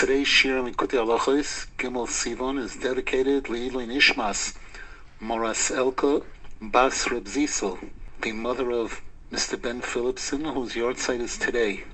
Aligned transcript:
Today's 0.00 0.28
Shir 0.28 0.56
in 0.56 0.72
Likutei 0.72 0.96
Halachos, 0.96 1.66
Gimel 1.76 2.08
Sivan, 2.08 2.58
is 2.58 2.74
dedicated 2.74 3.44
Leilui 3.44 3.86
Nishmas, 3.86 4.56
Moras 5.20 5.70
Elka, 5.70 6.24
Bas 6.58 7.10
Reb 7.10 7.24
Zissel, 7.24 7.78
the 8.22 8.32
mother 8.32 8.70
of 8.70 9.02
Mr. 9.30 9.60
Ben 9.60 9.82
Philipson, 9.82 10.54
whose 10.54 10.72
yahrzeit 10.72 11.20
is 11.20 11.36
today. 11.36 11.84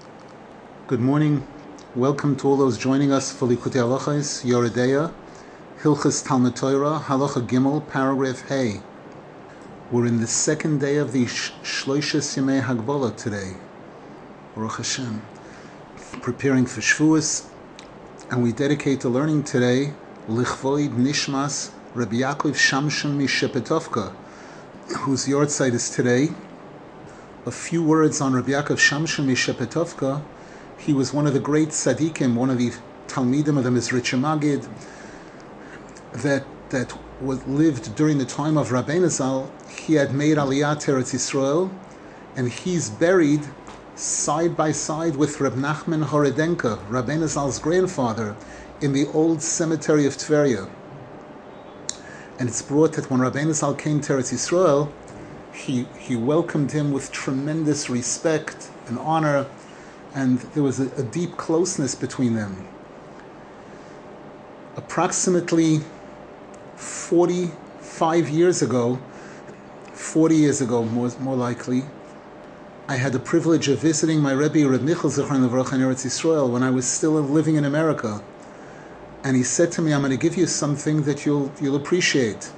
Good 0.87 1.01
morning. 1.01 1.45
Welcome 1.97 2.37
to 2.37 2.47
all 2.47 2.57
those 2.57 2.79
joining 2.79 3.11
us 3.11 3.33
for 3.33 3.49
Likutei 3.49 3.83
Halachos, 3.83 4.45
Yoredeya, 4.45 5.13
Hilchas 5.81 6.25
Talmud 6.25 6.55
Torah, 6.55 7.03
Halacha 7.05 7.45
Gimel, 7.45 7.91
paragraph 7.91 8.47
Hey. 8.47 8.83
We're 9.91 10.07
in 10.07 10.21
the 10.21 10.29
second 10.29 10.79
day 10.79 10.99
of 10.99 11.11
the 11.11 11.25
Shloishes 11.25 12.37
Yemei 12.37 12.63
Hagbola 12.63 13.17
today. 13.17 13.55
Baruch 14.55 14.77
Hashem. 14.77 15.23
Preparing 16.23 16.67
for 16.67 16.81
Shavuos, 16.81 17.49
and 18.31 18.43
we 18.43 18.53
dedicate 18.53 19.01
the 19.01 19.09
learning 19.09 19.45
today 19.45 19.93
Lichvoid 20.29 20.91
Nishmas 20.91 21.71
Rabbi 21.95 22.17
Yaakov 22.17 22.55
Shamshon 22.55 23.17
Mishepetovka, 23.17 24.13
whose 24.99 25.27
yahrzeit 25.27 25.73
is 25.73 25.89
today. 25.89 26.31
A 27.45 27.53
few 27.53 27.85
words 27.85 28.21
on 28.21 28.35
Rabbi 28.35 28.51
Yaakov 28.51 28.79
Shamshon 28.79 29.27
Mishepetovka. 29.27 30.23
He 30.77 30.93
was 30.93 31.15
one 31.15 31.29
of 31.29 31.35
the 31.35 31.41
great 31.41 31.69
tzaddikim, 31.69 32.35
one 32.35 32.51
of 32.51 32.59
the 32.59 32.73
Talmidim 33.07 33.59
of 33.59 33.65
the 33.65 33.71
Mizritcha 33.71 34.19
Magid, 34.19 34.69
that 36.13 36.45
that 36.71 36.99
was 37.21 37.47
lived 37.47 37.95
during 37.95 38.19
the 38.19 38.25
time 38.25 38.57
of 38.59 38.71
Rabbeinu 38.71 39.09
Zal. 39.09 39.53
He 39.69 39.95
had 39.95 40.13
made 40.13 40.37
Aliyah 40.37 40.77
Teretz 40.77 41.15
Yisrael, 41.15 41.71
and 42.35 42.51
he's 42.51 42.91
buried 42.91 43.43
side 43.97 44.55
by 44.55 44.73
side 44.73 45.17
with 45.17 45.41
Reb 45.41 45.55
Nachman 45.55 46.05
Horedenka, 46.05 46.87
Rabbeinu 46.89 47.27
Zal's 47.27 47.59
grandfather, 47.59 48.37
in 48.83 48.93
the 48.93 49.07
old 49.07 49.41
cemetery 49.41 50.05
of 50.05 50.13
Tveria. 50.19 50.69
And 52.39 52.47
it's 52.47 52.61
brought 52.61 52.93
that 52.93 53.11
when 53.11 53.21
Rabbeinu 53.21 53.55
Zal 53.55 53.75
came 53.75 54.03
to 54.03 54.13
Eretz 54.13 54.35
Yisrael, 54.35 54.93
he, 55.55 55.87
he 55.99 56.15
welcomed 56.15 56.73
him 56.73 56.93
with 56.93 57.11
tremendous 57.11 57.89
respect 57.89 58.69
and 58.87 58.99
honor, 58.99 59.47
and 60.15 60.41
there 60.41 60.63
was 60.63 60.79
a, 60.79 60.93
a 60.97 61.03
deep 61.03 61.39
closeness 61.39 61.95
between 61.95 62.35
them. 62.35 62.69
Approximately 64.77 65.81
45 66.75 68.29
years 68.29 68.61
ago, 68.61 68.99
40 69.95 70.37
years 70.37 70.61
ago, 70.61 70.85
more, 70.85 71.11
more 71.19 71.37
likely, 71.37 71.85
I 72.89 72.95
had 72.95 73.13
the 73.13 73.19
privilege 73.19 73.67
of 73.67 73.81
visiting 73.81 74.21
my 74.21 74.31
Rebbe, 74.31 74.65
Reb 74.65 74.83
Michal 74.83 75.11
Zichron 75.11 75.45
Levroch 75.45 75.73
in 75.73 75.81
Eretz 75.81 76.07
Yisrael 76.07 76.49
when 76.49 76.63
I 76.63 76.71
was 76.71 76.87
still 76.87 77.15
living 77.15 77.57
in 77.57 77.65
America. 77.65 78.23
And 79.25 79.37
he 79.37 79.43
said 79.43 79.73
to 79.73 79.83
me, 79.83 79.93
I'm 79.93 80.03
going 80.03 80.13
to 80.13 80.17
give 80.17 80.37
you 80.37 80.47
something 80.47 81.03
that 81.03 81.27
you'll, 81.27 81.51
you'll 81.61 81.75
appreciate. 81.75 82.53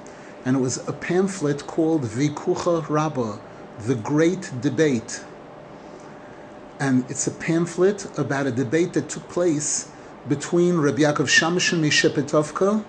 And 0.45 0.55
it 0.55 0.59
was 0.59 0.87
a 0.87 0.93
pamphlet 0.93 1.65
called 1.65 2.03
Vikucha 2.03 2.87
Rabbah, 2.87 3.39
The 3.87 3.95
Great 3.95 4.51
Debate. 4.61 5.23
And 6.79 7.09
it's 7.09 7.25
a 7.25 7.31
pamphlet 7.31 8.05
about 8.15 8.45
a 8.45 8.51
debate 8.51 8.93
that 8.93 9.09
took 9.09 9.27
place 9.29 9.89
between 10.27 10.77
Rabbi 10.77 10.99
Yaakov 10.99 11.25
Shamshon 11.25 11.79
Mishepetovka 11.79 12.85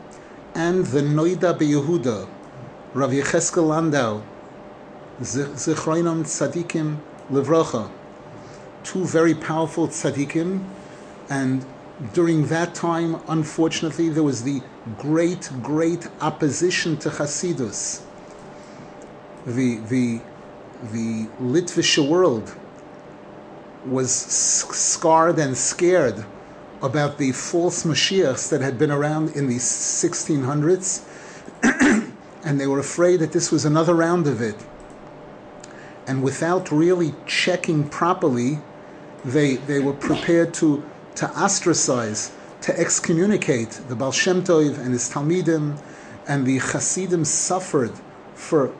and 0.54 0.84
the 0.84 1.00
Noida 1.00 1.58
Beyehuda, 1.58 2.28
Rav 2.92 3.10
Yecheskel 3.12 3.66
Landau, 3.66 4.22
Zichroinam 5.22 6.24
Tzadikim 6.24 6.98
Livrocha, 7.30 7.90
two 8.82 9.04
very 9.04 9.34
powerful 9.34 9.88
tzaddikim, 9.88 10.64
and 11.28 11.64
during 12.12 12.46
that 12.46 12.74
time, 12.74 13.20
unfortunately, 13.28 14.08
there 14.08 14.22
was 14.22 14.42
the 14.42 14.62
great, 14.98 15.50
great 15.62 16.08
opposition 16.20 16.96
to 16.96 17.10
Hasidus. 17.10 18.02
The, 19.46 19.76
the, 19.76 20.20
the 20.92 21.26
Litvish 21.40 21.98
world 21.98 22.54
was 23.86 24.10
scarred 24.12 25.38
and 25.38 25.56
scared 25.56 26.24
about 26.82 27.18
the 27.18 27.32
false 27.32 27.84
Mashiachs 27.84 28.48
that 28.48 28.60
had 28.60 28.78
been 28.78 28.90
around 28.90 29.36
in 29.36 29.46
the 29.46 29.56
1600s, 29.56 31.02
and 32.44 32.60
they 32.60 32.66
were 32.66 32.78
afraid 32.78 33.20
that 33.20 33.32
this 33.32 33.50
was 33.50 33.64
another 33.64 33.94
round 33.94 34.26
of 34.26 34.40
it. 34.40 34.56
And 36.10 36.24
without 36.24 36.72
really 36.72 37.14
checking 37.24 37.88
properly, 37.88 38.58
they, 39.24 39.54
they 39.54 39.78
were 39.78 39.92
prepared 39.92 40.52
to, 40.54 40.82
to 41.14 41.30
ostracize, 41.38 42.32
to 42.62 42.76
excommunicate 42.76 43.70
the 43.86 43.94
Baal 43.94 44.10
Shem 44.10 44.42
Tov 44.42 44.76
and 44.76 44.92
his 44.92 45.08
Talmidim, 45.08 45.80
and 46.26 46.44
the 46.44 46.58
Hasidim 46.58 47.24
suffered 47.24 47.92
for 48.34 48.74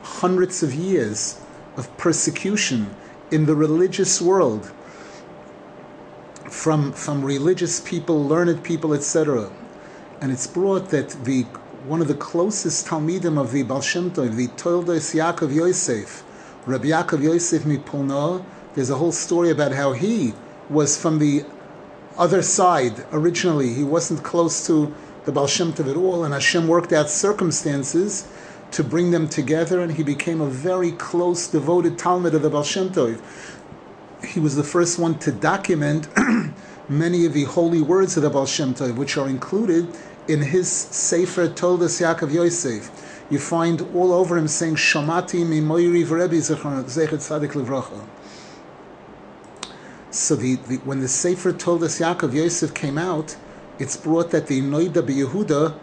hundreds 0.00 0.62
of 0.62 0.72
years 0.72 1.38
of 1.76 1.94
persecution 1.98 2.88
in 3.30 3.44
the 3.44 3.54
religious 3.54 4.22
world 4.22 4.72
from, 6.48 6.94
from 6.94 7.22
religious 7.22 7.78
people, 7.80 8.24
learned 8.24 8.64
people, 8.64 8.94
etc. 8.94 9.52
And 10.22 10.32
it's 10.32 10.46
brought 10.46 10.88
that 10.88 11.10
the 11.26 11.42
one 11.84 12.00
of 12.00 12.08
the 12.08 12.14
closest 12.14 12.86
Talmidim 12.86 13.38
of 13.38 13.52
the 13.52 13.64
Baal 13.64 13.82
Shem 13.82 14.10
Tov, 14.10 14.34
the 14.34 14.48
Toldos 14.48 15.12
Yaakov 15.12 15.54
Yosef, 15.54 16.24
Rabbi 16.66 16.88
Yaakov 16.88 17.22
Yosef 17.22 17.62
Mipulna, 17.62 18.44
there's 18.74 18.90
a 18.90 18.96
whole 18.96 19.12
story 19.12 19.50
about 19.50 19.72
how 19.72 19.92
he 19.92 20.34
was 20.68 20.94
from 21.00 21.18
the 21.18 21.42
other 22.18 22.42
side 22.42 23.06
originally. 23.12 23.72
He 23.72 23.82
wasn't 23.82 24.22
close 24.22 24.66
to 24.66 24.94
the 25.24 25.32
Baal 25.32 25.46
Shem 25.46 25.72
Tov 25.72 25.90
at 25.90 25.96
all, 25.96 26.22
and 26.22 26.34
Hashem 26.34 26.68
worked 26.68 26.92
out 26.92 27.08
circumstances 27.08 28.28
to 28.72 28.84
bring 28.84 29.10
them 29.10 29.26
together, 29.26 29.80
and 29.80 29.92
he 29.92 30.02
became 30.02 30.42
a 30.42 30.50
very 30.50 30.92
close, 30.92 31.48
devoted 31.48 31.98
Talmud 31.98 32.34
of 32.34 32.42
the 32.42 32.50
Baal 32.50 32.62
Shem 32.62 32.90
Tov. 32.90 33.22
He 34.22 34.38
was 34.38 34.54
the 34.54 34.62
first 34.62 34.98
one 34.98 35.18
to 35.20 35.32
document 35.32 36.08
many 36.90 37.24
of 37.24 37.32
the 37.32 37.44
holy 37.44 37.80
words 37.80 38.18
of 38.18 38.22
the 38.22 38.28
Baal 38.28 38.44
Shem 38.44 38.74
Tov, 38.74 38.96
which 38.96 39.16
are 39.16 39.28
included 39.28 39.96
in 40.28 40.42
his 40.42 40.70
Sefer 40.70 41.48
Toldos 41.48 42.00
Yaakov 42.00 42.30
Yosef. 42.30 43.09
You 43.30 43.38
find 43.38 43.80
all 43.94 44.12
over 44.12 44.36
him 44.36 44.48
saying 44.48 44.74
Shamati 44.74 45.46
Mimoiri 45.46 46.04
V'Rebbe 46.04 46.38
Zechet 46.40 47.14
Tzadik 47.14 47.52
Livracha. 47.52 48.04
So 50.10 50.34
the, 50.34 50.56
the, 50.56 50.76
when 50.78 50.98
the 50.98 51.06
Sefer 51.06 51.52
Toldos 51.52 52.00
Yaakov 52.00 52.34
Yosef 52.34 52.74
came 52.74 52.98
out, 52.98 53.36
it's 53.78 53.96
brought 53.96 54.32
that 54.32 54.48
the 54.48 54.60
Noida 54.60 55.02
Yehuda, 55.02 55.78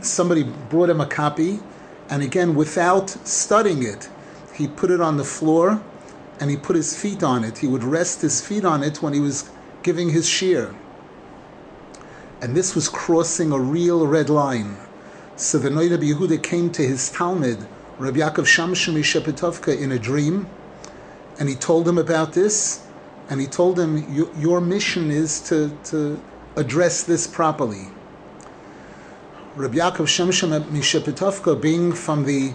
somebody 0.04 0.44
brought 0.44 0.88
him 0.88 1.00
a 1.00 1.06
copy, 1.06 1.58
and 2.08 2.22
again, 2.22 2.54
without 2.54 3.10
studying 3.10 3.82
it, 3.82 4.08
he 4.54 4.68
put 4.68 4.92
it 4.92 5.00
on 5.00 5.16
the 5.16 5.24
floor 5.24 5.82
and 6.38 6.50
he 6.50 6.56
put 6.56 6.76
his 6.76 6.96
feet 6.96 7.24
on 7.24 7.42
it. 7.42 7.58
He 7.58 7.66
would 7.66 7.82
rest 7.82 8.22
his 8.22 8.40
feet 8.40 8.64
on 8.64 8.84
it 8.84 9.02
when 9.02 9.12
he 9.12 9.20
was 9.20 9.50
giving 9.82 10.10
his 10.10 10.26
shiur. 10.26 10.74
And 12.40 12.56
this 12.56 12.76
was 12.76 12.88
crossing 12.88 13.50
a 13.50 13.58
real 13.58 14.06
red 14.06 14.30
line. 14.30 14.76
So 15.38 15.58
the 15.58 15.68
Noida 15.68 15.98
Yehuda 15.98 16.42
came 16.42 16.70
to 16.70 16.82
his 16.82 17.12
Talmud, 17.12 17.58
Rabbi 17.98 18.20
Yaakov 18.20 18.46
Shamshon 18.46 18.96
Shepetovka, 19.02 19.78
in 19.78 19.92
a 19.92 19.98
dream, 19.98 20.48
and 21.38 21.46
he 21.46 21.54
told 21.54 21.86
him 21.86 21.98
about 21.98 22.32
this, 22.32 22.86
and 23.28 23.38
he 23.38 23.46
told 23.46 23.78
him, 23.78 24.30
Your 24.40 24.62
mission 24.62 25.10
is 25.10 25.42
to, 25.42 25.76
to 25.84 26.18
address 26.56 27.02
this 27.02 27.26
properly. 27.26 27.88
Rabbi 29.56 29.76
Yaakov 29.76 30.06
Shamshon 30.06 30.58
Mishepetovka, 30.70 31.60
being 31.60 31.92
from 31.92 32.24
the 32.24 32.54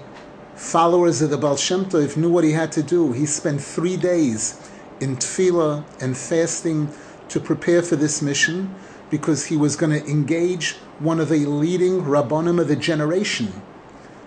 followers 0.56 1.22
of 1.22 1.30
the 1.30 1.38
Baal 1.38 1.58
Shem 1.58 1.86
Tov, 1.86 2.18
knew 2.18 2.32
what 2.32 2.44
he 2.44 2.54
had 2.54 2.72
to 2.72 2.82
do. 2.82 3.12
He 3.12 3.28
spent 3.28 3.62
three 3.62 3.96
days 3.96 4.60
in 5.00 5.18
tefillah 5.18 5.84
and 6.02 6.18
fasting 6.18 6.92
to 7.30 7.40
prepare 7.40 7.84
for 7.84 7.96
this 7.96 8.24
mission 8.24 8.74
because 9.12 9.48
he 9.48 9.58
was 9.58 9.76
going 9.76 9.92
to 9.92 10.10
engage 10.10 10.78
one 10.98 11.20
of 11.20 11.30
the 11.30 11.46
leading 11.46 12.02
rabbanim 12.02 12.60
of 12.60 12.68
the 12.68 12.76
generation. 12.76 13.62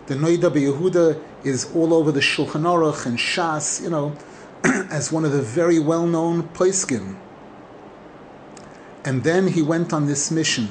The 0.06 0.14
Noida 0.14 0.50
Yehuda 0.50 1.20
is 1.42 1.74
all 1.74 1.94
over 1.94 2.12
the 2.12 2.20
Shulchan 2.20 2.62
Aruch 2.62 3.06
and 3.06 3.18
Shas, 3.18 3.82
you 3.82 3.88
know, 3.88 4.16
as 4.90 5.10
one 5.10 5.24
of 5.24 5.32
the 5.32 5.42
very 5.42 5.78
well-known 5.78 6.44
poskim. 6.50 7.16
And 9.04 9.24
then 9.24 9.48
he 9.48 9.62
went 9.62 9.92
on 9.92 10.06
this 10.06 10.30
mission, 10.30 10.68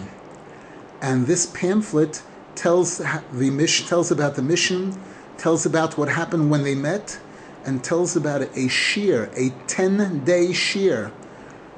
and 1.02 1.28
this 1.28 1.48
pamphlet 1.48 2.22
tells 2.56 3.00
the 3.00 3.50
mission 3.50 3.88
tells 3.88 4.12
about 4.12 4.36
the 4.36 4.42
mission, 4.42 5.00
tells 5.38 5.66
about 5.66 5.98
what 5.98 6.10
happened 6.10 6.50
when 6.50 6.64
they 6.64 6.76
met, 6.76 7.20
and 7.66 7.84
tells 7.84 8.16
about 8.16 8.42
a 8.42 8.68
shiur, 8.68 9.32
a 9.36 9.52
ten-day 9.68 10.50
shiur 10.50 11.12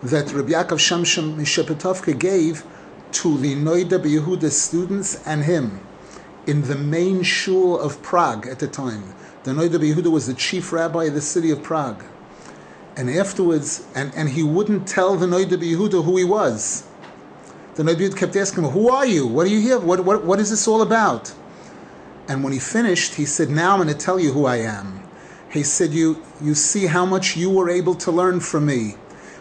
that 0.03 0.33
Rabbi 0.33 0.51
Yaakov 0.51 0.79
Shamshon 0.79 1.35
Mishepetovka 1.37 2.17
gave 2.19 2.65
to 3.11 3.37
the 3.37 3.55
Noida 3.55 3.99
Yehuda 3.99 4.51
students 4.51 5.15
and 5.27 5.45
him 5.45 5.81
in 6.47 6.63
the 6.63 6.75
main 6.75 7.23
shul 7.23 7.79
of 7.79 8.01
Prague 8.03 8.47
at 8.47 8.59
the 8.59 8.67
time. 8.67 9.15
The 9.43 9.51
Noida 9.51 9.77
Yehuda 9.79 10.11
was 10.11 10.27
the 10.27 10.33
chief 10.33 10.73
rabbi 10.73 11.05
of 11.05 11.13
the 11.15 11.21
city 11.21 11.51
of 11.51 11.63
Prague. 11.63 12.05
And 12.97 13.09
afterwards, 13.09 13.87
and, 13.95 14.13
and 14.15 14.29
he 14.29 14.43
wouldn't 14.43 14.87
tell 14.87 15.15
the 15.17 15.27
Noida 15.27 15.57
Yehuda 15.57 16.03
who 16.05 16.17
he 16.17 16.25
was. 16.25 16.85
the 17.75 17.83
Noda 17.83 18.17
kept 18.17 18.35
asking 18.35 18.65
him, 18.65 18.71
Who 18.71 18.89
are 18.89 19.05
you? 19.05 19.27
What 19.27 19.47
are 19.47 19.49
you 19.49 19.61
here? 19.61 19.79
What, 19.79 20.05
what, 20.05 20.25
what 20.25 20.39
is 20.39 20.49
this 20.49 20.67
all 20.67 20.81
about? 20.81 21.33
And 22.27 22.43
when 22.43 22.53
he 22.53 22.59
finished, 22.59 23.15
he 23.15 23.25
said, 23.25 23.49
Now 23.49 23.73
I'm 23.73 23.83
going 23.83 23.89
to 23.89 23.95
tell 23.95 24.19
you 24.19 24.33
who 24.33 24.45
I 24.45 24.57
am. 24.57 25.09
He 25.49 25.63
said, 25.63 25.91
You, 25.93 26.23
you 26.41 26.55
see 26.55 26.87
how 26.87 27.05
much 27.05 27.37
you 27.37 27.49
were 27.49 27.69
able 27.69 27.95
to 27.95 28.11
learn 28.11 28.39
from 28.41 28.67
me. 28.67 28.97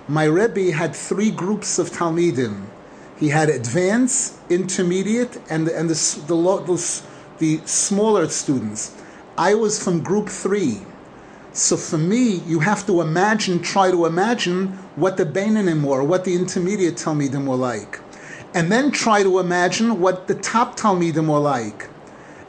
My 0.06 0.25
Rebbe 0.25 0.71
had 0.71 0.95
three 0.95 1.31
groups 1.31 1.79
of 1.79 1.89
Talmidim. 1.91 2.67
He 3.19 3.31
had 3.31 3.49
advanced, 3.49 4.37
intermediate, 4.51 5.41
and, 5.49 5.67
and 5.67 5.89
the, 5.89 5.95
the, 6.27 6.37
the, 6.37 7.03
the 7.39 7.67
smaller 7.67 8.29
students. 8.29 8.95
I 9.39 9.55
was 9.55 9.83
from 9.83 10.03
group 10.03 10.29
three. 10.29 10.83
So 11.55 11.79
for 11.79 11.97
me, 11.97 12.43
you 12.47 12.61
have 12.61 12.85
to 12.87 13.01
imagine, 13.01 13.62
try 13.62 13.91
to 13.91 14.05
imagine 14.05 14.73
what 14.97 15.17
the 15.17 15.25
Beinanim 15.25 15.83
were, 15.83 16.05
what 16.05 16.25
the 16.25 16.35
intermediate 16.35 16.97
Talmidim 16.97 17.47
were 17.47 17.56
like. 17.56 17.99
And 18.53 18.71
then 18.71 18.91
try 18.91 19.23
to 19.23 19.39
imagine 19.39 20.01
what 20.01 20.27
the 20.27 20.35
top 20.35 20.77
Talmidim 20.77 21.29
were 21.29 21.39
like. 21.39 21.89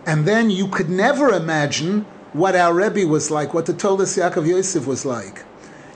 And 0.06 0.26
then 0.26 0.50
you 0.50 0.68
could 0.68 0.90
never 0.90 1.30
imagine 1.30 2.02
what 2.34 2.54
our 2.54 2.74
Rebbe 2.74 3.08
was 3.08 3.32
like, 3.32 3.54
what 3.54 3.66
the 3.66 3.74
Toldos 3.74 4.18
Yaakov 4.18 4.46
Yosef 4.46 4.86
was 4.86 5.06
like. 5.06 5.45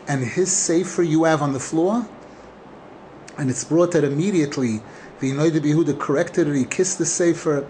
And 0.09 0.25
his 0.25 0.51
sefer 0.51 1.03
you 1.03 1.23
have 1.23 1.41
on 1.41 1.53
the 1.53 1.59
floor, 1.59 2.05
and 3.37 3.49
it's 3.49 3.63
brought 3.63 3.91
that 3.91 4.03
immediately 4.03 4.81
the 5.19 5.31
Noda 5.31 5.59
Yehuda 5.61 5.99
corrected 5.99 6.47
it, 6.47 6.55
he 6.55 6.65
kissed 6.65 6.97
the 6.97 7.05
sefer, 7.05 7.65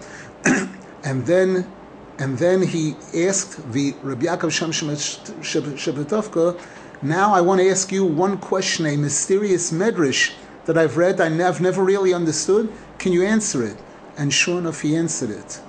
and 1.04 1.26
then 1.28 1.72
and 2.18 2.38
then 2.38 2.62
he 2.62 2.96
asked 3.16 3.72
the 3.72 3.94
Rabbi 4.04 4.26
Yaakov 4.26 4.52
Shamshon 4.52 4.96
Shepetovka, 5.42 6.60
now 7.02 7.34
I 7.34 7.40
want 7.40 7.62
to 7.62 7.70
ask 7.70 7.94
you 7.94 8.04
one 8.04 8.38
question, 8.38 8.86
a 8.86 8.98
mysterious 8.98 9.72
medrash 9.72 10.34
that 10.66 10.78
I've 10.78 10.98
read, 10.98 11.22
I 11.22 11.30
have 11.30 11.62
never 11.62 11.82
really 11.82 12.14
understood. 12.14 12.72
Can 12.98 13.14
you 13.14 13.24
answer 13.24 13.64
it? 13.64 13.78
And 14.18 14.34
sure 14.34 14.60
enough, 14.60 14.82
he 14.82 14.98
answered 14.98 15.30
it. 15.30 15.62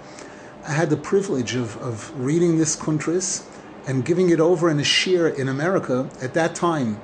I 0.67 0.73
had 0.73 0.91
the 0.91 0.97
privilege 0.97 1.55
of, 1.55 1.77
of 1.81 2.13
reading 2.21 2.59
this 2.59 2.75
kuntris 2.75 3.47
and 3.91 4.05
giving 4.07 4.31
it 4.31 4.41
over 4.41 4.71
in 4.71 4.81
a 4.81 4.85
shir 4.85 5.29
in 5.29 5.49
America 5.49 6.09
at 6.23 6.35
that 6.35 6.55
time, 6.55 7.01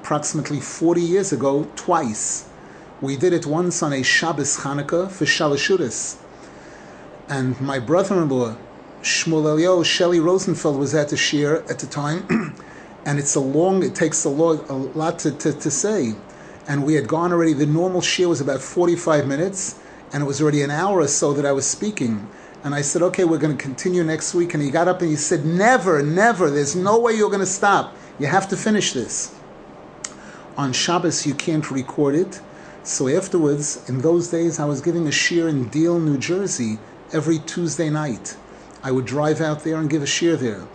approximately 0.00 0.60
40 0.60 1.00
years 1.00 1.32
ago, 1.32 1.66
twice. 1.76 2.48
We 3.00 3.16
did 3.16 3.32
it 3.32 3.46
once 3.46 3.82
on 3.82 3.92
a 3.94 4.02
Shabbos 4.04 4.58
Hanukkah 4.58 5.10
for 5.10 5.24
Shalashudas 5.24 6.18
and 7.30 7.60
my 7.60 7.78
brother-in-law 7.78 8.56
Shmuel 9.02 9.46
Elio 9.46 9.82
Shelley 9.82 10.20
Rosenfeld 10.20 10.78
was 10.78 10.94
at 10.94 11.08
the 11.08 11.16
shir 11.16 11.64
at 11.70 11.78
the 11.78 11.86
time, 11.86 12.54
and 13.06 13.18
it's 13.18 13.34
a 13.34 13.40
long. 13.40 13.82
It 13.82 13.94
takes 13.94 14.24
a 14.24 14.28
lot, 14.28 14.68
a 14.68 14.74
lot 14.74 15.20
to, 15.20 15.30
to, 15.30 15.52
to 15.54 15.70
say, 15.70 16.14
and 16.68 16.84
we 16.84 16.94
had 16.94 17.08
gone 17.08 17.32
already. 17.32 17.54
The 17.54 17.66
normal 17.66 18.02
shir 18.02 18.28
was 18.28 18.42
about 18.42 18.60
forty-five 18.60 19.26
minutes, 19.26 19.78
and 20.12 20.22
it 20.22 20.26
was 20.26 20.42
already 20.42 20.60
an 20.62 20.70
hour 20.70 21.00
or 21.00 21.08
so 21.08 21.32
that 21.32 21.46
I 21.46 21.52
was 21.52 21.66
speaking. 21.66 22.28
And 22.62 22.74
I 22.74 22.82
said, 22.82 23.02
"Okay, 23.02 23.24
we're 23.24 23.38
going 23.38 23.56
to 23.56 23.62
continue 23.62 24.04
next 24.04 24.34
week." 24.34 24.52
And 24.54 24.62
he 24.62 24.70
got 24.70 24.88
up 24.88 25.00
and 25.00 25.10
he 25.10 25.16
said, 25.16 25.46
"Never, 25.46 26.02
never. 26.02 26.50
There's 26.50 26.76
no 26.76 26.98
way 26.98 27.14
you're 27.14 27.30
going 27.30 27.40
to 27.40 27.46
stop. 27.46 27.96
You 28.18 28.26
have 28.26 28.48
to 28.48 28.56
finish 28.56 28.92
this." 28.92 29.32
On 30.56 30.72
Shabbos, 30.72 31.26
you 31.26 31.34
can't 31.34 31.70
record 31.70 32.14
it. 32.14 32.40
So 32.82 33.08
afterwards, 33.08 33.88
in 33.88 34.00
those 34.00 34.28
days, 34.28 34.58
I 34.58 34.66
was 34.66 34.80
giving 34.80 35.06
a 35.06 35.12
shir 35.12 35.48
in 35.48 35.68
Deal, 35.68 35.98
New 35.98 36.18
Jersey 36.18 36.78
every 37.12 37.38
Tuesday 37.38 37.88
night. 37.88 38.36
I 38.82 38.90
would 38.90 39.04
drive 39.04 39.40
out 39.40 39.64
there 39.64 39.76
and 39.76 39.88
give 39.88 40.02
a 40.02 40.06
shir 40.06 40.36
there. 40.36 40.66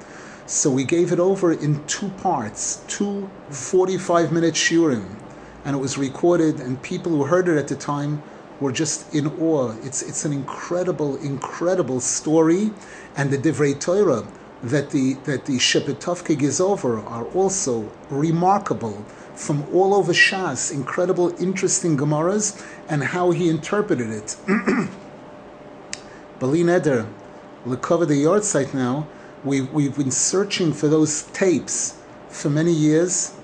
So 0.47 0.69
we 0.69 0.83
gave 0.83 1.11
it 1.11 1.19
over 1.19 1.51
in 1.51 1.83
two 1.85 2.09
parts, 2.09 2.81
two 2.87 3.29
45 3.49 4.31
minute 4.31 4.53
shiurim. 4.53 5.15
And 5.63 5.75
it 5.75 5.79
was 5.79 5.97
recorded, 5.97 6.59
and 6.59 6.81
people 6.81 7.11
who 7.11 7.23
heard 7.25 7.47
it 7.47 7.57
at 7.57 7.67
the 7.67 7.75
time 7.75 8.21
were 8.59 8.71
just 8.71 9.13
in 9.13 9.27
awe. 9.39 9.75
It's, 9.83 10.01
it's 10.01 10.25
an 10.25 10.33
incredible, 10.33 11.17
incredible 11.17 11.99
story. 11.99 12.71
And 13.15 13.31
the 13.31 13.37
Divrei 13.37 13.79
Torah 13.79 14.25
that 14.63 14.89
the, 14.89 15.13
that 15.25 15.45
the 15.45 15.57
Shepetovke 15.57 16.37
gives 16.37 16.59
over 16.59 16.99
are 16.99 17.25
also 17.27 17.91
remarkable 18.09 19.05
from 19.35 19.63
all 19.73 19.93
over 19.93 20.13
Shas, 20.13 20.73
incredible, 20.73 21.35
interesting 21.41 21.97
Gemaras, 21.97 22.65
and 22.87 23.03
how 23.03 23.31
he 23.31 23.49
interpreted 23.49 24.09
it. 24.09 24.37
Bali 26.39 26.63
Neder, 26.63 27.07
to 27.65 27.77
cover 27.77 28.05
the 28.05 28.15
yard 28.15 28.43
site 28.43 28.73
now, 28.73 29.07
we, 29.43 29.61
we've 29.61 29.95
been 29.97 30.11
searching 30.11 30.73
for 30.73 30.87
those 30.87 31.23
tapes 31.33 31.99
for 32.29 32.49
many 32.49 32.71
years, 32.71 33.35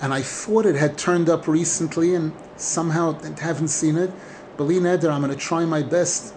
and 0.00 0.14
I 0.14 0.22
thought 0.22 0.66
it 0.66 0.76
had 0.76 0.96
turned 0.96 1.28
up 1.28 1.48
recently, 1.48 2.14
and 2.14 2.32
somehow 2.56 3.18
haven't 3.38 3.68
seen 3.68 3.96
it. 3.96 4.10
Bali 4.58 4.80
Neder, 4.80 5.10
I'm 5.12 5.22
going 5.22 5.32
to 5.32 5.38
try 5.38 5.64
my 5.64 5.82
best 5.82 6.34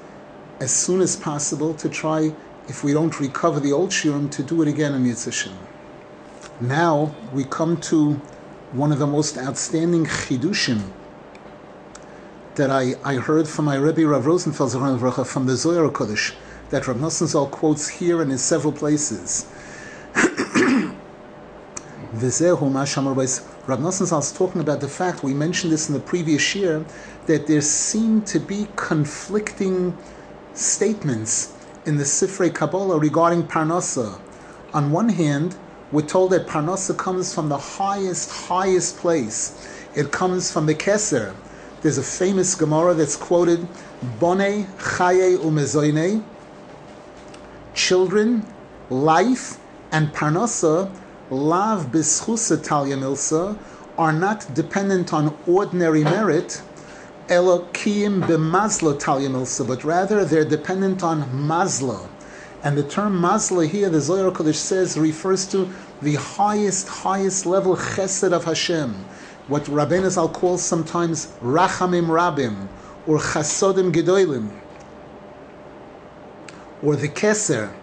as 0.60 0.72
soon 0.72 1.02
as 1.02 1.16
possible 1.16 1.74
to 1.74 1.90
try, 1.90 2.32
if 2.68 2.84
we 2.84 2.94
don't 2.94 3.20
recover 3.20 3.60
the 3.60 3.72
old 3.72 3.90
shiurim, 3.90 4.30
to 4.30 4.44
do 4.44 4.62
it 4.62 4.68
again 4.68 4.94
in 4.94 5.06
Yitzhashim. 5.06 5.54
Now 6.60 7.16
we 7.34 7.46
come 7.46 7.78
to 7.90 8.22
one 8.74 8.92
of 8.92 9.00
the 9.00 9.08
most 9.08 9.40
outstanding 9.40 10.06
chidushim 10.06 10.92
that 12.54 12.70
I, 12.70 12.94
I 13.04 13.16
heard 13.16 13.48
from 13.48 13.66
my 13.66 13.74
Rebbe 13.74 14.06
Rav 14.06 14.28
Rosenfeld 14.28 14.72
from 15.28 15.48
the 15.48 15.56
Zohar 15.56 15.90
Kodesh 15.90 16.36
that 16.70 16.88
Rav 16.88 16.98
Nosson 16.98 17.26
Zal 17.26 17.48
quotes 17.48 17.88
here 17.90 18.22
and 18.22 18.32
in 18.32 18.38
several 18.38 18.72
places. 18.72 19.48
Rav 23.68 23.80
Nosson 23.80 24.20
is 24.20 24.32
talking 24.32 24.60
about 24.60 24.82
the 24.82 24.88
fact, 24.88 25.24
we 25.24 25.34
mentioned 25.34 25.72
this 25.72 25.88
in 25.88 25.94
the 25.94 26.00
previous 26.00 26.56
year, 26.56 26.84
that 27.28 27.46
there 27.46 27.62
seem 27.62 28.24
to 28.24 28.40
be 28.40 28.68
conflicting 28.76 29.96
statements 30.54 31.54
in 31.86 31.98
the 31.98 32.04
Sifrei 32.04 32.54
Kabbalah 32.54 32.98
regarding 33.00 33.44
Parnasa. 33.44 34.20
On 34.74 34.92
one 34.92 35.10
hand, 35.10 35.56
we're 35.92 36.02
told 36.02 36.32
that 36.32 36.48
Parnasa 36.48 36.98
comes 36.98 37.36
from 37.36 37.50
the 37.50 37.58
highest, 37.58 38.32
highest 38.32 38.98
place. 38.98 39.68
It 39.96 40.12
comes 40.12 40.52
from 40.52 40.66
the 40.66 40.74
Keser, 40.74 41.36
there's 41.82 41.98
a 41.98 42.04
famous 42.04 42.54
Gemara 42.54 42.94
that's 42.94 43.16
quoted, 43.16 43.68
Bone 44.20 44.66
chaye 44.78 45.38
umezoine, 45.38 46.24
children, 47.74 48.46
life, 48.92 49.58
and 49.92 50.14
parnasa, 50.14 50.96
lav 51.32 51.88
bischusa 51.88 52.58
talya 52.58 52.98
milsa, 52.98 53.58
are 53.98 54.14
not 54.14 54.54
dependent 54.54 55.14
on 55.14 55.36
ordinary 55.48 56.04
merit, 56.04 56.62
elokim 57.28 58.22
b'mazla 58.22 59.00
talya 59.00 59.30
milsa, 59.30 59.68
but 59.68 59.84
rather 59.84 60.24
they're 60.24 60.46
dependent 60.46 61.02
on 61.02 61.24
mazla. 61.24 62.08
And 62.64 62.78
the 62.78 62.84
term 62.84 63.20
mazla 63.20 63.68
here, 63.68 63.90
the 63.90 64.02
Zohar 64.02 64.32
Kodesh 64.32 64.56
says, 64.56 64.98
refers 64.98 65.48
to 65.48 65.74
the 66.02 66.16
highest, 66.16 66.88
highest 66.88 67.48
level 67.48 67.76
chesed 67.76 68.32
of 68.32 68.44
Hashem 68.44 69.06
what 69.48 69.64
Rabbeinu 69.66 70.10
Zal 70.10 70.30
calls 70.30 70.64
sometimes 70.64 71.28
Rachamim 71.42 72.08
Rabim 72.08 72.68
or 73.08 73.18
Chasodim 73.18 73.92
Gedolim 73.92 74.52
or 76.82 76.96
the 76.96 77.10
Keser. 77.10 77.74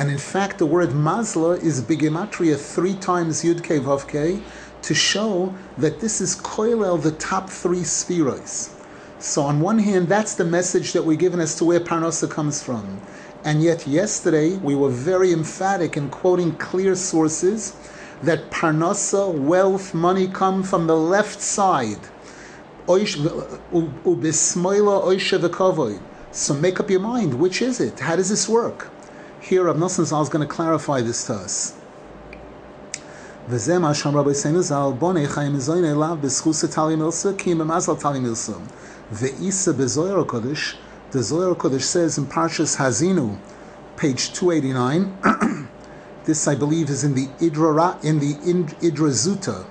And 0.00 0.10
in 0.10 0.16
fact, 0.16 0.56
the 0.56 0.64
word 0.64 0.88
Mazla 0.92 1.62
is 1.62 1.82
Bigematria 1.82 2.58
three 2.58 2.94
times 2.94 3.44
Yud 3.44 3.62
Ke 3.62 4.42
to 4.80 4.94
show 4.94 5.54
that 5.76 6.00
this 6.00 6.22
is 6.22 6.36
Koilel, 6.36 7.02
the 7.02 7.10
top 7.10 7.50
three 7.50 7.82
spheroids. 7.82 8.70
So 9.18 9.42
on 9.42 9.60
one 9.60 9.78
hand, 9.78 10.08
that's 10.08 10.36
the 10.36 10.44
message 10.46 10.94
that 10.94 11.04
we're 11.04 11.18
given 11.18 11.38
as 11.38 11.54
to 11.56 11.66
where 11.66 11.80
Parnasa 11.80 12.30
comes 12.30 12.62
from. 12.62 13.02
And 13.44 13.62
yet 13.62 13.86
yesterday, 13.86 14.56
we 14.56 14.74
were 14.74 14.88
very 14.88 15.34
emphatic 15.34 15.98
in 15.98 16.08
quoting 16.08 16.56
clear 16.56 16.94
sources 16.94 17.76
that 18.22 18.50
parnasa, 18.50 19.30
wealth, 19.30 19.92
money 19.92 20.28
come 20.28 20.62
from 20.62 20.86
the 20.86 20.96
left 20.96 21.42
side. 21.42 22.00
So 26.32 26.54
make 26.54 26.80
up 26.80 26.88
your 26.88 27.00
mind, 27.00 27.34
which 27.34 27.60
is 27.60 27.80
it? 27.80 28.00
How 28.00 28.16
does 28.16 28.30
this 28.30 28.48
work? 28.48 28.90
Here, 29.40 29.64
Rav 29.64 29.76
Nosson 29.76 30.04
Zal 30.04 30.20
is 30.20 30.28
going 30.28 30.46
to 30.46 30.54
clarify 30.54 31.00
this 31.00 31.26
to 31.26 31.32
us. 31.32 31.74
V'zem 33.48 33.86
Hashem 33.86 34.14
Rabbi 34.14 34.30
Seinu 34.30 34.60
Zal 34.60 34.92
bonei 34.92 35.26
chayim 35.26 35.56
elav 35.56 36.20
b'schus 36.20 36.62
etali 36.62 36.94
milsa 36.94 37.98
tali 37.98 38.20
milsa. 38.20 38.60
Ve'isa 39.10 39.72
b'zoyer 39.72 40.26
HaKodesh, 40.26 40.76
the 41.12 41.20
Zoyer 41.20 41.56
HaKodesh 41.56 41.82
says 41.82 42.18
in 42.18 42.26
Parshas 42.26 42.76
Hazinu, 42.76 43.38
page 43.96 44.34
289, 44.34 45.68
this 46.26 46.46
I 46.46 46.54
believe 46.54 46.90
is 46.90 47.02
in 47.02 47.14
the 47.14 47.26
Idra, 47.38 48.04
in 48.04 48.18
the 48.18 48.34
Idra 48.34 49.08
Zuta, 49.08 49.64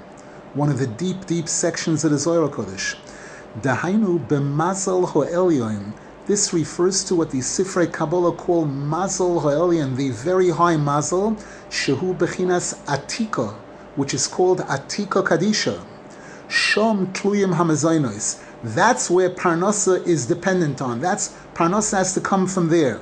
one 0.55 0.69
of 0.69 0.79
the 0.79 0.87
deep, 0.87 1.27
deep 1.27 1.47
sections 1.47 2.03
of 2.03 2.09
the 2.09 2.17
Zoyer 2.17 2.49
HaKodesh. 2.49 2.95
Dahainu 3.61 4.27
b'mazal 4.27 5.09
ho'elyoim, 5.09 5.93
this 6.29 6.53
refers 6.53 7.03
to 7.05 7.15
what 7.15 7.31
the 7.31 7.39
Sifrei 7.39 7.91
Kabbalah 7.91 8.33
call 8.33 8.67
mazal 8.67 9.41
ho'elyon, 9.41 9.95
the 9.95 10.11
very 10.11 10.51
high 10.51 10.75
mazal, 10.75 11.35
shehu 11.71 12.15
bechinas 12.15 12.77
atika, 12.85 13.55
which 13.95 14.13
is 14.13 14.27
called 14.27 14.59
atika 14.59 15.23
kadisha. 15.23 15.83
Shom 16.47 17.11
tluyim 17.13 17.55
hamazoinos. 17.55 18.43
That's 18.63 19.09
where 19.09 19.31
parnasa 19.31 20.05
is 20.05 20.27
dependent 20.27 20.83
on. 20.83 21.01
That's 21.01 21.35
parnasa 21.55 21.97
has 21.97 22.13
to 22.13 22.21
come 22.21 22.45
from 22.45 22.69
there. 22.69 22.99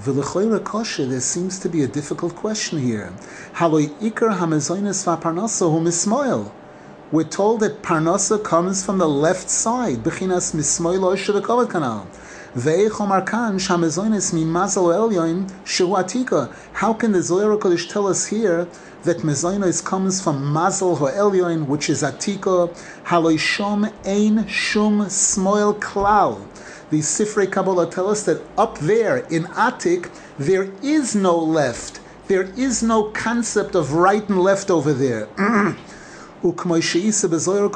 V'lechoyra 0.00 1.10
there 1.10 1.20
seems 1.20 1.58
to 1.58 1.68
be 1.68 1.82
a 1.82 1.86
difficult 1.86 2.34
question 2.34 2.78
here. 2.78 3.12
Haloi 3.56 3.88
ikar 4.00 4.38
hamazoinos 4.38 5.04
v'parnasa 5.04 5.70
hu 5.70 5.80
mismoil. 5.82 6.50
We're 7.12 7.24
told 7.24 7.60
that 7.60 7.82
parnasa 7.82 8.42
comes 8.42 8.84
from 8.84 8.98
the 8.98 9.08
left 9.08 9.50
side. 9.50 9.98
Bechinas 9.98 10.54
mismoil 10.54 11.04
o 11.04 11.14
shirakavat 11.14 11.68
kanal. 11.68 12.06
How 16.72 16.92
can 16.94 17.12
the 17.12 17.22
Zohar 17.22 17.56
Kodesh 17.56 17.88
tell 17.88 18.06
us 18.06 18.26
here 18.26 18.66
that 19.04 19.18
mezoinos 19.18 19.84
comes 19.84 20.22
from 20.22 20.42
mazal 20.42 20.96
ho'elyoin, 20.98 21.66
which 21.66 21.88
is 21.88 22.02
atika? 22.02 22.74
Haloi 23.04 23.38
shom 23.38 23.92
ein 24.06 24.46
shum 24.48 25.08
smoil 25.08 25.78
klal 25.78 26.46
the 26.92 26.98
Sifrei 26.98 27.50
Kabbalah 27.50 27.90
tell 27.90 28.10
us 28.10 28.22
that 28.24 28.42
up 28.58 28.78
there 28.78 29.16
in 29.30 29.44
Atik, 29.44 30.10
there 30.38 30.70
is 30.82 31.14
no 31.14 31.34
left. 31.38 32.00
There 32.28 32.50
is 32.54 32.82
no 32.82 33.04
concept 33.04 33.74
of 33.74 33.94
right 33.94 34.28
and 34.28 34.38
left 34.38 34.70
over 34.70 34.92
there. 34.92 35.26
as 36.44 37.22
the 37.22 37.38
Zohar 37.38 37.68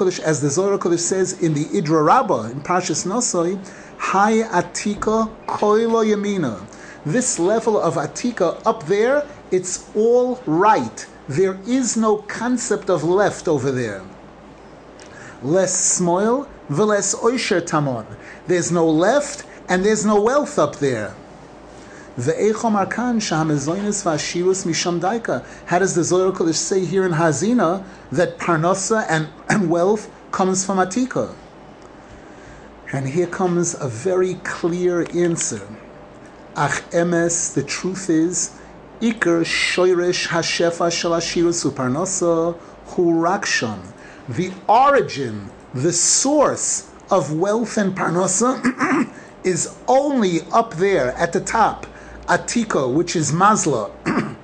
Kodesh 0.78 0.99
says 0.99 1.40
in 1.40 1.54
the 1.54 1.64
Idra 1.66 2.04
Rabbah, 2.04 2.50
in 2.50 2.61
Parshas 2.62 3.06
Nosoi, 3.06 3.58
Hai 3.99 4.42
Atika 4.42 5.30
Koilo 5.46 6.04
Yamina. 6.04 6.61
This 7.04 7.38
level 7.38 7.80
of 7.80 7.94
Atika 7.94 8.61
up 8.66 8.85
there, 8.87 9.25
it's 9.52 9.88
all 9.94 10.42
right. 10.46 11.06
There 11.28 11.58
is 11.66 11.96
no 11.96 12.18
concept 12.18 12.90
of 12.90 13.04
left 13.04 13.46
over 13.46 13.70
there. 13.70 14.02
Less 15.42 15.75
smoil, 15.75 16.49
v'les 16.68 17.23
oisher 17.23 17.61
tamon. 17.61 18.06
There's 18.49 18.73
no 18.73 18.88
left 18.88 19.44
and 19.68 19.85
there's 19.85 20.04
no 20.04 20.20
wealth 20.20 20.58
up 20.58 20.76
there. 20.76 21.14
How 22.16 22.23
does 22.23 22.32
the 22.32 22.73
Zohar 26.02 26.32
Kodesh 26.32 26.54
say 26.54 26.82
here 26.82 27.04
in 27.04 27.12
Hazina 27.12 27.85
that 28.11 28.38
Parnasa 28.38 29.04
and, 29.06 29.28
and 29.50 29.68
wealth 29.68 30.11
comes 30.32 30.64
from 30.64 30.78
Atika? 30.78 31.35
And 32.90 33.06
here 33.06 33.26
comes 33.26 33.75
a 33.78 33.87
very 33.88 34.37
clear 34.44 35.06
answer. 35.14 35.68
Ach 36.56 36.80
emes, 36.90 37.52
the 37.52 37.62
truth 37.62 38.08
is, 38.08 38.58
Iker 39.02 39.44
shoyresh 39.44 40.28
hashefa 40.28 40.90
shel 40.90 41.11
ashirus 41.11 41.70
uparnasa 41.70 42.58
hurakshan. 42.88 43.92
The 44.26 44.52
origin, 44.66 45.50
the 45.75 45.92
source 45.92 46.90
of 47.11 47.35
wealth 47.35 47.76
and 47.76 47.94
parnasa 47.94 49.12
is 49.44 49.76
only 49.87 50.40
up 50.50 50.76
there 50.76 51.12
at 51.12 51.35
the 51.35 51.40
top, 51.40 51.87
Atiko, 52.26 52.92
which 52.92 53.14
is 53.14 53.30
Mazla. 53.30 53.90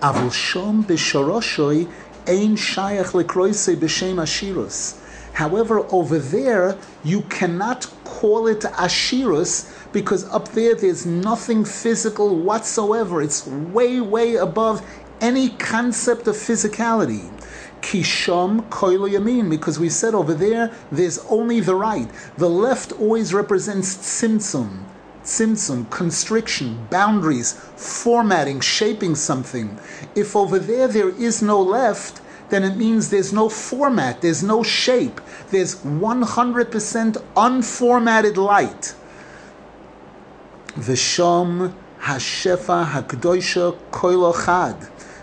Avul 0.00 0.30
shom 0.30 0.84
b'shoroshoy 0.84 1.88
ein 2.26 2.56
shayach 2.56 3.12
lekroise 3.12 3.76
b'shem 3.76 4.16
ashirus. 4.16 4.96
However, 5.34 5.86
over 5.92 6.18
there, 6.18 6.76
you 7.04 7.22
cannot 7.22 7.88
call 8.04 8.48
it 8.48 8.60
ashirus 8.60 9.92
because 9.92 10.24
up 10.30 10.48
there 10.48 10.74
there's 10.74 11.06
nothing 11.06 11.64
physical 11.64 12.34
whatsoever. 12.34 13.22
It's 13.22 13.46
way, 13.46 14.00
way 14.00 14.34
above 14.34 14.84
any 15.20 15.50
concept 15.50 16.26
of 16.26 16.34
physicality. 16.34 17.30
Kisham 17.80 18.68
koilo 18.70 19.08
yamin, 19.08 19.48
because 19.48 19.78
we 19.78 19.88
said 19.88 20.14
over 20.14 20.34
there, 20.34 20.72
there's 20.90 21.18
only 21.30 21.60
the 21.60 21.74
right. 21.76 22.10
The 22.36 22.48
left 22.50 22.92
always 22.92 23.32
represents 23.32 23.96
tzimtzum, 23.96 24.84
tzimtzum, 25.24 25.90
constriction, 25.90 26.86
boundaries, 26.90 27.52
formatting, 27.76 28.60
shaping 28.60 29.14
something. 29.14 29.78
If 30.14 30.34
over 30.34 30.58
there 30.58 30.88
there 30.88 31.10
is 31.10 31.42
no 31.42 31.60
left, 31.60 32.20
then 32.50 32.64
it 32.64 32.76
means 32.76 33.10
there's 33.10 33.32
no 33.32 33.48
format, 33.48 34.22
there's 34.22 34.42
no 34.42 34.62
shape, 34.62 35.20
there's 35.50 35.76
100% 35.76 37.22
unformatted 37.36 38.36
light. 38.36 38.94
Visham 40.74 41.72
hashefa 42.00 42.86
hakdosha 42.86 43.76
koilo 43.90 44.34
chad. 44.44 44.76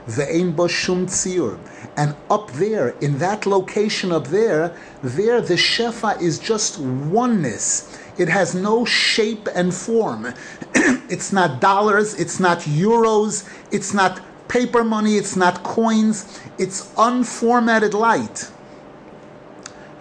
Ve'ein 0.07 0.55
bo 0.55 0.67
shum 0.67 1.05
tziur. 1.05 1.59
And 1.97 2.15
up 2.29 2.51
there, 2.53 2.89
in 3.01 3.17
that 3.19 3.45
location 3.45 4.11
up 4.11 4.27
there, 4.27 4.75
there 5.03 5.41
the 5.41 5.55
Shefa 5.55 6.21
is 6.21 6.39
just 6.39 6.79
oneness. 6.79 7.97
It 8.17 8.29
has 8.29 8.55
no 8.55 8.85
shape 8.85 9.47
and 9.53 9.73
form. 9.73 10.33
it's 11.09 11.33
not 11.33 11.59
dollars, 11.59 12.13
it's 12.15 12.39
not 12.39 12.59
euros, 12.59 13.47
it's 13.71 13.93
not 13.93 14.21
paper 14.47 14.83
money, 14.83 15.17
it's 15.17 15.35
not 15.35 15.63
coins, 15.63 16.39
it's 16.57 16.87
unformatted 16.95 17.93
light. 17.93 18.49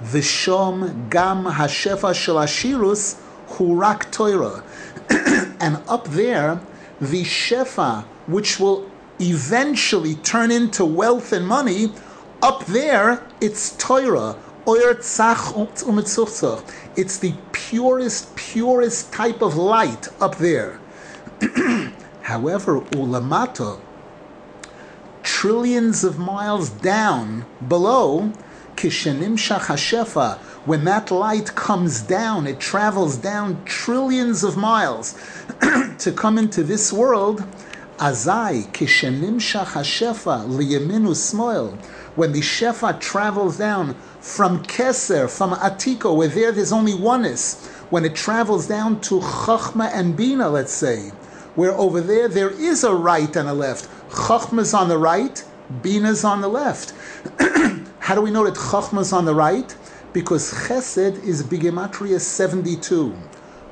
Vishom 0.02 1.10
gam 1.10 1.44
hashefa 1.44 2.14
shel 2.14 2.36
ashirus 2.36 3.20
hurak 3.48 4.10
Torah. 4.12 4.62
and 5.60 5.82
up 5.88 6.06
there, 6.08 6.60
the 7.00 7.22
shefa, 7.22 8.04
which 8.26 8.60
will 8.60 8.88
eventually 9.20 10.16
turn 10.16 10.50
into 10.50 10.84
wealth 10.84 11.32
and 11.32 11.46
money, 11.46 11.92
up 12.42 12.66
there 12.66 13.26
it's 13.40 13.76
Torah. 13.76 14.36
It's 16.96 17.18
the 17.18 17.34
purest, 17.52 18.36
purest 18.36 19.12
type 19.12 19.40
of 19.42 19.56
light 19.56 20.08
up 20.20 20.36
there. 20.36 20.80
However, 22.22 22.80
ulamata, 22.80 23.78
trillions 25.22 26.02
of 26.02 26.18
miles 26.18 26.70
down 26.70 27.44
below, 27.68 28.32
kishenim 28.74 29.36
hashefa, 29.36 30.38
when 30.66 30.84
that 30.84 31.12
light 31.12 31.54
comes 31.54 32.02
down, 32.02 32.48
it 32.48 32.58
travels 32.58 33.16
down 33.16 33.64
trillions 33.64 34.42
of 34.42 34.56
miles 34.56 35.14
to 35.98 36.12
come 36.12 36.38
into 36.38 36.64
this 36.64 36.92
world. 36.92 37.44
Azai 37.98 38.70
kishenimshach 38.72 39.72
hashefa 39.72 40.46
liyeminu 40.46 41.16
smoil. 41.16 41.78
When 42.14 42.32
the 42.32 42.40
shefa 42.42 43.00
travels 43.00 43.56
down 43.56 43.94
from 44.20 44.62
Keser, 44.64 45.30
from 45.30 45.52
Atiko, 45.52 46.14
where 46.14 46.28
there 46.28 46.52
there's 46.52 46.72
only 46.72 46.92
oneness, 46.92 47.66
when 47.88 48.04
it 48.04 48.14
travels 48.14 48.66
down 48.66 49.00
to 49.00 49.20
Chachma 49.20 49.90
and 49.94 50.14
Bina, 50.14 50.50
let's 50.50 50.74
say, 50.74 51.08
where 51.54 51.72
over 51.72 52.02
there 52.02 52.28
there 52.28 52.50
is 52.50 52.84
a 52.84 52.94
right 52.94 53.34
and 53.34 53.48
a 53.48 53.54
left. 53.54 53.88
Chachma's 54.10 54.74
on 54.74 54.90
the 54.90 54.98
right, 54.98 55.42
Bina's 55.80 56.22
on 56.22 56.42
the 56.42 56.48
left. 56.48 56.92
How 58.00 58.14
do 58.14 58.20
we 58.20 58.30
know 58.30 58.44
that 58.44 58.56
Chachma's 58.56 59.14
on 59.14 59.24
the 59.24 59.34
right? 59.34 59.74
Because 60.12 60.52
Chesed 60.52 61.24
is 61.24 61.42
Bigematria 61.42 62.20
72. 62.20 63.16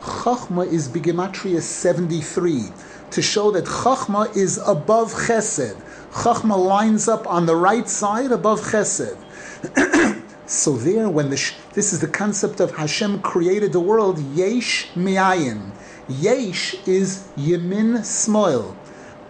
Chachma 0.00 0.66
is 0.66 0.88
Bigematria 0.88 1.60
73 1.60 2.70
to 3.14 3.22
show 3.22 3.52
that 3.52 3.64
Chachma 3.64 4.36
is 4.36 4.58
above 4.66 5.12
Chesed. 5.12 5.80
Chachma 6.10 6.56
lines 6.56 7.06
up 7.06 7.28
on 7.28 7.46
the 7.46 7.54
right 7.54 7.88
side 7.88 8.32
above 8.32 8.60
Chesed. 8.60 9.16
so 10.46 10.72
there, 10.72 11.08
when 11.08 11.30
the 11.30 11.52
this 11.74 11.92
is 11.92 12.00
the 12.00 12.08
concept 12.08 12.58
of 12.58 12.76
Hashem 12.76 13.22
created 13.22 13.72
the 13.72 13.78
world, 13.78 14.18
Yesh 14.34 14.88
mi'ayin. 14.96 15.70
Yesh 16.08 16.74
is 16.88 17.28
Yemin 17.36 18.04
Smoil. 18.04 18.76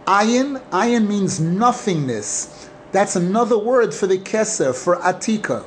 Ayin, 0.07 0.63
ayin 0.71 1.07
means 1.07 1.39
nothingness. 1.39 2.71
That's 2.93 3.17
another 3.17 3.59
word 3.59 3.93
for 3.93 4.07
the 4.07 4.19
Keser, 4.19 4.75
for 4.75 4.97
Atika. 4.97 5.65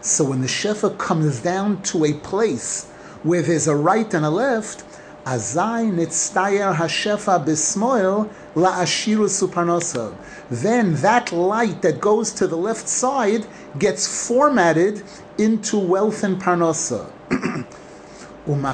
So 0.00 0.24
when 0.24 0.40
the 0.40 0.48
Shefa 0.48 0.98
comes 0.98 1.40
down 1.40 1.82
to 1.82 2.04
a 2.04 2.12
place 2.12 2.86
where 3.22 3.42
there's 3.42 3.66
a 3.66 3.76
right 3.76 4.12
and 4.14 4.24
a 4.24 4.30
left, 4.30 4.84
Azai 5.26 5.90
nitztayer 5.90 6.76
hashefa 6.76 7.44
bismoil 7.44 8.30
la'ashiru 8.54 9.26
suparnosav. 9.26 10.14
Then 10.48 10.94
that 11.02 11.32
light 11.32 11.82
that 11.82 12.00
goes 12.00 12.32
to 12.34 12.46
the 12.46 12.56
left 12.56 12.86
side 12.86 13.44
gets 13.76 14.28
formatted 14.28 15.02
into 15.36 15.78
wealth 15.78 16.22
and 16.22 16.40
parnosa. 16.40 17.10
And 18.46 18.64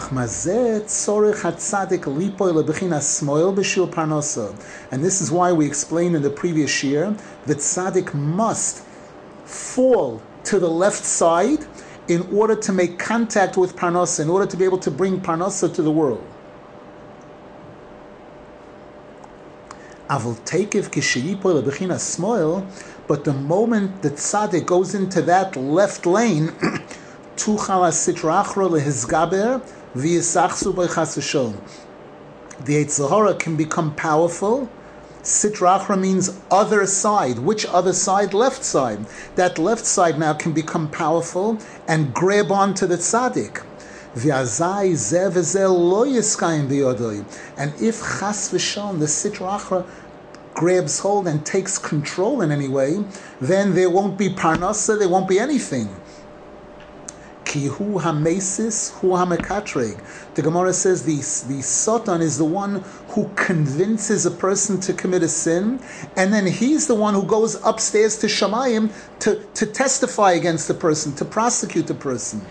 this 5.03 5.23
is 5.23 5.31
why 5.31 5.53
we 5.53 5.67
explained 5.67 6.17
in 6.17 6.21
the 6.21 6.29
previous 6.29 6.85
year 6.85 7.17
that 7.47 7.57
tzaddik 7.57 8.13
must 8.13 8.85
fall 9.47 10.21
to 10.45 10.59
the 10.59 10.69
left 10.69 11.03
side 11.03 11.65
in 12.09 12.21
order 12.31 12.55
to 12.57 12.73
make 12.75 12.99
contact 12.99 13.57
with 13.57 13.75
parnosa, 13.75 14.21
in 14.21 14.29
order 14.29 14.45
to 14.45 14.59
be 14.59 14.67
able 14.67 14.77
to 14.77 14.91
bring 14.91 15.19
parnosa 15.19 15.75
to 15.75 15.81
the 15.81 15.91
world. 15.91 16.23
Avol 20.13 20.37
tekiv 20.45 20.91
kisheyipo 20.91 21.63
lebechina 21.63 21.99
smoil, 21.99 22.67
But 23.09 23.25
the 23.25 23.33
moment 23.33 24.03
the 24.03 24.11
tzaddik 24.11 24.67
goes 24.67 24.95
into 24.95 25.23
that 25.23 25.57
left 25.57 26.05
lane, 26.05 26.49
tuchal 27.37 27.91
sitrachro 27.91 28.69
lehizgaber 28.69 29.63
v'yisachsu 29.97 30.75
b'chas 30.75 31.15
The 32.63 32.85
Eitzahara 32.85 33.39
can 33.39 33.57
become 33.57 33.95
powerful. 33.95 34.69
Sitrachra 35.23 35.99
means 35.99 36.39
other 36.51 36.85
side. 36.87 37.39
Which 37.39 37.65
other 37.65 37.95
side? 37.95 38.35
Left 38.35 38.63
side. 38.63 39.07
That 39.37 39.59
left 39.59 39.87
side 39.87 40.19
now 40.19 40.35
can 40.35 40.53
become 40.53 40.91
powerful 40.91 41.57
and 41.89 42.13
grab 42.13 42.53
onto 42.53 42.87
the 42.87 42.97
tzaddik. 42.97 43.63
And 44.15 44.27
if 47.81 48.01
chas 48.03 48.53
v'shon, 48.53 48.99
the 48.99 49.07
sitra 49.07 49.87
grabs 50.55 51.01
hold 51.01 51.27
and 51.27 51.45
takes 51.45 51.79
control 51.79 52.43
in 52.43 52.51
any 52.51 52.69
way, 52.69 53.05
then 53.41 53.75
there 53.75 53.91
won't 53.91 54.19
be 54.19 54.29
parnasa, 54.29 54.99
there 54.99 55.09
won't 55.09 55.29
be 55.29 55.39
anything. 55.39 55.89
Ki 57.45 57.67
hu 57.67 57.99
hamesis 57.99 58.93
hu 59.01 59.09
hamekatreg. 59.09 60.01
The 60.35 60.43
Gemara 60.43 60.73
says 60.73 61.05
the, 61.05 61.17
the 61.53 61.63
Satan 61.63 62.23
is 62.23 62.39
the 62.39 62.45
one 62.45 62.83
who 63.09 63.31
convinces 63.35 64.25
a 64.25 64.31
person 64.31 64.81
to 64.81 64.95
commit 64.95 65.23
a 65.23 65.29
sin, 65.29 65.81
and 66.17 66.33
then 66.33 66.47
he's 66.47 66.87
the 66.87 66.95
one 66.95 67.15
who 67.15 67.25
goes 67.25 67.57
upstairs 67.65 68.19
to 68.21 68.27
Shamayim 68.27 68.91
to, 69.21 69.45
to 69.55 69.67
testify 69.67 70.33
against 70.33 70.69
the 70.69 70.75
person, 70.75 71.15
to 71.17 71.25
prosecute 71.25 71.87
the 71.89 71.95
person. 71.95 72.47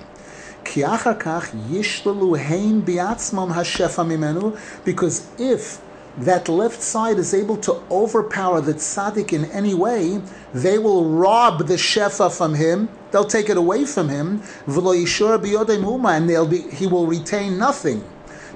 Because 4.86 5.28
if 5.40 5.82
that 6.18 6.50
left 6.50 6.82
side 6.82 7.18
is 7.18 7.34
able 7.34 7.58
to 7.58 7.82
overpower 7.90 8.62
the 8.62 8.74
tzaddik 8.74 9.34
in 9.34 9.46
any 9.46 9.74
way, 9.74 10.22
they 10.54 10.78
will 10.78 11.06
rob 11.10 11.68
the 11.68 11.76
shefa 11.76 12.36
from 12.36 12.54
him. 12.56 12.90
They'll 13.12 13.26
take 13.26 13.50
it 13.50 13.58
away 13.58 13.86
from 13.86 14.10
him, 14.10 14.42
and 14.68 16.30
they'll 16.30 16.48
be, 16.48 16.62
he 16.62 16.88
will 16.88 17.08
retain 17.08 17.58
nothing. 17.58 18.04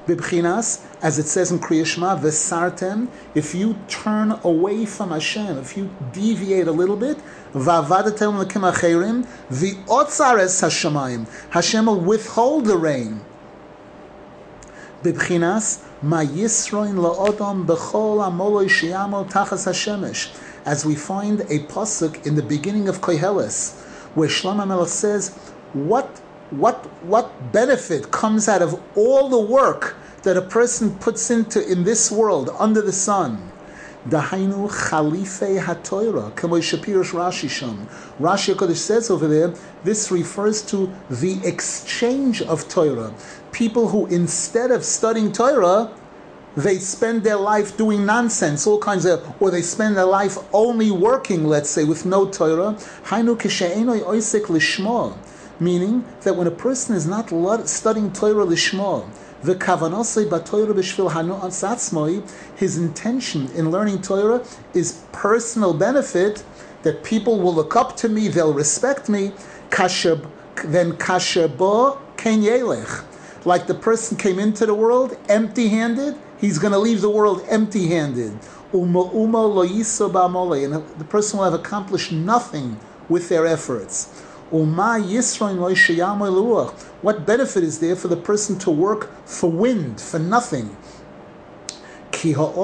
As 0.08 1.18
it 1.18 1.26
says 1.26 1.52
in 1.52 1.58
Kriyashma, 1.60 2.20
Vesartem, 2.22 3.08
if 3.34 3.56
you 3.56 3.76
turn 3.88 4.40
away 4.44 4.86
from 4.86 5.10
Hashem, 5.10 5.58
if 5.58 5.76
you 5.76 5.90
deviate 6.14 6.68
a 6.68 6.72
little 6.72 6.96
bit, 6.96 7.18
v'otzares 7.54 8.22
hashamayim, 10.62 11.28
Hashem 11.50 11.86
will 11.88 12.00
withhold 12.00 12.66
the 12.66 12.78
rain. 12.78 13.22
Bibchinas, 15.06 15.84
ma 16.02 16.22
yisroin 16.24 16.96
la'odom 16.96 17.64
b'chol 17.68 18.18
amoloi 18.26 18.68
sheyamo 18.68 19.30
tachas 19.30 19.68
hashemesh, 19.68 20.36
as 20.66 20.84
we 20.84 20.96
find 20.96 21.42
a 21.42 21.60
pasuk 21.68 22.26
in 22.26 22.34
the 22.34 22.42
beginning 22.42 22.88
of 22.88 23.02
Koheles, 23.02 23.80
where 24.16 24.28
Shlomo 24.28 24.68
Melech 24.68 24.88
says, 24.88 25.30
what 25.74 26.08
what 26.50 26.86
what 27.04 27.52
benefit 27.52 28.10
comes 28.10 28.48
out 28.48 28.64
of 28.64 28.82
all 28.96 29.30
the 29.30 29.40
work 29.40 29.96
that 30.24 30.38
a 30.38 30.42
person 30.42 30.96
puts 30.98 31.30
into 31.30 31.64
in 31.72 31.84
this 31.84 32.12
world 32.12 32.50
under 32.58 32.82
the 32.82 32.92
sun? 32.92 33.52
Dahainu 34.08 34.70
Khalife 34.70 35.60
HaTorah, 35.60 36.32
Kamoy 36.34 36.62
Shapirish 36.62 37.12
Rashi 37.12 37.50
Sham. 37.50 37.88
Rashi 38.20 38.54
HaKodesh 38.54 38.78
says 38.78 39.10
over 39.10 39.28
there, 39.28 39.54
this 39.84 40.12
refers 40.12 40.62
to 40.64 40.94
the 41.10 41.44
exchange 41.44 42.44
of 42.44 42.70
Torah. 42.70 43.14
People 43.56 43.88
who, 43.88 44.06
instead 44.08 44.70
of 44.70 44.84
studying 44.84 45.32
Torah, 45.32 45.90
they 46.58 46.78
spend 46.78 47.24
their 47.24 47.38
life 47.38 47.78
doing 47.78 48.06
nonsense, 48.06 48.68
all 48.68 48.80
kinds 48.80 49.06
of, 49.06 49.42
or 49.42 49.50
they 49.50 49.62
spend 49.62 49.96
their 49.96 50.04
life 50.04 50.38
only 50.52 50.92
working, 50.92 51.46
let's 51.46 51.70
say, 51.70 51.86
with 51.86 52.06
no 52.06 52.30
Torah. 52.30 52.78
Meaning 55.58 56.06
that 56.24 56.36
when 56.36 56.48
a 56.48 56.52
person 56.52 56.96
is 56.98 57.08
not 57.08 57.30
studying 57.70 58.12
Torah 58.12 58.46
lishma, 58.46 59.08
the 59.42 59.56
his 62.58 62.78
intention 62.78 63.52
in 63.52 63.72
learning 63.72 64.02
Torah 64.02 64.46
is 64.74 65.06
personal 65.14 65.74
benefit 65.74 66.44
that 66.84 67.06
people 67.06 67.40
will 67.40 67.56
look 67.56 67.78
up 67.78 67.96
to 67.96 68.10
me, 68.10 68.28
they'll 68.28 68.54
respect 68.54 69.08
me. 69.08 69.32
Kasher, 69.70 70.30
then 70.66 70.92
kasher 70.98 71.48
bo 71.48 72.02
ken 72.18 72.42
yelech. 72.42 73.06
Like 73.46 73.68
the 73.68 73.76
person 73.76 74.18
came 74.18 74.40
into 74.40 74.66
the 74.66 74.74
world 74.74 75.16
empty-handed, 75.30 76.18
he's 76.40 76.58
going 76.58 76.74
to 76.74 76.80
leave 76.80 77.02
the 77.02 77.12
world 77.12 77.46
uma 78.74 79.04
lo 79.04 79.62
and 79.62 80.74
the 80.74 81.06
person 81.08 81.38
will 81.38 81.46
have 81.46 81.54
accomplished 81.54 82.12
nothing 82.12 82.80
with 83.08 83.30
their 83.30 83.46
efforts. 83.46 84.08
What 84.50 84.76
benefit 87.26 87.64
is 87.64 87.80
there 87.80 87.96
for 87.96 88.08
the 88.08 88.18
person 88.18 88.58
to 88.60 88.72
work 88.72 89.12
for 89.26 89.52
wind, 89.52 90.02
for 90.02 90.20
nothing? 90.20 90.76
Because 92.12 92.56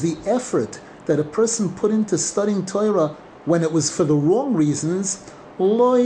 the 0.00 0.16
effort 0.26 0.80
that 1.06 1.18
a 1.18 1.24
person 1.24 1.74
put 1.74 1.90
into 1.90 2.18
studying 2.18 2.64
Torah 2.64 3.16
when 3.44 3.62
it 3.62 3.72
was 3.72 3.90
for 3.94 4.04
the 4.04 4.14
wrong 4.14 4.54
reasons, 4.54 5.30
not 5.58 5.98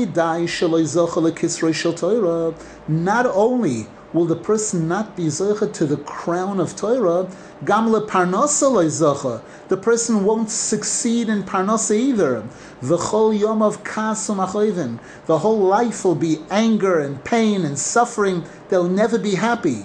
only 3.27 3.87
will 4.13 4.25
the 4.25 4.37
person 4.37 4.89
not 4.89 5.17
be 5.17 5.27
zocha 5.27 5.73
to 5.73 5.87
the 5.87 5.99
crown 5.99 6.59
of 6.59 6.75
Torah, 6.75 7.29
gamle 7.65 8.09
parnasa 8.09 9.41
The 9.69 9.77
person 9.77 10.25
won't 10.25 10.51
succeed 10.51 11.29
in 11.29 11.45
parnasa 11.45 11.97
either. 11.97 12.43
V'chol 12.83 13.39
yom 13.39 13.63
of 13.63 13.85
kasum 13.85 14.99
The 15.27 15.39
whole 15.39 15.61
life 15.61 16.05
will 16.05 16.17
be 16.17 16.39
anger 16.51 16.99
and 16.99 17.23
pain 17.25 17.65
and 17.65 17.79
suffering. 17.79 18.45
They'll 18.69 18.89
never 18.89 19.19
be 19.19 19.37
happy. 19.37 19.85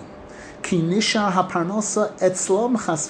Ki 0.63 0.81
nishar 0.81 1.33
haparnasa 1.33 2.17
etzlom 2.19 2.83
chas. 2.83 3.07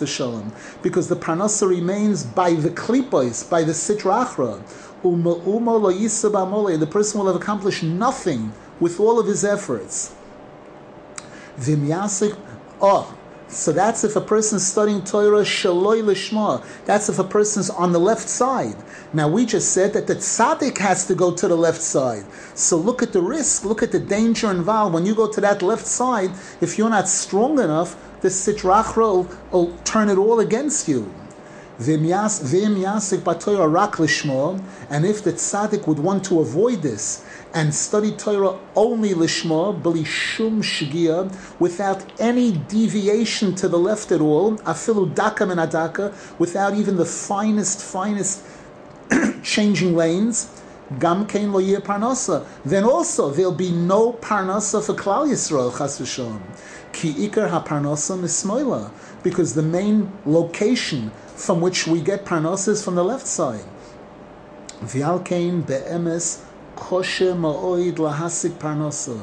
Because 0.81 1.07
the 1.07 1.15
parnasa 1.15 1.69
remains 1.69 2.23
by 2.23 2.53
the 2.53 2.69
klipos, 2.69 3.49
by 3.49 3.63
the 3.63 3.73
sitra 3.73 4.25
achra. 4.25 4.61
The 5.03 6.87
person 6.89 7.19
will 7.19 7.27
have 7.27 7.35
accomplished 7.35 7.83
nothing 7.83 8.53
with 8.79 8.99
all 8.99 9.19
of 9.19 9.27
his 9.27 9.43
efforts. 9.43 10.13
Vimyasik, 11.57 12.37
oh, 12.81 13.17
so 13.51 13.73
that's 13.73 14.03
if 14.05 14.15
a 14.15 14.21
person's 14.21 14.65
studying 14.65 15.03
Torah 15.03 15.41
shaloi 15.41 16.01
lishma. 16.01 16.63
That's 16.85 17.09
if 17.09 17.19
a 17.19 17.23
person's 17.23 17.69
on 17.69 17.91
the 17.91 17.99
left 17.99 18.29
side. 18.29 18.77
Now 19.11 19.27
we 19.27 19.45
just 19.45 19.73
said 19.73 19.91
that 19.93 20.07
the 20.07 20.15
tzaddik 20.15 20.77
has 20.77 21.05
to 21.07 21.15
go 21.15 21.35
to 21.35 21.47
the 21.49 21.57
left 21.57 21.81
side. 21.81 22.23
So 22.55 22.77
look 22.77 23.03
at 23.03 23.11
the 23.11 23.21
risk, 23.21 23.65
look 23.65 23.83
at 23.83 23.91
the 23.91 23.99
danger 23.99 24.49
involved. 24.49 24.93
When 24.93 25.05
you 25.05 25.13
go 25.13 25.29
to 25.29 25.41
that 25.41 25.61
left 25.61 25.85
side, 25.85 26.31
if 26.61 26.77
you're 26.77 26.89
not 26.89 27.09
strong 27.09 27.59
enough, 27.59 27.97
the 28.21 28.29
sitrachra 28.29 29.27
will 29.51 29.77
turn 29.83 30.07
it 30.07 30.17
all 30.17 30.39
against 30.39 30.87
you. 30.87 31.13
And 31.81 32.05
if 32.05 32.13
the 35.23 35.33
tzaddik 35.33 35.87
would 35.87 35.97
want 35.97 36.23
to 36.25 36.39
avoid 36.39 36.83
this 36.83 37.25
and 37.55 37.73
study 37.73 38.11
Torah 38.11 38.59
only 38.75 39.15
lishma, 39.15 39.81
belishum 39.81 40.61
shgia, 40.61 41.35
without 41.59 42.05
any 42.19 42.51
deviation 42.51 43.55
to 43.55 43.67
the 43.67 43.79
left 43.79 44.11
at 44.11 44.21
all, 44.21 44.57
afilu 44.57 45.15
daka 45.15 45.45
menadaka, 45.45 46.13
without 46.37 46.75
even 46.75 46.97
the 46.97 47.05
finest, 47.05 47.81
finest 47.81 48.43
changing 49.43 49.95
lanes, 49.95 50.61
gam 50.99 51.25
kein 51.25 51.51
lo 51.51 51.61
parnasa. 51.81 52.45
Then 52.63 52.83
also 52.83 53.31
there'll 53.31 53.51
be 53.51 53.71
no 53.71 54.13
parnasa 54.13 54.85
for 54.85 54.93
Klal 54.93 55.27
Yisrael 55.27 55.75
chas 55.75 55.99
v'shalom. 55.99 56.43
Ki 56.93 57.11
ikar 57.27 57.49
ha-parnasa 57.49 58.19
mismoila, 58.19 58.91
because 59.23 59.55
the 59.55 59.63
main 59.63 60.11
location 60.27 61.11
from 61.41 61.59
which 61.59 61.87
we 61.87 61.99
get 61.99 62.23
parnasa 62.23 62.81
from 62.83 62.93
the 62.93 63.03
left 63.03 63.25
side. 63.25 63.65
V'al 64.83 65.25
kein 65.25 65.61
be'emes 65.61 66.43
kosher 66.75 67.33
ma'oid 67.33 67.95
lahasik 67.95 68.51
parnasa. 68.59 69.19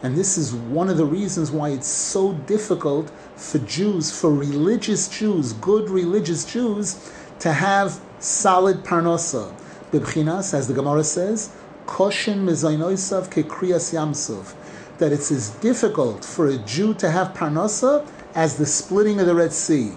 And 0.00 0.16
this 0.16 0.38
is 0.38 0.54
one 0.54 0.88
of 0.88 0.96
the 0.96 1.04
reasons 1.04 1.50
why 1.50 1.70
it's 1.70 1.88
so 1.88 2.34
difficult 2.34 3.10
for 3.34 3.58
Jews, 3.58 4.16
for 4.16 4.32
religious 4.32 5.08
Jews, 5.08 5.54
good 5.54 5.90
religious 5.90 6.44
Jews, 6.44 7.12
to 7.40 7.52
have 7.52 8.00
solid 8.20 8.84
parnasa. 8.84 9.52
Bibchinas, 9.90 10.54
as 10.54 10.68
the 10.68 10.74
Gemara 10.74 11.02
says, 11.02 11.50
koshin 11.86 12.44
mizainoisav 12.44 13.28
kekriyas 13.28 13.92
yamsov. 13.92 14.54
That 14.98 15.12
it's 15.12 15.32
as 15.32 15.50
difficult 15.50 16.24
for 16.24 16.46
a 16.46 16.58
Jew 16.58 16.94
to 16.94 17.10
have 17.10 17.34
parnasa 17.34 18.06
as 18.36 18.56
the 18.56 18.66
splitting 18.66 19.18
of 19.18 19.26
the 19.26 19.34
Red 19.34 19.52
Sea. 19.52 19.94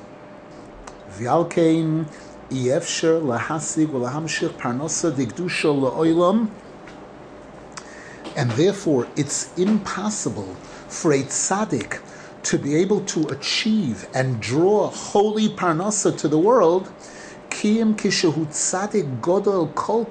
V'alkein 1.19 2.08
iefsher 2.49 3.21
lahasig 3.21 3.88
v'lahamshich 3.88 4.55
parnasa 4.58 5.12
digdusha 5.12 5.71
la'olam 5.73 6.49
and 8.36 8.51
therefore, 8.51 9.10
it's 9.17 9.58
impossible 9.58 10.55
for 10.88 11.12
a 11.12 11.23
tzaddik 11.23 11.99
to 12.43 12.58
be 12.58 12.75
able 12.75 13.01
to 13.01 13.27
achieve 13.27 14.08
and 14.13 14.39
draw 14.39 14.89
holy 14.89 15.49
parnasa 15.49 16.17
to 16.17 16.27
the 16.29 16.39
world. 16.39 16.89
Kim 17.49 17.95
kishehu 17.95 18.47
tzadik 18.47 19.19
godol 19.19 19.73
kol 19.75 20.08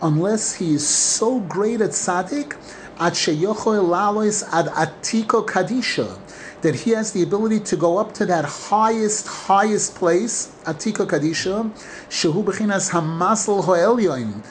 unless 0.00 0.54
he 0.54 0.74
is 0.74 0.86
so 0.88 1.40
great 1.40 1.80
at 1.80 1.90
tzadik, 1.90 2.52
at 2.98 3.14
lalois 3.14 4.42
ad 4.52 4.66
atiko 4.66 5.46
kadisha, 5.46 6.18
that 6.62 6.74
he 6.74 6.90
has 6.92 7.12
the 7.12 7.22
ability 7.22 7.60
to 7.60 7.76
go 7.76 7.98
up 7.98 8.12
to 8.14 8.26
that 8.26 8.44
highest, 8.44 9.26
highest 9.26 9.94
place, 9.94 10.52
atiko 10.64 11.06
kadisha, 11.06 11.70
shehu 12.08 12.44
bechinas 12.44 12.90
hamasel 12.90 13.64
hoelyoin, 13.64 14.42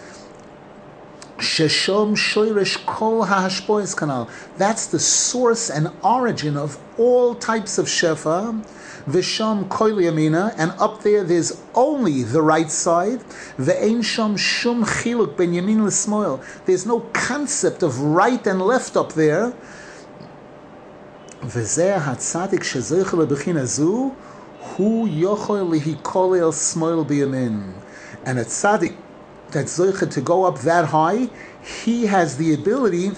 Sheshom 1.37 2.15
Shoirish 2.15 2.85
Kol 2.85 3.25
Hashpois 3.25 3.95
Canal. 3.97 4.29
That's 4.57 4.87
the 4.87 4.99
source 4.99 5.69
and 5.69 5.91
origin 6.03 6.55
of 6.55 6.79
all 6.97 7.35
types 7.35 7.77
of 7.77 7.87
Shefa. 7.87 8.63
Visham 9.07 9.67
Koil 9.67 10.01
Yamina, 10.01 10.53
and 10.57 10.71
up 10.79 11.03
there 11.03 11.23
there's 11.23 11.61
only 11.75 12.23
the 12.23 12.41
right 12.41 12.71
side. 12.71 13.19
Ve'ein 13.57 14.03
Sham 14.03 14.37
Shum 14.37 14.85
Chiluk 14.85 15.35
Ben 15.35 15.51
Yamin 15.51 15.85
L'Smoil. 15.85 16.41
There's 16.65 16.85
no 16.85 17.01
concept 17.13 17.83
of 17.83 17.99
right 17.99 18.45
and 18.47 18.61
left 18.61 18.95
up 18.95 19.13
there. 19.13 19.53
HaTzadik 21.41 22.61
Shezoichel 22.61 23.27
B'china 23.27 23.65
Zu, 23.65 24.15
Hu 24.59 25.07
Yochel 25.07 25.79
Lihikol 25.79 26.39
El 26.39 26.51
Smoil 26.51 27.05
B'Yamin. 27.05 27.73
And 28.25 28.39
a 28.39 28.45
tzaddik 28.45 28.95
that 29.51 29.65
Zoicha 29.65 30.09
to 30.11 30.21
go 30.21 30.45
up 30.45 30.59
that 30.59 30.85
high, 30.85 31.29
he 31.61 32.05
has 32.05 32.37
the 32.37 32.53
ability 32.53 33.11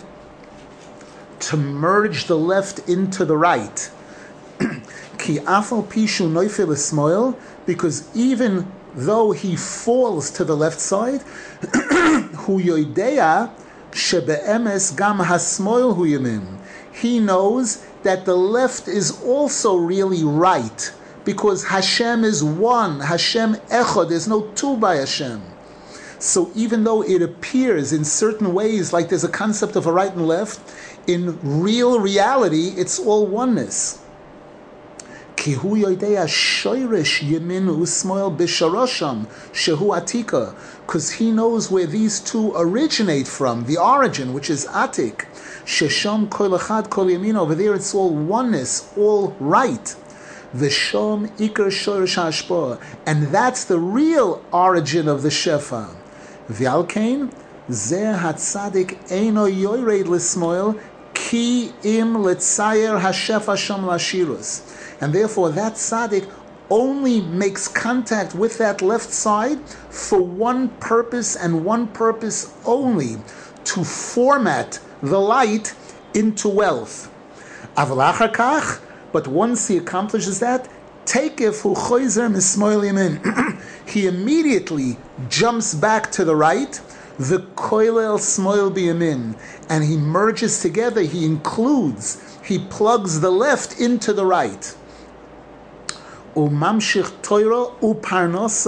to 1.40 1.58
merge 1.58 2.26
the 2.26 2.38
left 2.38 2.80
into 2.90 3.24
the 3.26 3.38
right. 3.38 3.92
Ki 5.26 5.40
afal 5.40 5.84
pishu 5.84 6.30
noifil 6.30 6.72
ismoil, 6.72 7.36
because 7.66 8.16
even 8.16 8.72
though 8.94 9.32
he 9.32 9.56
falls 9.56 10.30
to 10.30 10.44
the 10.44 10.56
left 10.56 10.80
side, 10.80 11.22
hu 12.44 12.62
yoidea 12.62 13.52
shebe'emes 13.90 14.96
gam 14.96 15.18
hasmoil 15.18 15.96
hu 15.96 16.06
yamin. 16.06 16.60
He 16.94 17.20
knows 17.20 17.84
that 18.04 18.26
the 18.26 18.36
left 18.36 18.88
is 18.88 19.20
also 19.24 19.76
really 19.78 20.24
right, 20.24 20.94
because 21.24 21.64
Hashem 21.64 22.24
is 22.24 22.44
one, 22.44 23.00
Hashem 23.00 23.56
echad, 23.56 24.10
there's 24.10 24.28
no 24.28 24.52
two 24.54 24.78
by 24.78 24.98
Hashem. 24.98 25.42
So 26.20 26.52
even 26.54 26.84
though 26.84 27.02
it 27.02 27.24
appears 27.24 27.92
in 27.92 28.06
certain 28.06 28.54
ways 28.54 28.94
like 28.94 29.10
there's 29.10 29.24
a 29.24 29.30
concept 29.44 29.76
of 29.76 29.88
a 29.88 29.92
right 29.92 30.14
and 30.14 30.28
left, 30.28 30.62
in 31.08 31.40
real 31.42 32.00
reality, 32.00 32.76
it's 32.78 33.00
all 33.00 33.26
oneness. 33.26 34.05
Because 35.36 35.62
he 41.12 41.32
knows 41.32 41.72
where 41.72 41.86
these 41.86 42.20
two 42.20 42.54
originate 42.56 43.28
from, 43.28 43.66
the 43.66 43.78
origin, 43.78 44.34
which 44.34 44.50
is 44.50 44.66
Atik. 44.68 45.26
Shesham 45.66 46.30
kol. 46.30 46.54
Over 46.54 47.56
there, 47.56 47.74
it's 47.74 47.94
all 47.96 48.14
oneness, 48.14 48.92
all 48.96 49.36
right. 49.40 49.96
V'shom 50.56 51.28
ikar 51.38 51.68
shorish 51.68 52.16
hashpah, 52.16 52.80
and 53.06 53.28
that's 53.28 53.66
the 53.66 53.80
real 53.80 54.42
origin 54.54 55.08
of 55.10 55.22
the 55.22 55.30
shefa. 55.30 55.90
V'alkein 56.50 57.34
zeh 57.68 58.18
hatzadik 58.18 58.96
eino 59.10 59.48
l'smoil 59.50 60.80
ki 61.14 61.74
im 61.84 62.14
letzayer 62.16 63.02
hashefa 63.02 63.58
lashirus, 63.84 64.62
and 65.02 65.14
therefore 65.14 65.50
that 65.52 65.74
tzaddik 65.74 66.30
only 66.70 67.22
makes 67.22 67.68
contact 67.68 68.34
with 68.34 68.58
that 68.58 68.82
left 68.82 69.12
side 69.12 69.60
for 69.90 70.22
one 70.22 70.70
purpose 70.80 71.36
and 71.36 71.64
one 71.64 71.88
purpose 71.88 72.54
only 72.66 73.18
to 73.64 73.84
format 73.84 74.80
the 75.02 75.20
light 75.20 75.76
into 76.14 76.50
wealth. 76.50 77.12
But 79.12 79.28
once 79.28 79.68
he 79.68 79.78
accomplishes 79.78 80.40
that. 80.40 80.70
He 83.86 84.08
immediately 84.08 84.98
jumps 85.30 85.76
back 85.76 86.12
to 86.14 86.26
the 86.26 86.36
right, 86.36 86.82
the 87.20 87.46
koilel 87.56 88.20
smoil 88.20 88.72
biyamin, 88.72 89.36
and 89.70 89.84
he 89.84 89.96
merges 89.96 90.62
together, 90.62 91.02
he 91.02 91.26
includes, 91.26 92.40
he 92.44 92.58
plugs 92.58 93.22
the 93.22 93.30
left 93.30 93.80
into 93.80 94.12
the 94.12 94.26
right. 94.26 94.76
Umamshich 96.36 97.12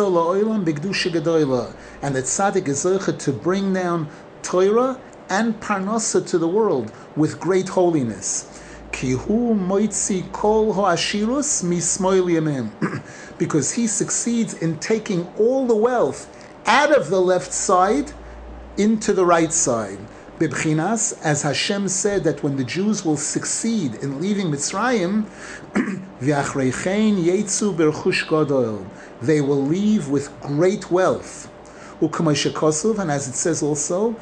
la'olam 0.08 0.64
gedoyla. 0.64 1.76
And 2.02 2.16
the 2.16 2.22
tzaddik 2.22 2.70
is 2.70 2.84
to 3.26 3.34
bring 3.34 3.74
down 3.74 4.08
Torah 4.42 5.02
and 5.30 5.60
parnosa 5.60 6.26
to 6.28 6.38
the 6.38 6.48
world 6.48 6.94
with 7.18 7.42
great 7.42 7.68
holiness. 7.68 8.64
Kihu 8.94 9.54
moitzi 9.54 10.32
kol 10.32 10.76
hoashirus 10.76 11.62
mismoil. 11.62 12.72
Because 13.38 13.74
he 13.74 13.86
succeeds 13.86 14.54
in 14.54 14.80
taking 14.80 15.28
all 15.38 15.68
the 15.68 15.76
wealth 15.76 16.30
out 16.66 16.96
of 16.96 17.10
the 17.10 17.20
left 17.20 17.52
side 17.52 18.14
into 18.78 19.12
the 19.12 19.26
right 19.26 19.52
side. 19.52 20.00
Bibchinas, 20.40 21.20
as 21.24 21.42
Hashem 21.42 21.88
said 21.88 22.24
that 22.24 22.44
when 22.44 22.58
the 22.58 22.64
Jews 22.64 23.04
will 23.04 23.18
succeed 23.18 23.96
in 23.96 24.22
leaving 24.22 24.52
Mitzrayim, 24.52 25.26
they 29.22 29.42
will 29.42 29.66
leave 29.66 30.10
with 30.10 30.42
great 30.42 30.92
wealth. 30.92 31.50
And 32.00 33.12
as 33.12 33.28
it 33.28 33.34
says 33.34 33.64
also, 33.64 34.16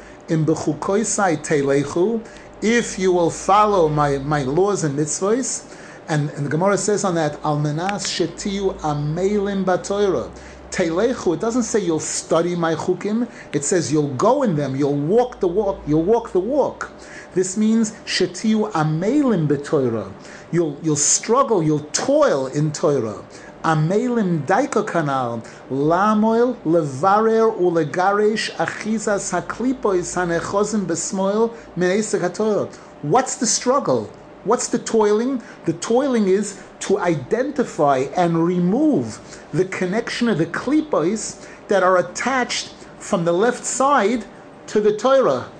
if 2.62 2.98
you 2.98 3.12
will 3.12 3.30
follow 3.30 3.88
my, 3.90 4.18
my 4.18 4.42
laws 4.42 4.84
and 4.84 4.98
mitzvahs, 4.98 5.76
and, 6.08 6.30
and 6.30 6.46
the 6.46 6.50
Gemara 6.50 6.78
says 6.78 7.04
on 7.04 7.16
that, 7.16 7.38
Al 7.44 7.58
menas 7.58 8.06
shetiu 8.06 8.78
amelim 8.80 9.64
batoira. 9.64 10.30
Teilechu, 10.70 11.34
it 11.34 11.40
doesn't 11.40 11.62
say 11.62 11.80
you'll 11.80 12.00
study 12.00 12.54
my 12.54 12.74
chukim, 12.74 13.28
it 13.52 13.64
says 13.64 13.92
you'll 13.92 14.14
go 14.14 14.42
in 14.42 14.56
them, 14.56 14.76
you'll 14.76 14.94
walk 14.94 15.40
the 15.40 15.48
walk, 15.48 15.80
you'll 15.86 16.02
walk 16.02 16.32
the 16.32 16.40
walk. 16.40 16.90
This 17.34 17.56
means 17.56 17.92
shetiu 18.04 18.70
amelim 18.72 19.46
betoira. 19.46 20.12
You'll, 20.50 20.78
you'll 20.82 20.96
struggle, 20.96 21.62
you'll 21.62 21.88
toil 21.92 22.46
in 22.46 22.72
Torah. 22.72 23.24
Amelim 23.62 24.46
daiko 24.46 24.86
kanal, 24.86 25.44
lamoil 25.70 26.56
levarer 26.64 27.56
ulegaresh 27.58 28.50
achizas 28.52 29.32
haklipois 29.32 30.14
hanechozim 30.16 30.86
besmoil 30.86 31.54
menesek 31.76 32.72
What's 33.02 33.36
the 33.36 33.46
struggle? 33.46 34.10
What's 34.46 34.68
the 34.68 34.78
toiling? 34.78 35.42
The 35.64 35.72
toiling 35.74 36.28
is 36.28 36.62
to 36.80 36.98
identify 36.98 38.06
and 38.16 38.44
remove 38.44 39.18
the 39.52 39.64
connection 39.64 40.28
of 40.28 40.38
the 40.38 40.46
klipos 40.46 41.46
that 41.68 41.82
are 41.82 41.98
attached 41.98 42.68
from 42.98 43.24
the 43.24 43.32
left 43.32 43.64
side 43.64 44.24
to 44.68 44.80
the 44.80 44.96
Torah. 44.96 45.50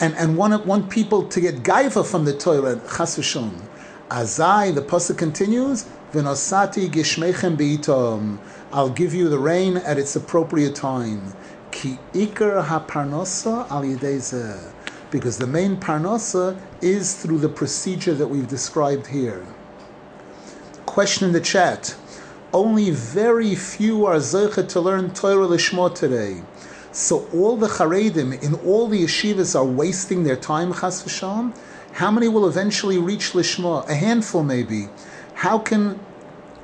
And, 0.00 0.14
and 0.16 0.36
want, 0.36 0.66
want 0.66 0.90
people 0.90 1.28
to 1.28 1.40
get 1.40 1.62
gaiva 1.62 2.04
from 2.04 2.24
the 2.24 2.36
Torah, 2.36 2.80
chas 2.80 3.16
v'shon. 3.16 3.62
Azai, 4.08 4.74
the 4.74 4.82
pasuk 4.82 5.16
continues, 5.16 5.86
V'nosati 6.12 6.90
gishmechem 6.90 7.56
beitom. 7.56 8.38
I'll 8.72 8.90
give 8.90 9.14
you 9.14 9.30
the 9.30 9.38
rain 9.38 9.78
at 9.78 9.98
its 9.98 10.14
appropriate 10.14 10.74
time. 10.74 11.32
Ki 11.70 11.98
ikar 12.12 12.62
haparnosa 12.66 13.70
al 13.70 13.82
Because 15.12 15.36
the 15.36 15.46
main 15.46 15.76
parnasa 15.76 16.58
is 16.80 17.14
through 17.14 17.38
the 17.38 17.48
procedure 17.48 18.14
that 18.14 18.26
we've 18.26 18.48
described 18.48 19.06
here. 19.08 19.46
Question 20.86 21.28
in 21.28 21.32
the 21.34 21.40
chat. 21.40 21.94
Only 22.52 22.90
very 22.90 23.54
few 23.54 24.06
are 24.06 24.16
zeichet 24.16 24.68
to 24.70 24.80
learn 24.80 25.12
Torah 25.12 25.46
Lishma 25.46 25.94
today. 25.94 26.42
So 26.92 27.28
all 27.32 27.58
the 27.58 27.68
Charedim 27.68 28.42
in 28.42 28.54
all 28.66 28.88
the 28.88 29.04
yeshivas 29.04 29.54
are 29.54 29.64
wasting 29.64 30.24
their 30.24 30.36
time, 30.36 30.72
Chas 30.72 31.02
v'sham. 31.02 31.54
How 31.92 32.10
many 32.10 32.28
will 32.28 32.48
eventually 32.48 32.96
reach 32.96 33.32
Lishma? 33.32 33.86
A 33.88 33.94
handful, 33.94 34.42
maybe. 34.42 34.88
How 35.34 35.58
can 35.58 36.00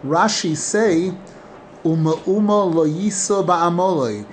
Rashi 0.03 0.57
say, 0.57 1.13
Uma 1.85 2.17
Uma 2.27 2.65
lo 2.65 2.87
yisa 2.87 3.45
ba'amoloi? 3.45 4.25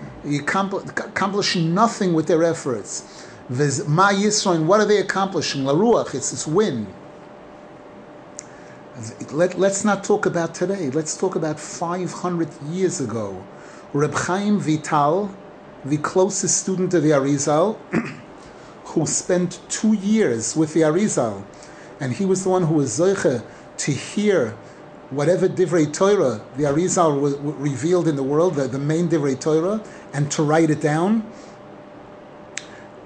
Accomplishing 1.00 1.74
nothing 1.74 2.14
with 2.14 2.28
their 2.28 2.44
efforts. 2.44 3.25
Ma 3.48 4.10
Yisrael, 4.10 4.66
what 4.66 4.80
are 4.80 4.86
they 4.86 4.98
accomplishing? 4.98 5.66
La 5.66 5.74
Ruach, 5.74 6.16
it's 6.16 6.32
this 6.32 6.48
wind. 6.48 6.88
Let, 9.32 9.60
let's 9.60 9.86
not 9.86 10.04
talk 10.04 10.26
about 10.26 10.56
today. 10.56 10.90
Let's 10.90 11.16
talk 11.16 11.36
about 11.36 11.60
500 11.60 12.50
years 12.70 13.00
ago. 13.00 13.46
Reb 13.94 14.16
Chaim 14.16 14.60
Vital, 14.60 15.30
the 15.84 15.98
closest 15.98 16.58
student 16.58 16.94
of 16.96 17.04
the 17.04 17.12
Arizal, 17.12 17.78
who 18.86 19.06
spent 19.06 19.60
two 19.70 19.94
years 19.94 20.56
with 20.56 20.74
the 20.74 20.82
Arizal, 20.82 21.44
and 22.00 22.14
he 22.14 22.26
was 22.26 22.44
the 22.44 22.50
one 22.50 22.64
who 22.64 22.76
was 22.76 22.98
Zoiche 22.98 23.44
to 23.78 23.92
hear 23.92 24.56
whatever 25.12 25.48
Divrei 25.48 25.94
Torah 25.94 26.42
the 26.58 26.64
Arizal 26.64 27.38
revealed 27.60 28.08
in 28.08 28.16
the 28.16 28.24
world, 28.24 28.56
the, 28.56 28.68
the 28.68 28.80
main 28.80 29.08
Divrei 29.08 29.40
Torah, 29.40 29.84
and 30.14 30.32
to 30.32 30.42
write 30.42 30.72
it 30.72 30.82
down. 30.82 31.32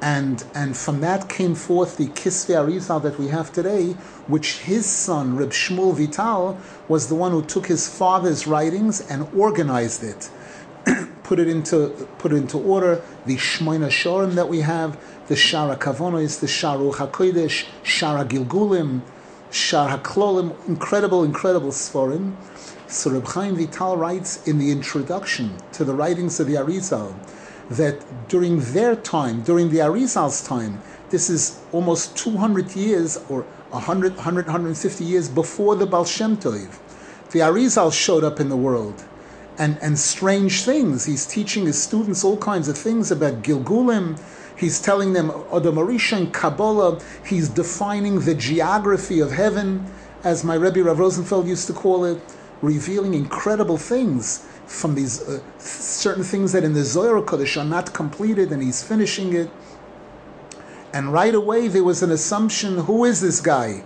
And, 0.02 0.46
and 0.56 0.78
from 0.78 1.02
that 1.02 1.28
came 1.28 1.56
forth 1.56 1.98
the 1.98 2.08
Kisvei 2.08 2.56
Arizal 2.56 3.02
that 3.04 3.20
we 3.20 3.28
have 3.28 3.52
today, 3.52 3.94
which 4.28 4.60
his 4.60 4.86
son, 4.86 5.36
Reb 5.36 5.50
Shmuel 5.50 5.94
Vital, 5.94 6.58
was 6.88 7.10
the 7.10 7.16
one 7.16 7.32
who 7.32 7.44
took 7.44 7.68
his 7.68 7.90
father's 7.90 8.48
writings 8.48 9.02
and 9.02 9.28
organized 9.36 10.04
it, 10.04 10.30
put 11.24 11.38
it 11.40 11.50
into 11.50 12.08
put 12.18 12.32
it 12.32 12.38
into 12.38 12.58
order. 12.58 13.02
The 13.26 13.36
Shmoina 13.36 13.90
Shorim 13.90 14.36
that 14.36 14.48
we 14.48 14.62
have, 14.62 14.98
the 15.28 15.36
Shara 15.36 15.78
Kavonis, 15.78 16.40
the 16.40 16.48
Sharu 16.48 16.94
HaKodesh, 16.94 17.66
Shara 17.84 18.26
Gilgulim, 18.26 19.02
Shara 19.52 20.02
HaKlolim, 20.02 20.56
incredible, 20.70 21.26
incredible 21.26 21.72
Sforim. 21.72 22.36
So 22.88 23.12
Reb 23.12 23.26
Chaim 23.28 23.58
Vital 23.58 23.98
writes 23.98 24.48
in 24.48 24.60
the 24.60 24.72
introduction 24.72 25.58
to 25.74 25.84
the 25.84 25.94
writings 25.94 26.40
of 26.40 26.48
the 26.48 26.54
Arizal 26.54 27.14
that 27.70 28.28
during 28.28 28.60
their 28.74 28.96
time, 28.96 29.42
during 29.42 29.70
the 29.70 29.78
Arizal's 29.78 30.46
time, 30.46 30.82
this 31.10 31.30
is 31.30 31.60
almost 31.72 32.18
200 32.18 32.76
years 32.76 33.18
or 33.30 33.44
100, 33.72 34.16
100 34.16 34.46
150 34.46 35.04
years 35.04 35.30
before 35.30 35.76
the 35.76 35.86
Baal 35.86 36.06
Shem 36.06 36.38
Tov, 36.38 36.78
the 37.32 37.40
Arizal 37.40 37.94
showed 37.94 38.24
up 38.24 38.40
in 38.40 38.50
the 38.50 38.58
world. 38.58 39.04
And, 39.58 39.78
and 39.82 40.00
strange 40.00 40.64
things. 40.64 41.04
He's 41.04 41.26
teaching 41.26 41.66
his 41.66 41.82
students 41.82 42.24
all 42.24 42.38
kinds 42.38 42.70
of 42.70 42.78
things 42.78 43.12
about 43.12 43.44
Gilgulim. 43.44 44.18
He's 44.58 44.82
telling 44.82 45.12
them 45.12 45.32
Odomarisha 45.52 46.16
and 46.16 46.34
Kabbalah. 46.34 47.02
He's 47.26 47.50
defining 47.50 48.22
the 48.22 48.36
geography 48.36 49.20
of 49.20 49.34
heaven, 49.34 49.86
as 50.24 50.46
my 50.46 50.56
Rebbe 50.56 50.82
Rav 50.82 50.98
Rosenfeld 51.00 51.46
used 51.46 51.68
to 51.68 51.74
call 51.74 52.06
it, 52.06 52.22
revealing 52.62 53.14
incredible 53.14 53.78
things 53.78 54.49
from 54.70 54.94
these 54.94 55.28
uh, 55.28 55.42
certain 55.58 56.24
things 56.24 56.52
that 56.52 56.64
in 56.64 56.74
the 56.74 56.84
Zohar 56.84 57.22
Kodesh 57.24 57.60
are 57.60 57.66
not 57.66 57.94
completed, 57.94 58.52
and 58.52 58.62
he's 58.62 58.84
finishing 58.84 59.34
it. 59.34 59.50
And 60.94 61.12
right 61.12 61.34
away 61.34 61.68
there 61.68 61.84
was 61.84 62.04
an 62.04 62.12
assumption: 62.12 62.78
who 62.78 63.04
is 63.04 63.20
this 63.20 63.42
guy? 63.42 63.84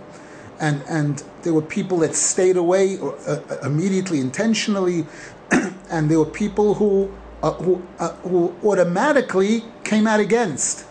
And 0.60 0.82
and 0.88 1.22
there 1.42 1.54
were 1.54 1.62
people 1.62 1.98
that 1.98 2.14
stayed 2.14 2.56
away 2.56 2.98
or, 2.98 3.16
uh, 3.26 3.40
uh 3.50 3.58
immediately, 3.66 4.20
intentionally, 4.20 5.06
and 5.90 6.10
there 6.10 6.18
were 6.18 6.34
people 6.44 6.74
who 6.74 7.12
uh, 7.42 7.52
who 7.52 7.82
uh, 7.98 8.12
who 8.28 8.54
automatically 8.62 9.64
came 9.84 10.06
out 10.06 10.20
against. 10.20 10.86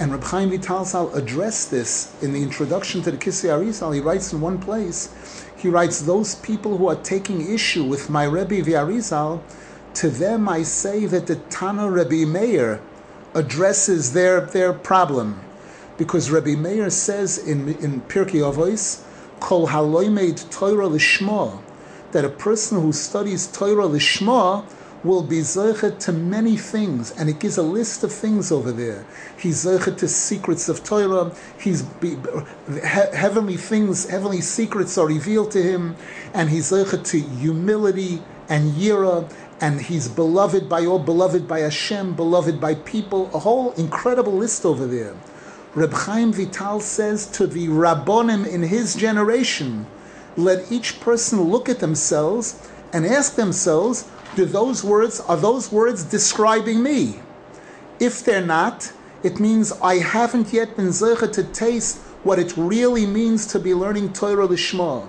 And 0.00 0.12
Reb 0.12 0.22
Chaim 0.24 0.50
Vital 0.50 0.84
zal 0.84 1.12
addressed 1.12 1.72
this 1.72 2.14
in 2.22 2.32
the 2.32 2.42
introduction 2.42 3.02
to 3.02 3.10
the 3.10 3.16
Kisvei 3.16 3.48
Arizal. 3.48 3.92
He 3.92 4.00
writes 4.00 4.32
in 4.32 4.40
one 4.40 4.58
place 4.58 5.08
he 5.58 5.68
writes, 5.68 6.02
Those 6.02 6.36
people 6.36 6.78
who 6.78 6.88
are 6.88 6.94
taking 6.94 7.52
issue 7.52 7.82
with 7.84 8.08
my 8.08 8.24
Rebbe 8.24 8.62
V'Arizal, 8.62 9.40
to 9.94 10.08
them 10.08 10.48
I 10.48 10.62
say 10.62 11.04
that 11.06 11.26
the 11.26 11.36
Tana 11.36 11.90
Rebbe 11.90 12.30
Meir 12.30 12.80
addresses 13.34 14.12
their, 14.12 14.40
their 14.40 14.72
problem. 14.72 15.40
Because 15.96 16.30
Rebbe 16.30 16.56
Meir 16.56 16.90
says 16.90 17.38
in, 17.38 17.74
in 17.78 18.02
Pirkei 18.02 18.40
Avos, 18.40 19.02
Kol 19.40 19.68
haloimed 19.68 20.48
Torah 20.52 20.88
lishma, 20.88 21.60
that 22.12 22.24
a 22.24 22.28
person 22.28 22.80
who 22.80 22.92
studies 22.92 23.48
Torah 23.48 23.88
lishma 23.88 24.64
will 25.04 25.22
be 25.22 25.40
zeichet 25.40 25.98
to 26.00 26.12
many 26.12 26.56
things, 26.56 27.10
and 27.12 27.28
it 27.28 27.38
gives 27.38 27.56
a 27.56 27.62
list 27.62 28.02
of 28.02 28.12
things 28.12 28.50
over 28.50 28.72
there. 28.72 29.06
He's 29.38 29.64
zeichet 29.64 29.98
to 29.98 30.08
secrets 30.08 30.68
of 30.68 30.82
Torah. 30.82 31.32
He's 31.60 31.82
be, 31.82 32.10
he, 32.10 32.80
heavenly 32.84 33.56
things, 33.56 34.08
heavenly 34.08 34.40
secrets 34.40 34.98
are 34.98 35.06
revealed 35.06 35.52
to 35.52 35.62
him, 35.62 35.96
and 36.34 36.50
he's 36.50 36.70
zeichet 36.70 37.04
to 37.06 37.20
humility 37.20 38.22
and 38.48 38.72
yira, 38.72 39.30
and 39.60 39.80
he's 39.80 40.08
beloved 40.08 40.68
by 40.68 40.86
all, 40.86 40.98
beloved 40.98 41.46
by 41.46 41.60
Hashem, 41.60 42.14
beloved 42.14 42.60
by 42.60 42.74
people. 42.74 43.30
A 43.34 43.38
whole 43.40 43.72
incredible 43.72 44.32
list 44.32 44.64
over 44.64 44.86
there. 44.86 45.14
Reb 45.74 45.92
Chaim 45.92 46.32
Vital 46.32 46.80
says 46.80 47.26
to 47.32 47.46
the 47.46 47.68
Rabbonim 47.68 48.46
in 48.46 48.62
his 48.62 48.94
generation, 48.94 49.86
let 50.36 50.70
each 50.72 51.00
person 51.00 51.42
look 51.42 51.68
at 51.68 51.80
themselves 51.80 52.58
and 52.92 53.04
ask 53.04 53.34
themselves, 53.34 54.08
do 54.36 54.44
those 54.44 54.84
words 54.84 55.20
are 55.20 55.36
those 55.36 55.72
words 55.72 56.04
describing 56.04 56.82
me? 56.82 57.20
If 58.00 58.24
they're 58.24 58.44
not, 58.44 58.92
it 59.22 59.40
means 59.40 59.72
I 59.82 59.96
haven't 59.96 60.52
yet 60.52 60.76
been 60.76 60.88
zeicha 60.88 61.32
to 61.32 61.42
taste 61.42 61.98
what 62.22 62.38
it 62.38 62.56
really 62.56 63.06
means 63.06 63.46
to 63.46 63.58
be 63.58 63.74
learning 63.74 64.12
Torah 64.12 64.46
Lishma. 64.46 65.08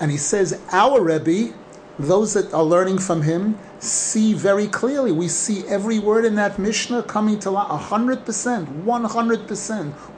And 0.00 0.10
he 0.10 0.16
says, 0.16 0.60
our 0.72 1.00
Rebbe, 1.00 1.54
those 1.98 2.34
that 2.34 2.52
are 2.54 2.64
learning 2.64 2.98
from 2.98 3.22
him, 3.22 3.58
see 3.80 4.32
very 4.32 4.66
clearly. 4.66 5.12
We 5.12 5.28
see 5.28 5.66
every 5.66 5.98
word 5.98 6.24
in 6.24 6.34
that 6.36 6.58
Mishnah 6.58 7.04
coming 7.04 7.38
to 7.40 7.52
one 7.52 7.68
hundred 7.68 8.24
percent, 8.24 8.68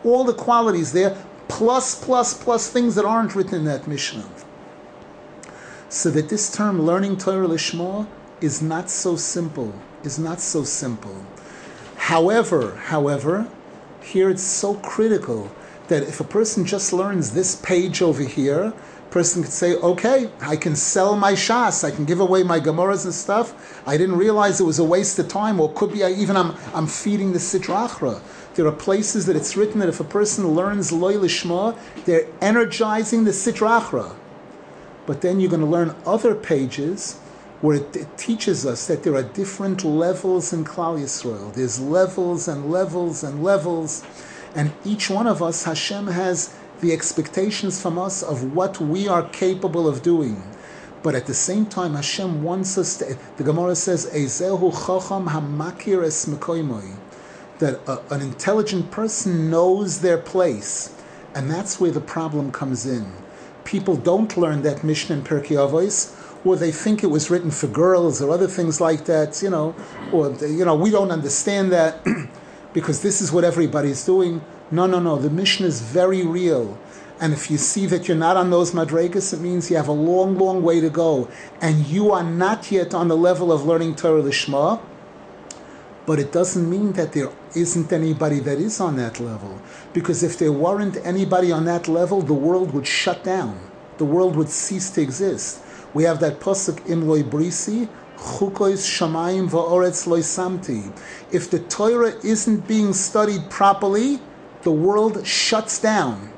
all 0.05 0.25
the 0.25 0.35
qualities 0.35 0.93
there, 0.93 1.17
plus, 1.49 2.03
plus, 2.03 2.35
plus 2.43 2.71
things 2.71 2.95
that 2.95 3.05
aren't 3.05 3.35
written 3.35 3.61
in 3.61 3.65
that 3.65 3.87
Mishnah. 3.87 4.29
So 5.89 6.11
that 6.11 6.29
this 6.29 6.51
term, 6.55 6.83
learning 6.83 7.17
Torah 7.19 7.49
Lishma, 7.49 8.07
is 8.41 8.63
not 8.63 8.91
so 8.91 9.17
simple, 9.17 9.75
is 10.03 10.19
not 10.19 10.41
so 10.41 10.65
simple. 10.65 11.25
However, 11.97 12.77
however, 12.77 13.49
here 14.03 14.31
it's 14.31 14.43
so 14.43 14.75
critical 14.75 15.51
that 15.89 16.03
if 16.03 16.21
a 16.21 16.25
person 16.25 16.65
just 16.65 16.93
learns 16.93 17.33
this 17.33 17.57
page 17.57 18.01
over 18.01 18.23
here, 18.23 18.73
person 19.11 19.43
could 19.43 19.53
say, 19.53 19.75
okay, 19.75 20.31
I 20.41 20.57
can 20.57 20.77
sell 20.77 21.17
my 21.17 21.33
shas, 21.33 21.85
I 21.85 21.91
can 21.91 22.05
give 22.05 22.21
away 22.21 22.43
my 22.43 22.61
gemoras 22.61 23.05
and 23.05 23.13
stuff. 23.13 23.83
I 23.87 23.97
didn't 23.97 24.17
realize 24.17 24.61
it 24.61 24.65
was 24.65 24.79
a 24.79 24.85
waste 24.85 25.19
of 25.19 25.29
time, 25.29 25.61
or 25.61 25.73
could 25.73 25.93
be 25.93 26.05
I, 26.05 26.13
even 26.13 26.37
I'm, 26.37 26.55
I'm 26.75 26.87
feeding 26.87 27.33
the 27.33 27.39
sitrachra. 27.39 28.23
There 28.55 28.67
are 28.67 28.73
places 28.73 29.27
that 29.27 29.37
it's 29.37 29.57
written 29.57 29.81
that 29.81 29.89
if 29.89 30.01
a 30.01 30.05
person 30.05 30.49
learns 30.49 30.93
loy 30.93 31.15
lishma, 31.15 31.77
they're 32.05 32.27
energizing 32.41 33.25
the 33.25 33.33
sitrachra. 33.33 34.15
But 35.07 35.21
then 35.23 35.41
you're 35.41 35.51
going 35.51 35.61
to 35.63 35.67
learn 35.67 35.95
other 36.07 36.35
pages 36.35 37.20
where 37.61 37.77
it, 37.77 37.95
it, 37.95 38.19
teaches 38.19 38.65
us 38.65 38.87
that 38.87 39.03
there 39.03 39.15
are 39.15 39.23
different 39.23 39.85
levels 39.85 40.53
in 40.53 40.65
Klal 40.65 40.99
Yisrael. 40.99 41.53
There's 41.53 41.79
levels 41.79 42.49
and 42.49 42.71
levels 42.71 43.23
and 43.23 43.43
levels, 43.43 44.03
and 44.55 44.73
each 44.85 45.11
one 45.11 45.27
of 45.27 45.43
us, 45.43 45.65
Hashem 45.65 46.07
has 46.09 46.55
the 46.81 46.93
expectations 46.93 47.81
from 47.81 47.99
us 47.99 48.23
of 48.23 48.55
what 48.55 48.81
we 48.81 49.07
are 49.07 49.29
capable 49.29 49.87
of 49.87 50.03
doing. 50.03 50.43
But 51.03 51.15
at 51.15 51.27
the 51.27 51.35
same 51.35 51.67
time, 51.67 51.95
Hashem 51.95 52.43
wants 52.43 52.77
us 52.77 52.99
to. 52.99 53.17
The 53.37 53.45
Gemara 53.45 53.75
says, 53.75 54.07
"Ezehu 54.07 54.71
chacham 54.73 55.29
hamakir 55.29 56.05
es 56.05 56.25
that 57.59 57.81
a, 57.87 58.15
an 58.15 58.21
intelligent 58.23 58.91
person 58.91 59.51
knows 59.51 60.01
their 60.01 60.19
place, 60.19 60.95
and 61.35 61.51
that's 61.51 61.81
where 61.81 61.91
the 61.91 62.01
problem 62.01 62.51
comes 62.53 62.87
in. 62.87 63.13
People 63.65 63.97
don't 63.97 64.37
learn 64.37 64.63
that 64.63 64.83
Mishnah 64.83 65.17
in 65.17 65.23
Pirkei 65.23 65.57
Avos 65.57 66.17
or 66.45 66.57
they 66.57 66.73
think 66.73 67.03
it 67.03 67.09
was 67.09 67.31
written 67.31 67.51
for 67.51 67.67
girls 67.67 68.23
or 68.23 68.31
other 68.31 68.47
things 68.47 68.81
like 68.81 69.05
that, 69.05 69.43
you 69.43 69.51
know, 69.51 69.75
or, 70.13 70.33
you 70.47 70.65
know, 70.65 70.75
we 70.75 70.91
don't 70.91 71.11
understand 71.11 71.71
that 71.73 72.05
because 72.73 73.03
this 73.03 73.21
is 73.21 73.31
what 73.31 73.45
everybody's 73.45 74.05
doing. 74.05 74.41
No, 74.71 74.87
no, 74.87 75.01
no. 75.01 75.17
The 75.17 75.31
mission 75.31 75.67
is 75.67 75.81
very 75.83 76.25
real. 76.25 76.79
And 77.21 77.35
if 77.35 77.51
you 77.51 77.59
see 77.59 77.85
that 77.87 78.09
you're 78.09 78.17
not 78.17 78.39
on 78.39 78.49
those 78.49 78.73
madregas, 78.73 79.35
it 79.35 79.41
means 79.41 79.71
you 79.71 79.77
have 79.77 79.89
a 79.89 79.93
long, 79.93 80.39
long 80.39 80.63
way 80.63 80.81
to 80.81 80.89
go. 80.89 81.29
And 81.61 81.87
you 81.87 82.13
are 82.13 82.25
not 82.25 82.73
yet 82.73 82.95
on 82.95 83.09
the 83.09 83.17
level 83.17 83.53
of 83.53 83.67
learning 83.67 83.97
Torah 83.97 84.23
Lishma. 84.23 84.81
But 86.07 86.19
it 86.19 86.33
doesn't 86.33 86.69
mean 86.69 86.93
that 86.93 87.13
there 87.13 87.31
isn't 87.55 87.93
anybody 87.93 88.41
that 88.41 88.59
is 88.59 88.81
on 88.81 88.97
that 88.97 89.21
level. 89.21 89.61
Because 89.93 90.23
if 90.23 90.39
there 90.39 90.51
weren't 90.51 90.97
anybody 91.05 91.53
on 91.53 91.67
that 91.67 91.89
level, 91.89 92.23
the 92.23 92.33
world 92.33 92.73
would 92.73 92.87
shut 92.87 93.23
down. 93.23 93.61
The 93.99 94.07
world 94.07 94.35
would 94.37 94.49
cease 94.49 94.89
to 94.91 95.03
exist. 95.03 95.63
We 95.95 96.05
have 96.05 96.21
that 96.21 96.41
pasuk 96.41 96.87
in 96.87 97.09
loy 97.09 97.23
brisi, 97.23 97.89
chukois 98.17 98.85
shamayim 98.87 99.51
va'oretz 99.51 100.07
loy 100.07 100.21
samti. 100.21 100.97
If 101.33 101.51
the 101.51 101.61
Torah 101.61 102.15
isn't 102.25 102.69
being 102.69 102.93
studied 102.93 103.51
properly, 103.51 104.21
the 104.63 104.71
world 104.71 105.27
shuts 105.27 105.79
down. 105.81 106.33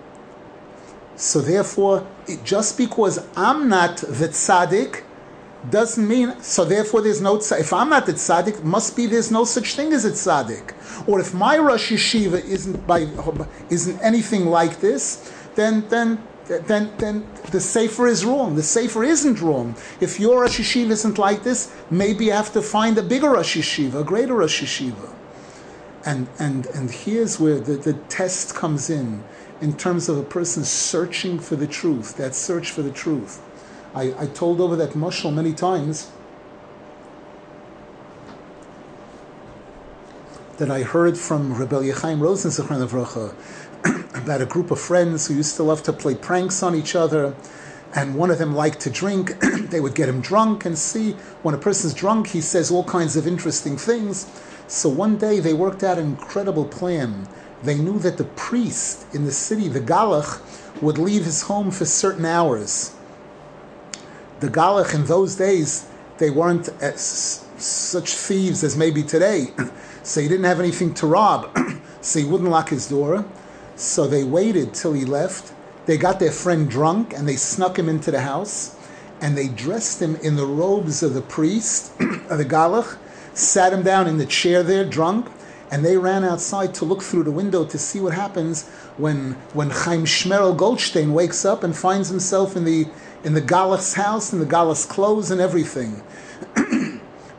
So 1.17 1.41
therefore, 1.41 2.07
it, 2.27 2.45
just 2.45 2.79
because 2.79 3.25
I'm 3.37 3.69
not 3.69 3.99
the 3.99 4.29
tzaddik, 4.29 5.03
doesn't 5.71 6.09
mean 6.09 6.41
so. 6.43 6.65
Therefore, 6.65 7.03
there's 7.03 7.21
no. 7.21 7.37
If 7.37 7.73
I'm 7.73 7.91
not 7.91 8.07
the 8.07 8.15
tzaddik, 8.15 8.65
must 8.65 8.97
be 8.97 9.07
there's 9.07 9.31
no 9.31 9.45
such 9.45 9.75
thing 9.75 9.93
as 9.93 10.05
a 10.05 10.11
tzaddik. 10.11 10.75
Or 11.07 11.21
if 11.21 11.35
my 11.35 11.59
Rosh 11.59 11.93
Yeshiva 11.93 12.45
isn't 12.45 12.85
by 12.87 13.07
isn't 13.71 14.01
anything 14.01 14.47
like 14.47 14.81
this, 14.81 15.33
then 15.55 15.89
then 15.89 16.21
then, 16.61 16.93
then 16.99 17.27
the 17.51 17.61
safer 17.61 18.07
is 18.07 18.25
wrong. 18.25 18.55
The 18.57 18.63
safer 18.63 19.05
isn't 19.05 19.41
wrong. 19.41 19.77
If 20.01 20.21
your 20.21 20.43
Rosh 20.43 20.61
Yeshiva 20.61 20.91
isn't 20.91 21.19
like 21.19 21.43
this, 21.43 21.75
maybe 21.91 22.27
you 22.27 22.33
have 22.33 22.53
to 22.53 22.63
find 22.63 22.97
a 22.99 23.03
bigger 23.03 23.31
Rosh 23.31 23.57
Yeshiva, 23.57 24.01
a 24.01 24.05
greater 24.05 24.35
Rosh 24.35 24.63
Yeshiva. 24.63 25.15
And, 26.05 26.29
and, 26.39 26.67
and 26.67 26.91
here's 26.91 27.39
where 27.39 27.61
the, 27.61 27.75
the 27.77 27.95
test 28.09 28.55
comes 28.55 28.91
in. 28.91 29.25
in 29.63 29.77
terms 29.77 30.09
of 30.09 30.19
a 30.19 30.25
person 30.25 30.65
searching 30.65 31.39
for 31.39 31.55
the 31.55 31.69
truth, 31.69 32.17
that 32.17 32.35
search 32.35 32.73
for 32.73 32.83
the 32.83 32.91
truth. 32.91 33.41
I, 33.95 34.13
I 34.19 34.27
told 34.27 34.61
over 34.61 34.75
that 34.75 34.91
mushal 34.91 35.33
many 35.33 35.53
times 35.53 36.11
that 40.59 40.69
I 40.69 40.83
heard 40.83 41.17
from 41.17 41.55
Rebbe 41.55 41.77
Yechaim 41.77 42.21
Rosen 42.21 42.51
Zechron 42.51 42.81
about 44.15 44.41
a 44.41 44.47
group 44.47 44.71
of 44.71 44.81
friends 44.81 45.27
who 45.27 45.35
used 45.35 45.57
to 45.57 45.63
love 45.63 45.83
to 45.85 45.93
play 45.93 46.15
pranks 46.15 46.63
on 46.63 46.75
each 46.75 46.95
other 46.95 47.35
and 47.95 48.15
one 48.15 48.31
of 48.31 48.39
them 48.39 48.55
liked 48.55 48.81
to 48.81 48.91
drink. 48.91 49.39
they 49.71 49.81
would 49.81 49.95
get 49.95 50.09
him 50.09 50.21
drunk 50.21 50.65
and 50.65 50.79
see 50.79 51.13
when 51.43 51.55
a 51.55 51.59
person's 51.59 51.95
drunk, 51.95 52.29
he 52.29 52.41
says 52.41 52.71
all 52.71 52.85
kinds 52.85 53.17
of 53.17 53.27
interesting 53.27 53.77
things. 53.77 54.27
So 54.67 54.89
one 54.89 55.19
day 55.19 55.41
they 55.41 55.53
worked 55.53 55.83
out 55.83 55.99
an 55.99 56.07
incredible 56.07 56.65
plan. 56.65 57.29
They 57.63 57.77
knew 57.77 57.99
that 58.01 58.17
the 58.17 58.25
priest 58.25 59.07
in 59.15 59.25
the 59.25 59.33
city, 59.33 59.69
the 59.69 59.81
Galach, 59.81 60.41
would 60.81 60.99
leave 60.99 61.25
his 61.25 61.43
home 61.43 61.71
for 61.71 61.85
certain 61.85 62.25
hours. 62.25 62.95
The 64.41 64.49
Galach 64.49 64.95
in 64.95 65.05
those 65.05 65.37
days, 65.37 65.87
they 66.19 66.31
weren't 66.31 66.71
such 66.97 68.15
thieves 68.15 68.65
as 68.65 68.77
maybe 68.77 69.03
today. 69.03 69.49
so 70.03 70.21
he 70.21 70.29
didn't 70.29 70.45
have 70.45 70.59
anything 70.59 70.95
to 70.95 71.07
rob. 71.07 71.57
so 72.01 72.19
he 72.19 72.25
wouldn't 72.25 72.51
lock 72.51 72.71
his 72.71 72.89
door. 72.89 73.25
So 73.77 74.07
they 74.07 74.25
waited 74.25 74.75
till 74.75 74.93
he 74.93 75.05
left 75.05 75.53
they 75.85 75.97
got 75.97 76.21
their 76.21 76.31
friend 76.31 76.71
drunk 76.71 77.13
and 77.13 77.27
they 77.27 77.37
snuck 77.37 77.79
him 77.79 77.89
into 77.89 78.11
the 78.11 78.21
house 78.21 78.77
and 79.21 79.37
they 79.37 79.49
dressed 79.49 80.01
him 80.01 80.17
in 80.17 80.37
the 80.37 80.47
robes 80.47 81.03
of 81.03 81.15
the 81.15 81.23
priest, 81.23 81.93
of 82.01 82.39
the 82.39 82.45
Galach, 82.45 82.99
sat 83.35 83.73
him 83.73 83.83
down 83.83 84.07
in 84.09 84.19
the 84.19 84.27
chair 84.27 84.63
there, 84.63 84.85
drunk, 84.85 85.29
and 85.71 85.85
they 85.85 85.97
ran 85.97 86.25
outside 86.25 86.75
to 86.75 86.85
look 86.85 87.03
through 87.03 87.23
the 87.23 87.31
window 87.31 87.65
to 87.65 87.79
see 87.79 88.01
what 88.01 88.15
happens 88.15 88.69
when 88.97 89.33
when 89.55 89.71
Chaim 89.71 90.05
Shmerel 90.05 90.57
Goldstein 90.57 91.15
wakes 91.15 91.45
up 91.45 91.65
and 91.65 91.75
finds 91.75 92.09
himself 92.09 92.57
in 92.57 92.65
the 92.65 92.87
in 93.25 93.35
the 93.35 93.41
Galach's 93.41 93.95
house, 93.95 94.33
in 94.33 94.39
the 94.39 94.47
Galach's 94.47 94.85
clothes 94.85 95.31
and 95.31 95.41
everything. 95.41 96.03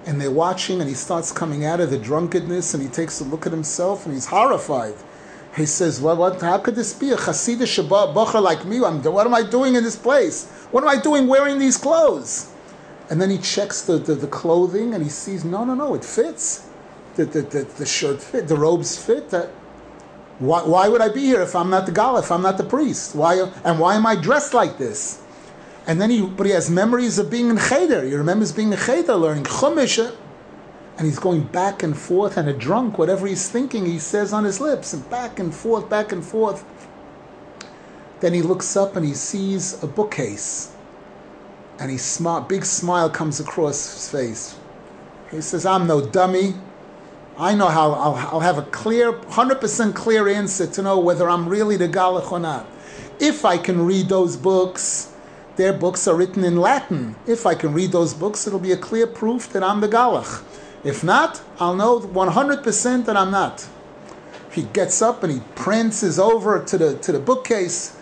and 0.06 0.20
they're 0.20 0.32
watching, 0.32 0.80
and 0.80 0.90
he 0.90 0.96
starts 0.96 1.32
coming 1.32 1.64
out 1.66 1.80
of 1.80 1.92
the 1.92 2.00
drunkenness, 2.00 2.74
and 2.74 2.82
he 2.82 2.90
takes 2.90 3.20
a 3.20 3.24
look 3.24 3.46
at 3.46 3.52
himself, 3.52 4.06
and 4.06 4.14
he's 4.14 4.26
horrified. 4.28 4.96
He 5.56 5.68
says, 5.68 6.02
well, 6.02 6.16
what, 6.18 6.42
how 6.42 6.58
could 6.58 6.76
this 6.76 6.94
be? 6.94 7.12
A 7.12 7.16
Hasidic 7.16 7.88
Bocher 7.88 8.42
like 8.42 8.66
me, 8.66 8.84
I'm, 8.84 9.04
what 9.04 9.28
am 9.28 9.36
I 9.36 9.44
doing 9.44 9.76
in 9.76 9.84
this 9.84 9.96
place? 9.96 10.50
What 10.72 10.84
am 10.84 10.90
I 10.90 11.00
doing 11.00 11.28
wearing 11.28 11.60
these 11.60 11.78
clothes? 11.78 12.52
And 13.10 13.22
then 13.22 13.30
he 13.30 13.38
checks 13.38 13.82
the, 13.84 13.98
the, 14.00 14.16
the 14.16 14.28
clothing 14.28 14.96
and 14.96 15.04
he 15.04 15.10
sees, 15.10 15.46
no, 15.46 15.64
no, 15.64 15.76
no, 15.76 15.94
it 15.94 16.04
fits. 16.04 16.68
The, 17.16 17.26
the, 17.26 17.42
the, 17.44 17.64
the 17.78 17.86
shirt 17.86 18.24
fit, 18.24 18.48
the 18.48 18.56
robes 18.56 18.98
fit. 18.98 19.30
That, 19.30 19.50
why, 20.40 20.64
why 20.64 20.88
would 20.88 21.02
I 21.02 21.10
be 21.10 21.22
here 21.22 21.42
if 21.42 21.56
I'm 21.56 21.70
not 21.70 21.86
the 21.86 21.92
gal, 21.92 22.18
if 22.18 22.32
I'm 22.32 22.42
not 22.42 22.58
the 22.58 22.64
priest? 22.64 23.14
Why, 23.14 23.52
and 23.64 23.80
why 23.80 23.96
am 23.96 24.08
I 24.08 24.16
dressed 24.16 24.56
like 24.56 24.80
this? 24.80 25.22
And 25.86 26.02
then 26.02 26.10
he, 26.10 26.26
but 26.26 26.48
he 26.48 26.54
has 26.54 26.72
memories 26.72 27.20
of 27.20 27.30
being 27.30 27.50
in 27.50 27.60
Cheder. 27.60 28.04
He 28.04 28.16
remembers 28.16 28.52
being 28.52 28.72
in 28.72 28.80
Cheder, 28.80 29.16
learning 29.16 29.44
Chumash 29.44 30.16
and 30.98 31.08
he's 31.08 31.20
going 31.20 31.44
back 31.44 31.82
and 31.82 31.98
forth 31.98 32.38
and 32.38 32.48
a 32.48 32.54
drunk, 32.54 32.98
whatever 32.98 33.26
he's 33.26 33.50
thinking, 33.50 33.86
he 33.86 34.00
says 34.00 34.32
on 34.32 34.44
his 34.44 34.60
lips, 34.60 34.94
and 34.94 35.10
back 35.10 35.40
and 35.40 35.54
forth, 35.54 35.90
back 35.90 36.12
and 36.12 36.24
forth. 36.24 36.64
Then 38.20 38.34
he 38.34 38.42
looks 38.42 38.78
up 38.78 38.96
and 38.96 39.06
he 39.06 39.14
sees 39.14 39.82
a 39.84 39.88
bookcase, 39.88 40.72
and 41.80 41.90
he 41.90 41.98
smart, 41.98 42.48
big 42.48 42.64
smile 42.64 43.10
comes 43.10 43.40
across 43.40 43.94
his 43.94 44.10
face. 44.10 44.56
He 45.32 45.42
says, 45.42 45.66
"I'm 45.66 45.88
no 45.88 46.00
dummy. 46.00 46.56
I 47.38 47.56
know 47.56 47.70
how 47.70 47.92
I'll, 47.92 48.16
I'll 48.32 48.40
have 48.42 48.60
a 48.60 48.64
clear, 48.64 49.20
hundred 49.30 49.60
percent 49.60 49.96
clear 49.96 50.28
answer 50.28 50.68
to 50.68 50.82
know 50.84 51.00
whether 51.00 51.28
I'm 51.28 51.50
really 51.50 51.76
the 51.76 51.90
Galach 51.90 52.32
or 52.32 52.40
not. 52.40 52.68
If 53.20 53.44
I 53.44 53.58
can 53.58 53.86
read 53.86 54.10
those 54.10 54.38
books." 54.38 55.10
Their 55.56 55.74
books 55.74 56.08
are 56.08 56.16
written 56.16 56.44
in 56.44 56.58
Latin. 56.58 57.16
If 57.28 57.46
I 57.46 57.54
can 57.54 57.76
read 57.76 57.92
those 57.92 58.16
books, 58.16 58.48
it'll 58.48 58.58
be 58.58 58.72
a 58.72 58.78
clear 58.78 59.06
proof 59.06 59.54
that 59.54 59.64
I'm 59.64 59.82
the 59.82 59.88
Galach. 59.88 60.42
If 60.84 61.04
not, 61.04 61.42
I'll 61.60 61.76
know 61.76 62.00
100% 62.00 63.06
that 63.06 63.16
I'm 63.16 63.32
not. 63.32 63.68
He 64.52 64.64
gets 64.64 65.02
up 65.02 65.24
and 65.24 65.34
he 65.34 65.40
prances 65.56 66.20
over 66.20 66.64
to 66.64 66.78
the, 66.78 66.98
to 67.00 67.12
the 67.12 67.20
bookcase 67.20 67.98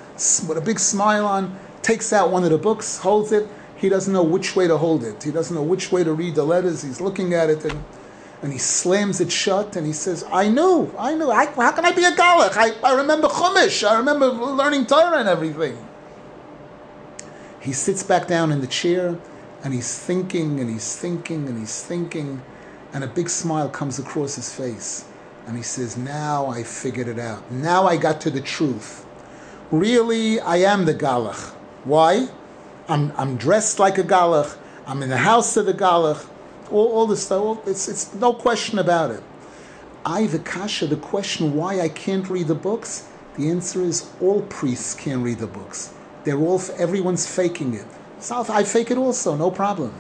with 0.48 0.58
a 0.58 0.62
big 0.62 0.80
smile 0.80 1.26
on, 1.26 1.58
takes 1.82 2.12
out 2.12 2.32
one 2.32 2.44
of 2.44 2.50
the 2.50 2.58
books, 2.58 3.00
holds 3.00 3.32
it. 3.32 3.48
He 3.78 3.90
doesn't 3.90 4.14
know 4.14 4.24
which 4.24 4.56
way 4.56 4.68
to 4.68 4.78
hold 4.78 5.04
it. 5.04 5.24
He 5.24 5.32
doesn't 5.32 5.56
know 5.56 5.64
which 5.64 5.92
way 5.92 6.04
to 6.04 6.14
read 6.14 6.36
the 6.36 6.44
letters. 6.44 6.82
He's 6.82 7.00
looking 7.00 7.34
at 7.34 7.50
it 7.50 7.64
and, 7.66 7.84
and 8.42 8.52
he 8.52 8.58
slams 8.60 9.22
it 9.22 9.32
shut 9.32 9.76
and 9.76 9.86
he 9.86 9.94
says, 9.94 10.26
I 10.32 10.50
knew, 10.50 10.94
I 10.98 11.16
knew. 11.16 11.32
I, 11.32 11.46
how 11.46 11.72
can 11.72 11.86
I 11.86 11.92
be 11.92 12.04
a 12.04 12.12
Galach? 12.12 12.58
I, 12.58 12.72
I 12.84 12.96
remember 12.96 13.28
Chumash. 13.28 13.88
I 13.88 13.98
remember 13.98 14.28
learning 14.28 14.88
Torah 14.88 15.20
and 15.20 15.30
everything. 15.30 15.78
He 17.60 17.74
sits 17.74 18.04
back 18.04 18.28
down 18.28 18.52
in 18.52 18.62
the 18.62 18.68
chair 18.68 19.18
and 19.64 19.74
he's 19.74 19.98
thinking 19.98 20.60
and 20.60 20.70
he's 20.70 20.96
thinking 20.96 21.48
and 21.48 21.60
he's 21.60 21.82
thinking 21.84 22.42
and 22.94 23.04
a 23.04 23.08
big 23.08 23.30
smile 23.30 23.70
comes 23.70 24.00
across 24.00 24.36
his 24.36 24.54
face. 24.54 25.06
And 25.48 25.58
he 25.58 25.64
says, 25.64 25.98
Now 25.98 26.48
I 26.48 26.64
figured 26.64 27.08
it 27.08 27.20
out. 27.20 27.50
Now 27.52 27.88
I 27.88 27.98
got 27.98 28.22
to 28.22 28.30
the 28.30 28.42
truth. 28.42 29.06
Really, 29.72 30.40
I 30.40 30.58
am 30.58 30.86
the 30.86 30.94
Galach. 30.94 31.52
Why? 31.84 32.28
I'm, 32.88 33.12
I'm 33.16 33.38
dressed 33.38 33.80
like 33.80 33.98
a 33.98 34.04
Galach. 34.04 34.58
I'm 34.86 35.02
in 35.02 35.10
the 35.10 35.18
house 35.18 35.56
of 35.58 35.66
the 35.66 35.74
Galach. 35.74 36.28
All, 36.70 36.92
all 36.92 37.08
this 37.08 37.26
stuff. 37.26 37.66
It's, 37.68 37.88
it's 37.88 38.14
no 38.16 38.34
question 38.34 38.80
about 38.80 39.12
it. 39.12 39.24
I, 40.06 40.28
the 40.28 40.40
Kasha, 40.40 40.88
the 40.88 40.98
question 40.98 41.56
why 41.56 41.80
I 41.80 41.90
can't 41.90 42.28
read 42.30 42.48
the 42.48 42.56
books, 42.56 43.08
the 43.38 43.50
answer 43.50 43.82
is 43.82 44.10
all 44.20 44.42
priests 44.44 44.94
can't 44.94 45.24
read 45.24 45.40
the 45.40 45.48
books. 45.48 45.94
They're 46.24 46.40
all, 46.40 46.62
everyone's 46.78 47.28
faking 47.28 47.74
it. 47.76 47.86
So 48.20 48.46
I 48.50 48.64
fake 48.64 48.92
it 48.92 48.98
also, 48.98 49.36
no 49.36 49.50
problem. 49.50 49.94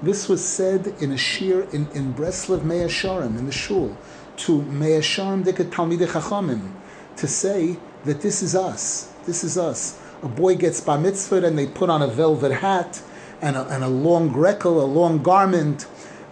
This 0.00 0.28
was 0.28 0.46
said 0.46 0.94
in 1.00 1.10
a 1.10 1.16
shiur 1.16 1.72
in, 1.74 1.88
in 1.90 2.14
Breslev 2.14 2.62
Mea 2.62 2.86
Sharim, 2.86 3.36
in 3.36 3.46
the 3.46 3.52
shul, 3.52 3.96
to 4.36 4.62
Mea 4.62 5.00
Sharim 5.00 5.44
Dikat 5.44 5.70
Talmidei 5.70 6.06
Chachamim, 6.06 6.70
to 7.16 7.26
say 7.26 7.76
that 8.04 8.20
this 8.20 8.40
is 8.40 8.54
us. 8.54 9.12
This 9.26 9.42
is 9.42 9.58
us. 9.58 9.98
A 10.22 10.28
boy 10.28 10.54
gets 10.54 10.80
bar 10.80 10.98
mitzvah 10.98 11.44
and 11.44 11.58
they 11.58 11.66
put 11.66 11.90
on 11.90 12.00
a 12.00 12.06
velvet 12.06 12.52
hat 12.52 13.02
and 13.40 13.56
a, 13.56 13.66
and 13.68 13.82
a 13.82 13.88
long 13.88 14.32
grekel, 14.32 14.80
a 14.80 14.86
long 14.86 15.20
garment, 15.20 15.86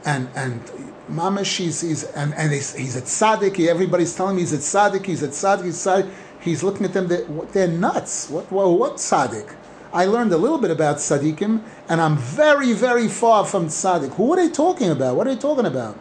and 0.04 0.28
and 0.36 0.62
mamash 1.10 1.56
he's, 1.56 1.80
he's 1.80 2.04
and, 2.04 2.34
and 2.34 2.52
he's, 2.52 2.74
he's 2.74 2.94
a 2.94 3.02
tzaddik. 3.02 3.66
Everybody's 3.66 4.14
telling 4.14 4.36
me 4.36 4.42
he's 4.42 4.52
a 4.52 4.58
tzaddik. 4.58 5.06
He's 5.06 5.24
a 5.24 5.28
tzaddik. 5.28 5.64
He's, 5.64 5.76
tzaddik. 5.76 6.10
he's 6.40 6.62
looking 6.62 6.86
at 6.86 6.92
them. 6.92 7.08
They're, 7.08 7.24
they're 7.52 7.68
nuts. 7.68 8.30
What 8.30 8.50
what, 8.52 8.68
what 8.70 8.92
tzaddik? 8.94 9.52
I 9.96 10.04
learned 10.04 10.30
a 10.34 10.36
little 10.36 10.58
bit 10.58 10.70
about 10.70 10.96
tzaddikim, 10.96 11.62
and 11.88 12.02
I'm 12.02 12.18
very, 12.18 12.74
very 12.74 13.08
far 13.08 13.46
from 13.46 13.68
tzaddik. 13.68 14.12
Who 14.16 14.30
are 14.34 14.36
they 14.36 14.50
talking 14.50 14.90
about? 14.90 15.16
What 15.16 15.26
are 15.26 15.34
they 15.34 15.40
talking 15.40 15.64
about? 15.64 15.98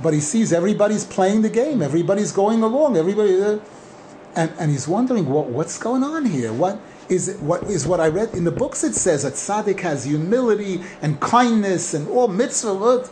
But 0.00 0.14
he 0.14 0.20
sees 0.20 0.52
everybody's 0.52 1.04
playing 1.04 1.42
the 1.42 1.50
game, 1.50 1.82
everybody's 1.82 2.30
going 2.30 2.62
along, 2.62 2.96
everybody, 2.96 3.42
uh, 3.42 3.58
and, 4.36 4.52
and 4.60 4.70
he's 4.70 4.86
wondering 4.86 5.26
what, 5.26 5.46
what's 5.46 5.80
going 5.80 6.04
on 6.04 6.26
here. 6.26 6.52
What 6.52 6.80
is 7.08 7.26
it, 7.26 7.40
what 7.40 7.64
is 7.64 7.88
what 7.88 7.98
I 7.98 8.06
read 8.06 8.34
in 8.34 8.44
the 8.44 8.52
books? 8.52 8.84
It 8.84 8.94
says 8.94 9.24
that 9.24 9.32
tzaddik 9.32 9.80
has 9.80 10.04
humility 10.04 10.82
and 11.02 11.18
kindness 11.18 11.92
and 11.92 12.06
all 12.06 12.28
mitzvah. 12.28 13.10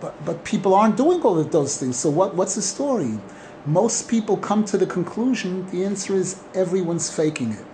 But, 0.00 0.24
but 0.24 0.44
people 0.44 0.74
aren't 0.74 0.96
doing 0.96 1.22
all 1.22 1.38
of 1.38 1.52
those 1.52 1.78
things. 1.78 1.96
So 1.96 2.10
what, 2.10 2.34
what's 2.34 2.56
the 2.56 2.62
story? 2.62 3.20
Most 3.66 4.08
people 4.08 4.36
come 4.36 4.64
to 4.64 4.76
the 4.76 4.86
conclusion 4.86 5.70
the 5.70 5.84
answer 5.84 6.16
is 6.16 6.42
everyone's 6.54 7.08
faking 7.08 7.52
it 7.52 7.64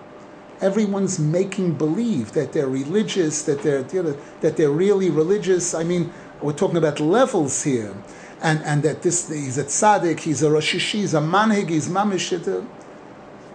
everyone's 0.61 1.19
making 1.19 1.75
believe 1.75 2.33
that 2.33 2.53
they're 2.53 2.69
religious, 2.69 3.42
that 3.42 3.62
they're 3.62 3.83
that 3.83 4.57
they're 4.57 4.71
really 4.71 5.11
religious. 5.11 5.75
I 5.75 5.85
mean, 5.85 6.12
we're 6.40 6.53
talking 6.53 6.77
about 6.77 7.01
levels 7.01 7.62
here, 7.62 7.95
and 8.42 8.62
and 8.64 8.83
that 8.83 9.03
this 9.03 9.29
he's 9.29 9.59
a 9.59 9.64
tzaddik, 9.64 10.21
he's 10.21 10.42
a 10.42 10.51
rosh 10.51 10.73
he's 10.92 11.14
a 11.14 11.21
manhig, 11.21 11.69
he's 11.69 11.88
mamish. 11.88 12.31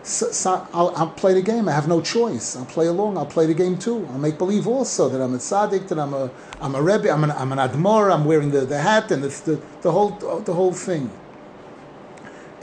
So, 0.04 0.28
uh, 0.28 0.32
so 0.32 0.68
I'll, 0.74 0.90
I'll, 0.96 1.10
play 1.10 1.36
the 1.36 1.44
game. 1.44 1.70
I 1.70 1.74
have 1.74 1.88
no 1.88 2.02
choice. 2.02 2.56
I'll 2.56 2.66
play 2.66 2.88
along. 2.88 3.18
I'll 3.18 3.26
play 3.26 3.46
the 3.46 3.54
game 3.54 3.78
too. 3.78 4.08
I'll 4.12 4.18
make 4.18 4.40
believe 4.40 4.68
also 4.68 5.10
that 5.10 5.22
I'm 5.22 5.36
a 5.36 5.38
tzaddik, 5.38 5.88
that 5.90 6.00
I'm 6.00 6.14
a 6.14 6.32
I'm 6.60 6.74
a 6.74 6.82
rebbe, 6.82 7.12
I'm 7.12 7.24
an, 7.24 7.32
I'm 7.32 7.52
an 7.52 7.60
admor, 7.60 8.12
I'm 8.12 8.26
wearing 8.26 8.50
the, 8.50 8.62
the 8.62 8.80
hat 8.80 9.12
and 9.12 9.24
the, 9.24 9.62
the 9.82 9.92
whole 9.92 10.12
the 10.40 10.54
whole 10.54 10.74
thing. 10.74 11.12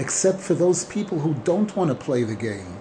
Except 0.00 0.40
for 0.40 0.54
those 0.54 0.84
people 0.84 1.18
who 1.20 1.34
don't 1.42 1.74
want 1.76 1.90
to 1.90 1.94
play 1.94 2.22
the 2.22 2.36
game 2.36 2.77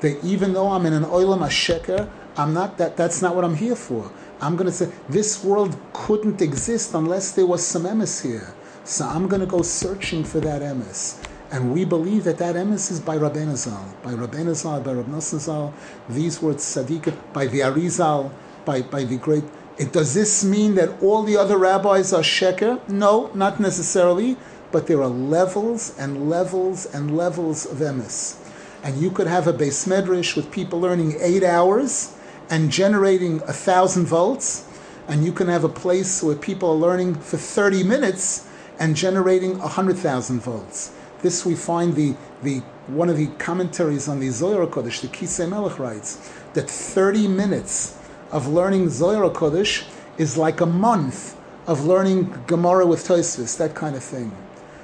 that 0.00 0.22
even 0.24 0.52
though 0.52 0.68
I'm 0.68 0.86
in 0.86 0.92
an 0.92 1.04
oilam 1.04 1.40
asheker, 1.40 2.08
I'm 2.36 2.52
not 2.52 2.78
that. 2.78 2.96
That's 2.96 3.22
not 3.22 3.34
what 3.34 3.44
I'm 3.44 3.56
here 3.56 3.76
for. 3.76 4.10
I'm 4.40 4.56
going 4.56 4.66
to 4.66 4.72
say 4.72 4.90
this 5.08 5.42
world 5.42 5.76
couldn't 5.94 6.42
exist 6.42 6.92
unless 6.94 7.32
there 7.32 7.46
was 7.46 7.66
some 7.66 7.84
emes 7.84 8.22
here. 8.22 8.54
So 8.84 9.06
I'm 9.06 9.26
going 9.26 9.40
to 9.40 9.46
go 9.46 9.62
searching 9.62 10.22
for 10.22 10.40
that 10.40 10.62
emes. 10.62 11.22
And 11.50 11.72
we 11.72 11.84
believe 11.84 12.24
that 12.24 12.38
that 12.38 12.56
emes 12.56 12.90
is 12.90 13.00
by 13.00 13.16
Rabbeinu 13.16 13.56
Zal, 13.56 13.94
by 14.02 14.12
Rabbeinu 14.12 14.54
Zal, 14.54 14.80
by 14.80 14.92
Rabbi 14.92 15.18
Zal. 15.20 15.72
These 16.08 16.42
words 16.42 16.64
tzaddik, 16.64 17.14
by 17.32 17.46
the 17.46 17.60
Arizal, 17.60 18.30
by, 18.64 18.82
by 18.82 19.04
the 19.04 19.16
great. 19.16 19.44
It, 19.78 19.92
does 19.92 20.12
this 20.12 20.44
mean 20.44 20.74
that 20.74 21.02
all 21.02 21.22
the 21.22 21.36
other 21.36 21.56
rabbis 21.56 22.12
are 22.12 22.22
sheker? 22.22 22.86
No, 22.88 23.30
not 23.34 23.60
necessarily. 23.60 24.36
But 24.72 24.88
there 24.88 25.00
are 25.02 25.08
levels 25.08 25.96
and 25.98 26.28
levels 26.28 26.86
and 26.86 27.16
levels 27.16 27.64
of 27.64 27.78
emes. 27.78 28.45
And 28.86 29.02
you 29.02 29.10
could 29.10 29.26
have 29.26 29.48
a 29.48 29.52
base 29.52 29.84
medrash 29.84 30.36
with 30.36 30.52
people 30.52 30.80
learning 30.80 31.16
eight 31.18 31.42
hours 31.42 32.16
and 32.48 32.70
generating 32.70 33.42
a 33.48 33.52
thousand 33.52 34.06
volts, 34.06 34.64
and 35.08 35.24
you 35.24 35.32
can 35.32 35.48
have 35.48 35.64
a 35.64 35.68
place 35.68 36.22
where 36.22 36.36
people 36.36 36.70
are 36.70 36.76
learning 36.76 37.16
for 37.16 37.36
30 37.36 37.82
minutes 37.82 38.46
and 38.78 38.94
generating 38.94 39.56
a 39.56 39.70
100,000 39.74 40.38
volts. 40.38 40.92
This 41.20 41.44
we 41.44 41.56
find 41.56 41.96
the, 41.96 42.14
the 42.44 42.60
one 42.86 43.08
of 43.08 43.16
the 43.16 43.26
commentaries 43.38 44.06
on 44.06 44.20
the 44.20 44.28
Zohar 44.28 44.68
Kodesh, 44.68 45.00
the 45.00 45.08
Kisei 45.08 45.48
Melech 45.48 45.80
writes 45.80 46.32
that 46.54 46.70
30 46.70 47.26
minutes 47.26 47.98
of 48.30 48.46
learning 48.46 48.88
Zohar 48.90 49.28
Kodesh 49.30 49.84
is 50.16 50.36
like 50.36 50.60
a 50.60 50.66
month 50.66 51.36
of 51.66 51.84
learning 51.84 52.32
Gemara 52.46 52.86
with 52.86 53.08
Tosfos, 53.08 53.58
that 53.58 53.74
kind 53.74 53.96
of 53.96 54.04
thing. 54.04 54.30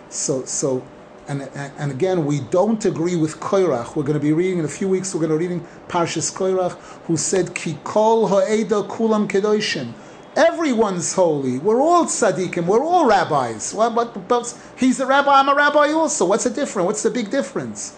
So, 0.09 0.45
so, 0.45 0.83
and, 1.29 1.43
and 1.53 1.91
again, 1.91 2.27
we 2.27 2.41
don't 2.41 2.85
agree 2.85 3.17
with 3.17 3.39
Koirach. 3.39 3.95
We're 3.95 4.03
going 4.03 4.19
to 4.19 4.21
be 4.21 4.33
reading 4.33 4.59
in 4.59 4.65
a 4.65 4.69
few 4.69 4.89
weeks. 4.89 5.15
We're 5.15 5.21
going 5.21 5.33
to 5.33 5.39
be 5.39 5.47
reading 5.47 5.67
Parshas 5.89 6.33
Koirach, 6.35 6.73
who 7.07 7.17
said, 7.17 7.55
"Ki 7.55 7.79
kol 7.85 8.29
ha'eda 8.29 8.83
kulam 8.89 9.29
kedoshim." 9.29 9.93
Everyone's 10.35 11.13
holy. 11.13 11.59
We're 11.59 11.81
all 11.81 12.07
tzaddikim. 12.07 12.67
We're 12.67 12.83
all 12.83 13.07
rabbis. 13.07 13.75
Well, 13.75 13.91
but, 13.91 14.27
but 14.29 14.59
he's 14.77 14.99
a 14.99 15.07
rabbi. 15.07 15.39
I'm 15.39 15.49
a 15.49 15.55
rabbi 15.55 15.93
also. 15.93 16.25
What's 16.25 16.45
the 16.45 16.51
difference? 16.51 16.87
What's 16.87 17.03
the 17.03 17.11
big 17.11 17.31
difference? 17.31 17.97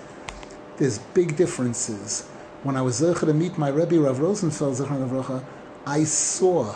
There's 0.77 0.99
big 0.99 1.37
differences. 1.37 2.23
When 2.65 2.77
I 2.77 2.83
was 2.83 3.01
zecher 3.01 3.21
to 3.21 3.35
meet 3.35 3.57
my 3.57 3.69
Rebbe 3.69 4.01
Rav 4.01 4.19
Rosenfeld, 4.19 4.75
zecher 4.77 5.45
I 5.87 6.05
saw 6.05 6.75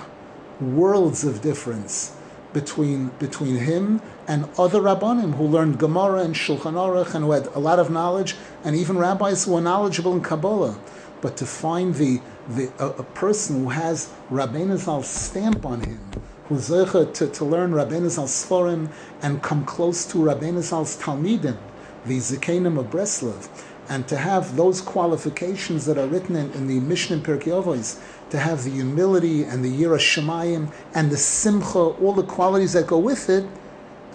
worlds 0.60 1.24
of 1.24 1.40
difference 1.40 2.17
between 2.52 3.08
between 3.18 3.56
him 3.56 4.00
and 4.26 4.48
other 4.58 4.80
rabbanim 4.80 5.34
who 5.34 5.44
learned 5.44 5.78
Gemara 5.78 6.20
and 6.20 6.34
Shulchan 6.34 6.74
Aruch 6.74 7.14
and 7.14 7.24
who 7.24 7.32
had 7.32 7.46
a 7.48 7.58
lot 7.58 7.78
of 7.78 7.90
knowledge, 7.90 8.36
and 8.64 8.74
even 8.76 8.98
rabbis 8.98 9.44
who 9.44 9.52
were 9.52 9.60
knowledgeable 9.60 10.12
in 10.12 10.22
Kabbalah. 10.22 10.78
But 11.20 11.36
to 11.38 11.46
find 11.46 11.94
the, 11.94 12.20
the 12.48 12.70
a, 12.78 12.88
a 13.00 13.02
person 13.02 13.64
who 13.64 13.70
has 13.70 14.12
Rabbeinu 14.30 14.76
Zal's 14.76 15.08
stamp 15.08 15.66
on 15.66 15.80
him, 15.82 16.00
who's 16.46 16.68
zecher 16.68 17.12
to, 17.14 17.26
to 17.26 17.44
learn 17.44 17.72
Rabbeinu 17.72 18.08
Zal's 18.08 18.32
Sforim 18.32 18.90
and 19.20 19.42
come 19.42 19.64
close 19.64 20.06
to 20.06 20.18
Rabbeinu 20.18 20.62
Zal's 20.62 20.96
Talmidim, 20.96 21.58
the 22.06 22.18
Zikanim 22.18 22.78
of 22.78 22.86
Breslov, 22.86 23.48
and 23.88 24.06
to 24.06 24.16
have 24.16 24.56
those 24.56 24.80
qualifications 24.80 25.86
that 25.86 25.98
are 25.98 26.06
written 26.06 26.36
in, 26.36 26.52
in 26.52 26.66
the 26.66 26.80
Mishnah 26.80 27.18
Pirkei 27.18 27.62
Avos, 27.62 28.00
to 28.30 28.38
have 28.38 28.64
the 28.64 28.70
humility 28.70 29.44
and 29.44 29.64
the 29.64 29.82
Yira 29.82 29.98
Shemayim 29.98 30.72
and 30.94 31.10
the 31.10 31.16
Simcha, 31.16 31.78
all 31.78 32.12
the 32.12 32.22
qualities 32.22 32.74
that 32.74 32.86
go 32.86 32.98
with 32.98 33.28
it, 33.30 33.48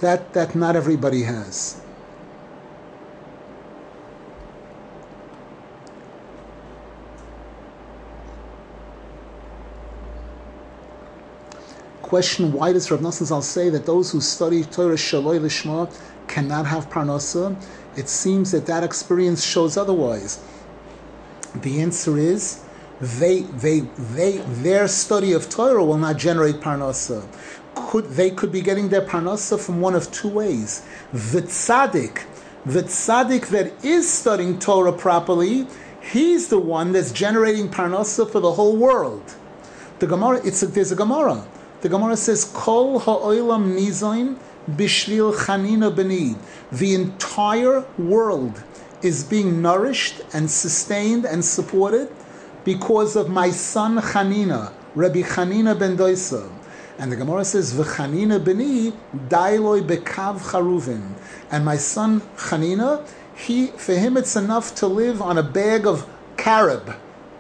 that, 0.01 0.33
that 0.33 0.55
not 0.55 0.75
everybody 0.75 1.23
has. 1.23 1.79
Question: 12.01 12.53
Why 12.53 12.73
does 12.73 12.91
Rav 12.91 12.99
Nosson 12.99 13.25
Zal 13.25 13.41
say 13.41 13.69
that 13.69 13.87
those 13.87 14.11
who 14.11 14.21
study 14.21 14.63
Torah 14.63 14.93
Shaloi 14.93 15.39
Lishma 15.39 15.91
cannot 16.27 16.67
have 16.67 16.87
parnasa? 16.87 17.55
It 17.97 18.07
seems 18.07 18.51
that 18.51 18.67
that 18.67 18.83
experience 18.83 19.43
shows 19.43 19.77
otherwise. 19.77 20.39
The 21.55 21.81
answer 21.81 22.19
is 22.19 22.63
they, 23.01 23.41
they, 23.41 23.81
they, 23.81 24.37
their 24.37 24.87
study 24.87 25.33
of 25.33 25.49
Torah 25.49 25.83
will 25.83 25.97
not 25.97 26.17
generate 26.17 26.55
parnasa. 26.55 27.25
Could, 27.75 28.05
they 28.11 28.29
could 28.29 28.51
be 28.51 28.61
getting 28.61 28.89
their 28.89 29.01
parnasa 29.01 29.59
from 29.59 29.81
one 29.81 29.95
of 29.95 30.11
two 30.11 30.29
ways. 30.29 30.85
The 31.11 31.41
tzaddik, 31.41 32.23
the 32.65 32.83
tzaddik 32.83 33.47
that 33.47 33.83
is 33.83 34.11
studying 34.11 34.59
Torah 34.59 34.93
properly, 34.93 35.67
he's 36.01 36.49
the 36.49 36.59
one 36.59 36.91
that's 36.91 37.11
generating 37.11 37.69
parnasa 37.69 38.29
for 38.29 38.39
the 38.39 38.51
whole 38.51 38.77
world. 38.77 39.35
The 39.99 40.07
Gemara, 40.07 40.41
it's 40.45 40.61
a, 40.63 40.67
there's 40.67 40.91
a 40.91 40.95
Gemara. 40.95 41.45
The 41.81 41.89
Gemara 41.89 42.15
says, 42.15 42.45
Kol 42.45 42.99
ha'olam 42.99 43.75
nizain 43.75 44.37
bishvil 44.69 45.33
chanina 45.33 45.93
b'ni. 45.93 46.37
The 46.71 46.93
entire 46.93 47.85
world 47.97 48.63
is 49.01 49.23
being 49.23 49.61
nourished 49.61 50.21
and 50.33 50.49
sustained 50.49 51.25
and 51.25 51.43
supported 51.43 52.09
because 52.63 53.15
of 53.15 53.29
my 53.29 53.49
son 53.49 53.97
Chanina, 53.97 54.71
Rabbi 54.95 55.21
Chanina 55.21 55.77
ben 55.77 55.97
Doisa. 55.97 56.49
And 56.97 57.11
the 57.11 57.15
Gemara 57.15 57.43
says, 57.43 57.73
"V'chanina 57.73 58.43
beni 58.43 58.93
dailoi 59.27 59.81
bekav 59.81 60.39
charuvin." 60.39 61.13
And 61.49 61.65
my 61.65 61.77
son 61.77 62.21
Chanina, 62.37 63.05
he 63.35 63.67
for 63.67 63.93
him 63.93 64.15
it's 64.15 64.35
enough 64.35 64.75
to 64.75 64.87
live 64.87 65.21
on 65.21 65.37
a 65.37 65.43
bag 65.43 65.87
of 65.87 66.07
carob 66.37 66.95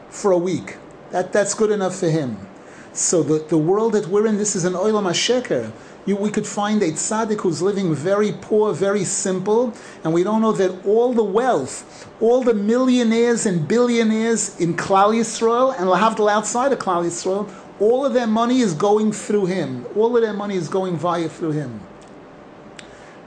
for 0.09 0.31
a 0.31 0.37
week. 0.37 0.77
That 1.11 1.31
that's 1.31 1.53
good 1.53 1.71
enough 1.71 1.95
for 1.95 2.09
him. 2.09 2.47
So 2.93 3.23
the, 3.23 3.39
the 3.39 3.57
world 3.57 3.93
that 3.93 4.07
we're 4.07 4.27
in, 4.27 4.37
this 4.37 4.55
is 4.55 4.65
an 4.65 4.73
oilam 4.73 5.05
hasheker. 5.05 5.71
You, 6.05 6.17
we 6.17 6.31
could 6.31 6.45
find 6.45 6.83
a 6.83 6.91
tzaddik 6.91 7.41
who's 7.41 7.61
living 7.61 7.95
very 7.95 8.33
poor, 8.41 8.73
very 8.73 9.05
simple, 9.05 9.73
and 10.03 10.13
we 10.13 10.23
don't 10.23 10.41
know 10.41 10.51
that 10.51 10.85
all 10.85 11.13
the 11.13 11.23
wealth, 11.23 12.09
all 12.19 12.43
the 12.43 12.53
millionaires 12.53 13.45
and 13.45 13.65
billionaires 13.65 14.59
in 14.59 14.75
Klal 14.75 15.15
Yisrael 15.15 15.73
and 15.77 15.87
Lahavdal 15.87 16.29
outside 16.29 16.73
of 16.73 16.79
Klal 16.79 17.05
Yisrael, 17.05 17.49
all 17.79 18.05
of 18.05 18.13
their 18.13 18.27
money 18.27 18.59
is 18.59 18.73
going 18.73 19.13
through 19.13 19.45
him. 19.45 19.85
All 19.95 20.15
of 20.15 20.21
their 20.21 20.33
money 20.33 20.55
is 20.55 20.67
going 20.67 20.97
via 20.97 21.29
through 21.29 21.51
him. 21.51 21.79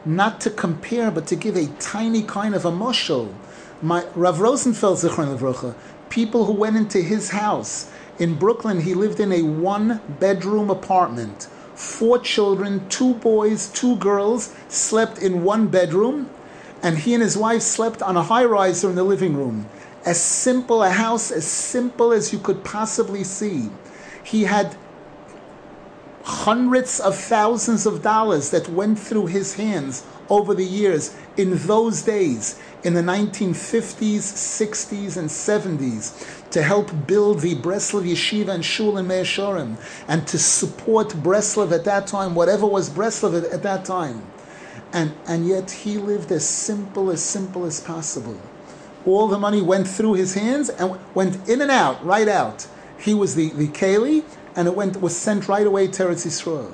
Not 0.05 0.41
to 0.43 0.51
compare, 0.51 1.11
but 1.11 1.27
to 1.29 1.37
give 1.37 1.57
a 1.57 1.66
tiny 1.79 2.22
kind 2.22 2.55
of 2.55 2.66
a 2.66 2.70
mushal. 2.70 3.33
My 3.81 4.05
Rav 4.14 4.41
Rosenfeld 4.41 4.99
Zichron 4.99 5.37
Levrocha, 5.37 5.74
people 6.11 6.45
who 6.45 6.53
went 6.53 6.77
into 6.77 7.01
his 7.01 7.31
house 7.31 7.91
in 8.18 8.35
Brooklyn, 8.35 8.83
he 8.83 8.95
lived 8.95 9.18
in 9.18 9.33
a 9.33 9.43
one-bedroom 9.43 10.70
apartment 10.70 11.49
four 11.77 12.18
children, 12.18 12.89
two 12.89 13.14
boys, 13.14 13.68
two 13.68 13.97
girls, 13.97 14.55
slept 14.68 15.18
in 15.18 15.45
one 15.45 15.68
bedroom, 15.68 16.31
and 16.83 16.99
he 16.99 17.14
and 17.14 17.22
his 17.22 17.37
wife 17.37 17.62
slept 17.62 18.03
on 18.03 18.16
a 18.16 18.22
high 18.22 18.45
riser 18.45 18.91
in 18.91 18.97
the 18.97 19.05
living 19.05 19.37
room. 19.37 19.68
As 20.05 20.20
simple 20.20 20.83
a 20.83 20.91
house, 20.91 21.31
as 21.31 21.47
simple 21.47 22.12
as 22.12 22.33
you 22.33 22.39
could 22.39 22.64
possibly 22.64 23.24
see. 23.24 23.70
He 24.24 24.45
had 24.45 24.77
hundreds 26.24 26.99
of 26.99 27.16
thousands 27.16 27.87
of 27.87 28.03
dollars 28.03 28.51
that 28.51 28.68
went 28.68 28.99
through 28.99 29.27
his 29.27 29.55
hands 29.55 30.05
over 30.29 30.55
the 30.55 30.64
years 30.64 31.14
in 31.37 31.57
those 31.66 32.03
days, 32.03 32.59
in 32.87 32.95
the 32.95 33.03
1950s, 33.03 34.18
60s, 34.20 35.16
and 35.16 35.28
70s 35.28 36.51
to 36.53 36.62
help 36.62 36.93
build 37.09 37.41
the 37.41 37.57
Breslov 37.57 38.09
Yeshiva 38.09 38.51
and 38.51 38.64
Shul 38.64 38.97
in 38.97 39.09
Meir 39.09 39.24
and 40.07 40.28
to 40.28 40.39
support 40.39 41.09
Breslov 41.09 41.72
at 41.72 41.84
that 41.84 42.07
time, 42.07 42.37
whatever 42.37 42.64
was 42.64 42.89
Breslov 42.89 43.37
at, 43.43 43.53
at 43.53 43.64
that 43.64 43.84
time. 43.84 44.22
And, 44.93 45.16
and 45.26 45.49
yet 45.49 45.68
he 45.68 45.99
lived 45.99 46.30
as 46.30 46.49
simple, 46.49 47.11
as 47.11 47.24
simple 47.24 47.64
as 47.64 47.80
possible. 47.80 48.41
All 49.05 49.26
the 49.26 49.39
money 49.39 49.62
went 49.62 49.89
through 49.89 50.14
his 50.14 50.34
hands 50.34 50.70
and 50.70 50.97
went 51.12 51.49
in 51.49 51.62
and 51.62 51.72
out, 51.72 52.05
right 52.07 52.28
out. 52.28 52.68
He 53.01 53.14
was 53.14 53.34
the, 53.34 53.51
the 53.51 53.66
Keli, 53.66 54.22
and 54.55 54.68
it 54.68 54.76
went 54.76 55.03
was 55.03 55.16
sent 55.16 55.49
right 55.49 55.66
away 55.66 55.89
to 55.89 56.05
Eretz 56.05 56.24
Yisrael. 56.24 56.72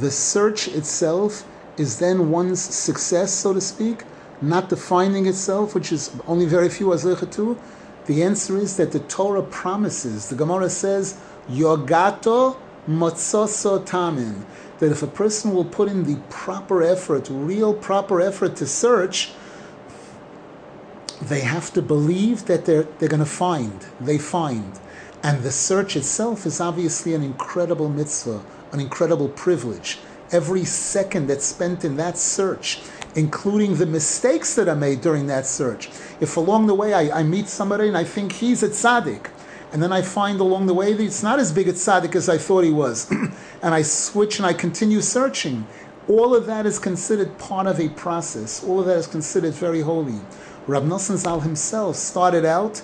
The 0.00 0.10
search 0.10 0.68
itself 0.68 1.46
is 1.78 1.98
then 1.98 2.30
one's 2.30 2.60
success, 2.60 3.32
so 3.32 3.54
to 3.54 3.60
speak, 3.62 4.02
not 4.42 4.68
the 4.68 4.76
finding 4.76 5.26
itself, 5.26 5.74
which 5.74 5.90
is 5.90 6.14
only 6.26 6.44
very 6.44 6.68
few 6.68 6.88
azlichatu? 6.88 7.58
The 8.04 8.22
answer 8.22 8.58
is 8.58 8.76
that 8.76 8.92
the 8.92 9.00
Torah 9.00 9.42
promises. 9.42 10.28
The 10.28 10.34
Gemara 10.34 10.68
says, 10.68 11.18
Yogato 11.48 12.58
motzoso 12.86 13.86
tamin. 13.86 14.44
That 14.80 14.92
if 14.92 15.02
a 15.02 15.06
person 15.06 15.54
will 15.54 15.64
put 15.64 15.88
in 15.88 16.04
the 16.04 16.20
proper 16.28 16.82
effort, 16.82 17.28
real 17.30 17.72
proper 17.72 18.20
effort 18.20 18.56
to 18.56 18.66
search, 18.66 19.32
they 21.22 21.40
have 21.40 21.72
to 21.72 21.80
believe 21.80 22.44
that 22.44 22.66
they're, 22.66 22.82
they're 22.98 23.08
going 23.08 23.20
to 23.20 23.26
find. 23.26 23.86
They 23.98 24.18
find. 24.18 24.78
And 25.22 25.42
the 25.42 25.50
search 25.50 25.96
itself 25.96 26.44
is 26.44 26.60
obviously 26.60 27.14
an 27.14 27.22
incredible 27.22 27.88
mitzvah, 27.88 28.42
an 28.76 28.82
incredible 28.82 29.28
privilege 29.30 29.98
every 30.32 30.64
second 30.64 31.26
that's 31.26 31.44
spent 31.44 31.84
in 31.84 31.96
that 31.96 32.18
search, 32.18 32.80
including 33.14 33.76
the 33.76 33.86
mistakes 33.86 34.54
that 34.54 34.68
are 34.68 34.76
made 34.76 35.00
during 35.00 35.26
that 35.26 35.46
search. 35.46 35.88
If 36.20 36.36
along 36.36 36.66
the 36.66 36.74
way 36.74 36.92
I, 36.92 37.20
I 37.20 37.22
meet 37.22 37.48
somebody 37.48 37.88
and 37.88 37.96
I 37.96 38.04
think 38.04 38.32
he's 38.32 38.62
a 38.62 38.68
tzaddik, 38.68 39.30
and 39.72 39.82
then 39.82 39.92
I 39.92 40.02
find 40.02 40.40
along 40.40 40.66
the 40.66 40.74
way 40.74 40.92
that 40.92 41.02
it's 41.02 41.22
not 41.22 41.38
as 41.38 41.52
big 41.52 41.68
a 41.68 41.72
tzaddik 41.72 42.14
as 42.14 42.28
I 42.28 42.38
thought 42.38 42.64
he 42.64 42.70
was, 42.70 43.10
and 43.62 43.74
I 43.74 43.82
switch 43.82 44.38
and 44.38 44.46
I 44.46 44.52
continue 44.52 45.00
searching, 45.00 45.66
all 46.08 46.34
of 46.34 46.46
that 46.46 46.66
is 46.66 46.78
considered 46.78 47.36
part 47.38 47.66
of 47.66 47.80
a 47.80 47.88
process. 47.88 48.62
All 48.62 48.78
of 48.78 48.86
that 48.86 48.98
is 48.98 49.06
considered 49.08 49.54
very 49.54 49.80
holy. 49.80 50.20
Rab 50.68 50.84
Nosson 50.84 51.16
Zal 51.16 51.40
himself 51.40 51.96
started 51.96 52.44
out 52.44 52.82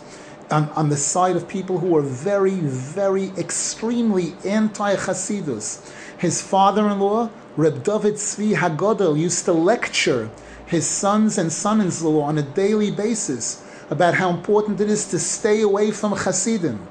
on, 0.53 0.69
on, 0.71 0.89
the 0.91 0.97
side 0.97 1.35
of 1.35 1.49
people 1.49 1.79
who 1.79 1.89
were 1.89 2.03
very, 2.03 2.57
very 2.57 3.29
extremely 3.39 4.35
anti 4.45 4.95
Hasidus. 4.95 5.91
His 6.19 6.43
father 6.43 6.89
in 6.89 7.01
law 7.01 7.31
Reb 7.57 7.85
David 7.85 8.15
Svi 8.15 8.55
Hagodel 8.55 9.19
used 9.19 9.45
to 9.45 9.53
lecture 9.53 10.31
his 10.65 10.87
sons 10.87 11.37
and 11.37 11.53
sons-in-law 11.53 12.23
on 12.23 12.39
a 12.39 12.43
daily 12.43 12.91
basis 12.91 13.63
about 13.91 14.15
how 14.15 14.31
important 14.31 14.81
it 14.81 14.89
is 14.89 15.07
to 15.11 15.19
stay 15.19 15.61
away 15.61 15.91
from 15.91 16.13
Hasidim. 16.13 16.87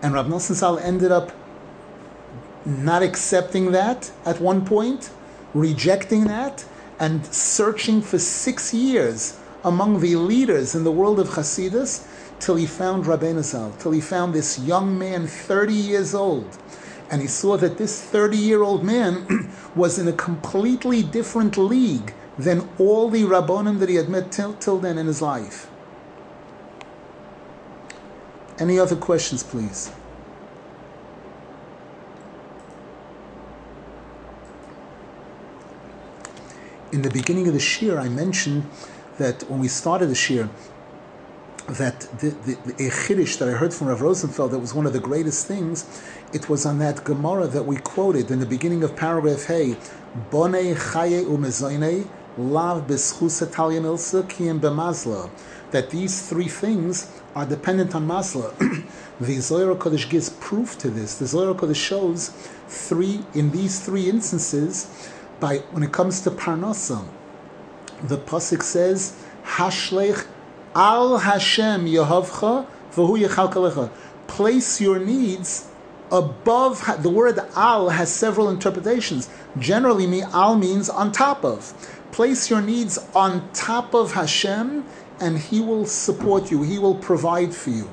And 0.00 0.14
Rav 0.14 0.26
Nosson 0.26 0.54
Zal 0.54 0.78
ended 0.78 1.12
up 1.12 1.32
not 2.64 3.02
accepting 3.02 3.72
that 3.72 4.10
at 4.24 4.40
one 4.40 4.64
point, 4.64 5.10
rejecting 5.52 6.24
that, 6.24 6.64
and 6.98 7.26
searching 7.26 8.00
for 8.00 8.18
six 8.18 8.72
years 8.72 9.38
among 9.64 10.00
the 10.00 10.16
leaders 10.16 10.74
in 10.74 10.84
the 10.84 10.92
world 10.92 11.20
of 11.20 11.30
Hasidus 11.30 12.06
till 12.40 12.56
he 12.56 12.66
found 12.66 13.04
Rabbeinu 13.04 13.42
Zal, 13.42 13.72
till 13.78 13.92
he 13.92 14.00
found 14.00 14.34
this 14.34 14.58
young 14.58 14.98
man, 14.98 15.26
30 15.26 15.72
years 15.72 16.14
old. 16.14 16.58
And 17.10 17.20
he 17.20 17.28
saw 17.28 17.56
that 17.58 17.78
this 17.78 18.02
30 18.02 18.36
year 18.36 18.62
old 18.62 18.82
man 18.82 19.50
was 19.76 19.98
in 19.98 20.08
a 20.08 20.12
completely 20.12 21.02
different 21.02 21.56
league 21.56 22.14
than 22.38 22.68
all 22.78 23.08
the 23.08 23.22
Rabbonim 23.22 23.78
that 23.78 23.88
he 23.88 23.96
had 23.96 24.08
met 24.08 24.32
till, 24.32 24.54
till 24.54 24.78
then 24.78 24.98
in 24.98 25.06
his 25.06 25.22
life. 25.22 25.70
Any 28.58 28.78
other 28.78 28.96
questions, 28.96 29.42
please? 29.42 29.92
In 36.90 37.02
the 37.02 37.10
beginning 37.10 37.46
of 37.48 37.54
the 37.54 37.60
Shiur, 37.60 37.98
I 37.98 38.08
mentioned 38.08 38.64
that 39.22 39.48
when 39.48 39.60
we 39.60 39.68
started 39.68 40.08
this 40.08 40.28
year, 40.28 40.50
that 41.68 42.00
the, 42.18 42.30
the, 42.30 42.54
the 42.64 43.36
that 43.38 43.48
I 43.48 43.52
heard 43.52 43.72
from 43.72 43.86
Rav 43.86 44.00
Rosenfeld 44.02 44.50
that 44.50 44.58
was 44.58 44.74
one 44.74 44.84
of 44.84 44.92
the 44.92 45.00
greatest 45.00 45.46
things, 45.46 46.02
it 46.32 46.48
was 46.48 46.66
on 46.66 46.78
that 46.80 47.04
Gemara 47.04 47.46
that 47.46 47.64
we 47.64 47.76
quoted 47.76 48.30
in 48.32 48.40
the 48.40 48.46
beginning 48.46 48.82
of 48.82 48.96
paragraph 48.96 49.44
Hey, 49.46 49.76
Bone 50.30 50.74
Chaye 50.74 51.24
Umezoine, 51.24 52.08
Lav 52.36 52.88
Beschus 52.88 53.46
Milsa 53.46 54.22
Kiyem 54.24 54.58
Bemazla, 54.58 55.30
that 55.70 55.90
these 55.90 56.28
three 56.28 56.48
things 56.48 57.08
are 57.36 57.46
dependent 57.46 57.94
on 57.94 58.08
Mazla. 58.08 58.50
the 59.20 59.40
Zohar 59.40 59.76
Kodesh 59.76 60.10
gives 60.10 60.30
proof 60.30 60.76
to 60.78 60.90
this. 60.90 61.18
The 61.18 61.26
Zohar 61.26 61.54
Kodesh 61.54 61.76
shows 61.76 62.30
three, 62.66 63.20
in 63.34 63.52
these 63.52 63.80
three 63.84 64.10
instances, 64.10 65.10
by 65.38 65.58
when 65.70 65.82
it 65.82 65.92
comes 65.92 66.20
to 66.22 66.30
Parnasa, 66.30 67.06
the 68.02 68.18
Pasuk 68.18 68.62
says, 68.62 69.16
Hashlech 69.44 70.26
Al 70.74 71.18
Hashem 71.18 71.86
Yehovcha 71.86 72.66
V'hu 72.94 73.26
Yechalkalecha. 73.26 73.90
Place 74.26 74.80
your 74.80 74.98
needs 74.98 75.68
above. 76.10 77.02
The 77.02 77.10
word 77.10 77.38
Al 77.54 77.90
has 77.90 78.12
several 78.12 78.48
interpretations. 78.48 79.28
Generally, 79.58 80.06
me 80.06 80.22
Al 80.22 80.56
means 80.56 80.88
on 80.88 81.12
top 81.12 81.44
of. 81.44 81.72
Place 82.12 82.50
your 82.50 82.60
needs 82.60 82.98
on 83.14 83.50
top 83.52 83.94
of 83.94 84.12
Hashem, 84.12 84.84
and 85.20 85.38
He 85.38 85.60
will 85.60 85.86
support 85.86 86.50
you. 86.50 86.62
He 86.62 86.78
will 86.78 86.96
provide 86.96 87.54
for 87.54 87.70
you. 87.70 87.84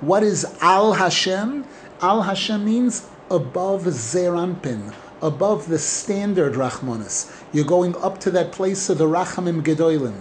What 0.00 0.22
is 0.22 0.44
Al 0.60 0.94
Hashem? 0.94 1.64
Al 2.00 2.22
Hashem 2.22 2.64
means 2.64 3.08
above 3.30 3.82
Zeir 3.92 4.32
Anpin, 4.32 4.94
above 5.22 5.68
the 5.68 5.78
standard 5.78 6.54
Rachmanis. 6.54 7.32
You're 7.52 7.64
going 7.64 7.96
up 7.96 8.18
to 8.20 8.30
that 8.32 8.52
place 8.52 8.88
of 8.88 8.98
the 8.98 9.06
Rachamim 9.06 9.62
Gedolim. 9.62 10.14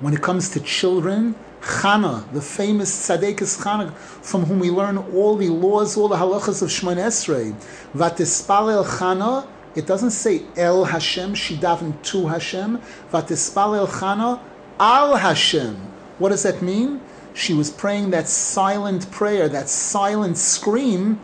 When 0.00 0.14
it 0.14 0.22
comes 0.22 0.48
to 0.50 0.60
children, 0.60 1.34
Chana, 1.60 2.30
the 2.32 2.40
famous 2.40 2.90
Tzadekis 3.06 3.62
Chana, 3.62 3.92
from 3.94 4.44
whom 4.44 4.60
we 4.60 4.70
learn 4.70 4.96
all 4.96 5.36
the 5.36 5.48
laws, 5.48 5.96
all 5.96 6.08
the 6.08 6.16
halachas 6.16 6.62
of 6.62 6.70
Shemon 6.70 6.96
Esrei. 6.96 7.54
Vatispalel 7.94 8.84
Chana, 8.84 9.46
it 9.74 9.86
doesn't 9.86 10.12
say 10.12 10.42
El 10.56 10.84
Hashem, 10.84 11.34
she 11.34 11.56
davened 11.56 12.02
to 12.02 12.28
Hashem. 12.28 12.80
Vatispalel 13.12 13.86
Chana, 13.86 14.40
Al 14.78 15.16
Hashem. 15.16 15.76
What 16.18 16.30
does 16.30 16.44
that 16.44 16.62
mean? 16.62 17.02
She 17.34 17.52
was 17.52 17.70
praying 17.70 18.10
that 18.10 18.26
silent 18.26 19.10
prayer, 19.10 19.48
that 19.48 19.68
silent 19.68 20.38
scream, 20.38 21.20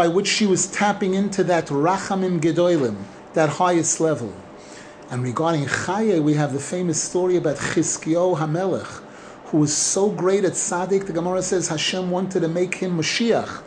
by 0.00 0.08
which 0.08 0.26
she 0.26 0.46
was 0.46 0.66
tapping 0.68 1.12
into 1.12 1.44
that 1.44 1.66
Rachamim 1.66 2.40
Gedolim, 2.40 2.96
that 3.34 3.50
highest 3.50 4.00
level. 4.00 4.32
And 5.10 5.22
regarding 5.22 5.66
Chaye, 5.66 6.22
we 6.22 6.32
have 6.36 6.54
the 6.54 6.58
famous 6.58 6.98
story 6.98 7.36
about 7.36 7.58
Chizkiyo 7.58 8.38
Hamelech, 8.38 9.02
who 9.48 9.58
was 9.58 9.76
so 9.76 10.08
great 10.08 10.42
at 10.46 10.52
Tzaddik, 10.52 11.06
the 11.06 11.12
Gemara 11.12 11.42
says 11.42 11.68
Hashem 11.68 12.10
wanted 12.10 12.40
to 12.40 12.48
make 12.48 12.76
him 12.76 12.96
Mashiach. 12.96 13.60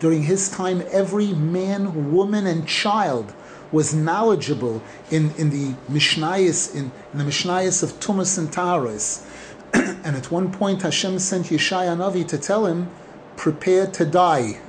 During 0.00 0.24
his 0.24 0.50
time, 0.50 0.82
every 0.90 1.32
man, 1.32 2.12
woman, 2.12 2.46
and 2.46 2.68
child 2.68 3.32
was 3.72 3.94
knowledgeable 3.94 4.82
in, 5.10 5.30
in 5.38 5.48
the 5.48 5.72
Mishnayos, 5.90 6.74
in, 6.74 6.92
in 7.14 7.18
the 7.20 7.24
Mishnayos 7.24 7.82
of 7.82 7.98
Tumas 8.00 8.36
and 8.36 8.52
Taharis. 8.52 9.24
and 10.04 10.14
at 10.14 10.30
one 10.30 10.52
point, 10.52 10.82
Hashem 10.82 11.20
sent 11.20 11.46
Yeshaya 11.46 11.96
Navi 11.96 12.28
to 12.28 12.36
tell 12.36 12.66
him, 12.66 12.90
prepare 13.36 13.86
to 13.86 14.04
die. 14.04 14.60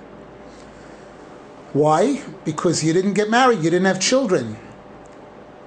Why? 1.76 2.24
Because 2.46 2.86
you 2.86 2.94
didn't 2.94 3.16
get 3.16 3.30
married, 3.30 3.58
you 3.58 3.70
didn't 3.70 3.84
have 3.84 4.00
children. 4.00 4.56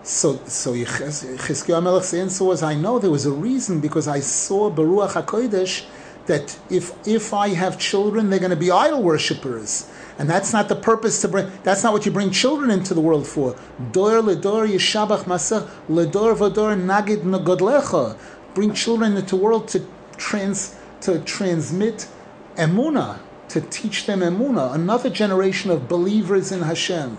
So, 0.03 0.37
so 0.47 0.73
Chizkiyahu 0.73 1.83
Melech's 1.83 2.15
answer 2.15 2.45
was, 2.45 2.63
I 2.63 2.73
know 2.73 2.99
there 2.99 3.11
was 3.11 3.27
a 3.27 3.31
reason 3.31 3.81
because 3.81 4.09
I 4.09 4.21
saw 4.21 4.71
B'ruach 4.71 5.23
HaKodesh 5.23 5.85
that 6.25 6.59
if, 6.71 6.95
if 7.07 7.35
I 7.35 7.51
have 7.51 7.79
children, 7.79 8.31
they're 8.31 8.39
going 8.39 8.49
to 8.49 8.57
be 8.57 8.71
idol 8.71 9.03
worshippers. 9.03 9.91
And 10.19 10.31
that's 10.31 10.51
not 10.51 10.71
the 10.71 10.77
purpose 10.77 11.21
to 11.21 11.29
bring, 11.29 11.53
that's 11.63 11.83
not 11.83 11.93
what 11.93 12.07
you 12.07 12.11
bring 12.11 12.31
children 12.31 12.71
into 12.71 12.95
the 12.95 13.03
world 13.03 13.27
for. 13.27 13.55
Dor 13.93 14.23
ledor 14.23 14.67
yeshabach 14.67 15.25
masach, 15.25 15.69
ledor 15.91 16.35
vador 16.35 16.75
nagid 16.75 17.19
nagodlecha. 17.23 18.17
Bring 18.55 18.73
children 18.73 19.15
into 19.15 19.37
the 19.37 19.43
world 19.43 19.69
to 19.69 19.87
trans, 20.17 20.75
to 21.03 21.19
transmit 21.21 22.09
emuna, 22.57 23.19
to 23.49 23.61
teach 23.61 24.07
them 24.07 24.21
emuna, 24.21 24.75
another 24.75 25.11
generation 25.11 25.71
of 25.71 25.89
believers 25.89 26.53
in 26.53 26.63
Hashem. 26.63 27.19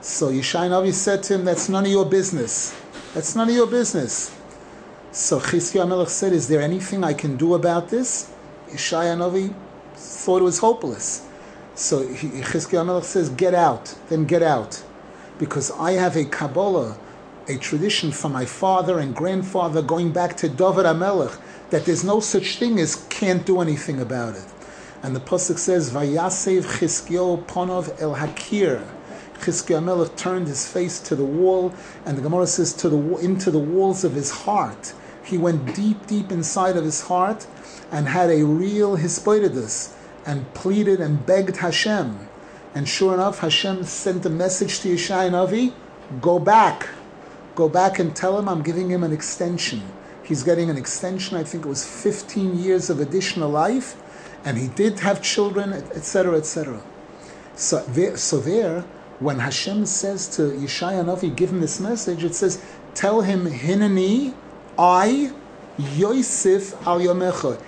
So 0.00 0.30
Yishai 0.30 0.68
Navi 0.68 0.92
said 0.92 1.22
to 1.24 1.34
him, 1.34 1.44
That's 1.44 1.68
none 1.68 1.84
of 1.84 1.90
your 1.90 2.04
business. 2.04 2.76
That's 3.14 3.36
none 3.36 3.48
of 3.48 3.54
your 3.54 3.68
business. 3.68 4.36
So 5.12 5.38
Chizkiyahu 5.38 5.88
Melech 5.88 6.08
said, 6.08 6.32
Is 6.32 6.48
there 6.48 6.60
anything 6.60 7.04
I 7.04 7.12
can 7.12 7.36
do 7.36 7.54
about 7.54 7.90
this? 7.90 8.32
Yishai 8.68 9.16
Navi 9.16 9.54
thought 9.94 10.40
it 10.40 10.44
was 10.44 10.58
hopeless. 10.58 11.28
So 11.76 12.04
Chizkiyahu 12.04 12.86
Melech 12.86 13.04
says, 13.04 13.28
Get 13.28 13.54
out, 13.54 13.94
then 14.08 14.24
get 14.24 14.42
out. 14.42 14.82
Because 15.38 15.70
I 15.72 15.92
have 15.92 16.16
a 16.16 16.24
Kabbalah, 16.24 16.96
a 17.46 17.56
tradition 17.58 18.10
from 18.10 18.32
my 18.32 18.44
father 18.44 18.98
and 18.98 19.14
grandfather 19.14 19.82
going 19.82 20.12
back 20.12 20.36
to 20.38 20.48
David 20.48 20.84
HaMelech, 20.84 21.38
that 21.70 21.84
there's 21.84 22.02
no 22.02 22.18
such 22.18 22.58
thing 22.58 22.80
as 22.80 23.06
can't 23.08 23.46
do 23.46 23.60
anything 23.60 24.00
about 24.00 24.34
it. 24.34 24.51
And 25.02 25.16
the 25.16 25.20
Pasuk 25.20 25.58
says, 25.58 25.90
Vayasev 25.90 26.62
Chizkiyahu 26.62 27.44
Ponov 27.46 28.00
El 28.00 28.14
Hakir. 28.14 28.86
Chizkiyahu 29.40 29.82
Melech 29.82 30.14
turned 30.14 30.46
his 30.46 30.68
face 30.68 31.00
to 31.00 31.16
the 31.16 31.24
wall, 31.24 31.74
and 32.06 32.16
the 32.16 32.22
Gemara 32.22 32.46
says 32.46 32.72
to 32.74 32.88
the 32.88 33.16
into 33.16 33.50
the 33.50 33.58
walls 33.58 34.04
of 34.04 34.12
his 34.12 34.30
heart. 34.30 34.94
He 35.24 35.36
went 35.36 35.74
deep, 35.74 36.06
deep 36.06 36.30
inside 36.30 36.76
of 36.76 36.84
his 36.84 37.02
heart, 37.02 37.48
and 37.90 38.06
had 38.06 38.30
a 38.30 38.44
real 38.44 38.96
hispoidus, 38.96 39.92
and 40.24 40.54
pleaded 40.54 41.00
and 41.00 41.26
begged 41.26 41.56
Hashem. 41.56 42.28
And 42.72 42.88
sure 42.88 43.14
enough, 43.14 43.40
Hashem 43.40 43.82
sent 43.82 44.24
a 44.24 44.30
message 44.30 44.80
to 44.80 44.94
Yeshai 44.94 45.30
Navi: 45.30 45.72
"Go 46.20 46.38
back, 46.38 46.88
go 47.56 47.68
back 47.68 47.98
and 47.98 48.14
tell 48.14 48.38
him 48.38 48.48
I'm 48.48 48.62
giving 48.62 48.88
him 48.88 49.02
an 49.02 49.12
extension. 49.12 49.82
He's 50.22 50.44
getting 50.44 50.70
an 50.70 50.76
extension. 50.76 51.36
I 51.36 51.42
think 51.42 51.64
it 51.64 51.68
was 51.68 51.84
15 51.84 52.56
years 52.56 52.88
of 52.88 53.00
additional 53.00 53.50
life." 53.50 53.96
And 54.44 54.58
he 54.58 54.68
did 54.68 55.00
have 55.00 55.22
children, 55.22 55.72
etc., 55.72 56.36
etc. 56.38 56.82
So 57.54 57.80
there, 57.88 58.16
so 58.16 58.38
there, 58.38 58.84
when 59.20 59.38
Hashem 59.38 59.86
says 59.86 60.28
to 60.36 60.42
Yeshaya 60.42 61.04
Navi, 61.04 61.34
give 61.34 61.50
him 61.50 61.60
this 61.60 61.78
message, 61.78 62.24
it 62.24 62.34
says, 62.34 62.62
tell 62.94 63.20
him, 63.20 63.46
Hinani, 63.46 64.34
I, 64.78 65.32
Yosef 65.78 66.74
al 66.86 67.00
Yomecha. 67.00 67.60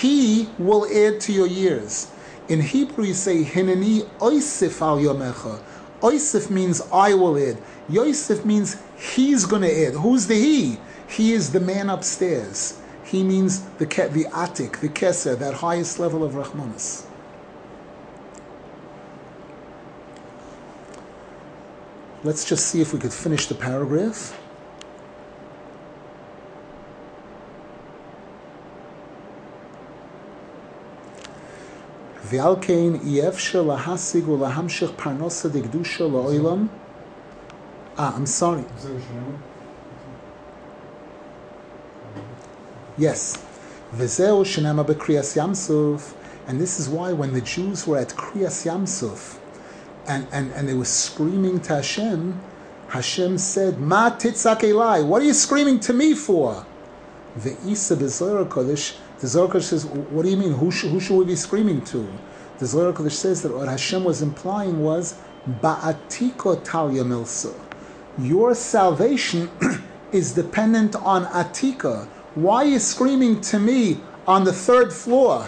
He 0.00 0.48
will 0.58 0.84
add 0.86 1.20
to 1.22 1.32
your 1.32 1.46
years. 1.46 2.10
In 2.48 2.60
Hebrew, 2.60 3.04
you 3.04 3.14
say, 3.14 3.42
Hinani 3.42 4.02
Oisif 4.18 4.80
al 4.80 4.98
Yomecha. 4.98 5.60
Oisif 6.00 6.50
means 6.50 6.80
I 6.92 7.14
will 7.14 7.36
add. 7.36 7.58
Yosef 7.88 8.44
means 8.44 8.76
he's 8.96 9.46
going 9.46 9.62
to 9.62 9.86
add. 9.86 9.94
Who's 9.94 10.26
the 10.26 10.34
he? 10.34 10.78
He 11.08 11.32
is 11.32 11.52
the 11.52 11.60
man 11.60 11.90
upstairs. 11.90 12.79
He 13.09 13.23
means 13.23 13.61
the 13.77 13.85
the 13.85 14.25
atik, 14.31 14.81
the 14.81 14.89
keser, 14.89 15.37
that 15.37 15.55
highest 15.55 15.99
level 15.99 16.23
of 16.23 16.33
Rahmanis. 16.33 17.05
Let's 22.23 22.43
just 22.43 22.65
see 22.67 22.81
if 22.81 22.91
we 22.91 22.99
could 22.99 23.13
finish 23.13 23.45
the 23.47 23.55
paragraph. 23.55 24.33
ועל 32.23 32.55
כן 32.61 32.95
אי 33.03 33.27
אפשר 33.27 33.61
להשיג 33.61 34.29
ולהמשיך 34.29 34.91
פרנסה 34.95 35.49
דקדושה 35.49 36.03
לעולם. 36.03 36.67
Ah, 37.97 38.13
I'm 38.17 38.25
sorry. 38.25 38.65
Yes. 42.98 43.42
Vezeu 43.94 44.44
shenema 44.44 44.84
bekriyas 44.84 45.36
yamsuf. 45.36 46.14
And 46.50 46.60
this 46.60 46.80
is 46.80 46.88
why 46.88 47.12
when 47.12 47.32
the 47.32 47.40
Jews 47.40 47.86
were 47.86 47.98
at 47.98 48.08
Kriyas 48.08 48.66
Yamsuf 48.66 49.38
and, 50.08 50.26
and, 50.32 50.50
and 50.52 50.68
they 50.68 50.74
were 50.74 50.84
screaming 50.84 51.60
to 51.60 51.76
Hashem, 51.76 52.40
Hashem 52.88 53.38
said, 53.38 53.78
Ma 53.78 54.10
titzak 54.10 54.62
elai, 54.62 55.06
what 55.06 55.22
are 55.22 55.26
you 55.26 55.32
screaming 55.32 55.78
to 55.78 55.92
me 55.92 56.12
for? 56.14 56.66
The 57.36 57.56
Isa 57.64 58.08
Zohar 58.08 58.44
Kodesh, 58.46 58.96
the 59.20 59.28
Zohar 59.28 59.60
says, 59.60 59.86
what 59.86 60.24
do 60.24 60.28
you 60.28 60.36
mean? 60.36 60.54
Who, 60.54 60.72
sh- 60.72 60.86
who 60.86 60.98
should 60.98 61.18
we 61.18 61.24
be 61.24 61.36
screaming 61.36 61.84
to? 61.84 62.12
The 62.58 62.66
Zohar 62.66 63.08
says 63.10 63.42
that 63.42 63.54
what 63.54 63.68
Hashem 63.68 64.02
was 64.02 64.20
implying 64.20 64.82
was, 64.82 65.20
Ba'atiko 65.48 66.64
talya. 66.64 67.54
Your 68.18 68.56
salvation 68.56 69.48
is 70.12 70.34
dependent 70.34 70.96
on 70.96 71.26
Atika. 71.26 72.08
Why 72.40 72.64
are 72.64 72.68
you 72.68 72.78
screaming 72.78 73.42
to 73.52 73.58
me 73.58 73.98
on 74.26 74.44
the 74.44 74.52
third 74.54 74.94
floor? 74.94 75.46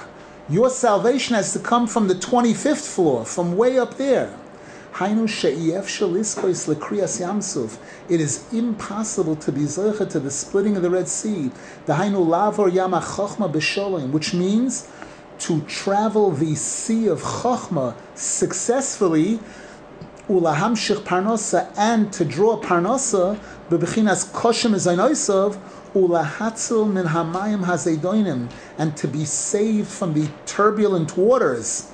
Your 0.50 0.68
salvation 0.68 1.34
has 1.34 1.54
to 1.54 1.58
come 1.58 1.86
from 1.86 2.06
the 2.06 2.14
25th 2.14 2.94
floor, 2.94 3.24
from 3.24 3.56
way 3.56 3.78
up 3.78 3.96
there. 3.96 4.38
It 5.00 5.16
is 8.20 8.52
impossible 8.52 9.36
to 9.36 9.52
be 9.52 9.62
zeicha 9.62 10.06
to 10.10 10.20
the 10.20 10.30
splitting 10.30 10.76
of 10.76 10.82
the 10.82 10.90
Red 10.90 11.08
Sea. 11.08 11.50
Which 14.12 14.34
means 14.34 14.86
to 15.38 15.60
travel 15.62 16.30
the 16.30 16.54
sea 16.54 17.06
of 17.06 17.22
Chochma 17.22 17.94
successfully, 18.14 19.40
and 20.28 20.76
to 22.12 22.24
draw 22.26 22.60
parnosa, 22.60 23.38
bebechinas 23.70 24.30
koshem 24.30 24.74
ezainoisav, 24.74 25.58
ulahatzil 25.94 26.90
min 26.92 27.06
hamayim 27.06 27.64
hazedoinim, 27.64 28.50
and 28.78 28.96
to 28.96 29.08
be 29.08 29.24
saved 29.24 29.88
from 29.88 30.14
the 30.14 30.28
turbulent 30.46 31.16
waters. 31.16 31.92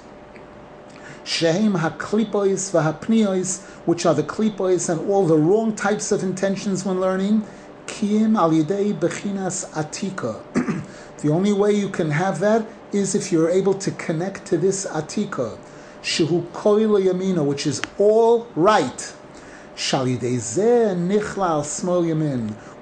Shehem 1.25 1.75
haklipois 1.75 2.73
v'hapniois, 2.73 3.61
which 3.85 4.07
are 4.07 4.15
the 4.15 4.23
klipois 4.23 4.89
and 4.89 5.11
all 5.11 5.27
the 5.27 5.37
wrong 5.37 5.77
types 5.77 6.11
of 6.11 6.23
intentions 6.23 6.87
when 6.87 7.01
learning. 7.01 7.45
Kiyim 7.87 8.37
al 8.39 8.51
yidei 8.51 8.99
bechinas 8.99 9.69
atika. 9.73 10.41
the 11.19 11.29
only 11.29 11.53
way 11.53 11.73
you 11.73 11.91
can 11.91 12.11
have 12.11 12.41
that 12.41 12.67
is 12.93 13.15
if 13.15 13.31
you're 13.31 13.51
able 13.51 13.75
to 13.75 13.91
connect 13.91 14.47
to 14.47 14.57
this 14.57 14.87
atika. 14.87 15.59
Shehu 16.03 16.47
koil 16.53 16.99
yamina, 16.99 17.45
which 17.45 17.67
is 17.67 17.83
all 17.99 18.47
right. 18.55 19.13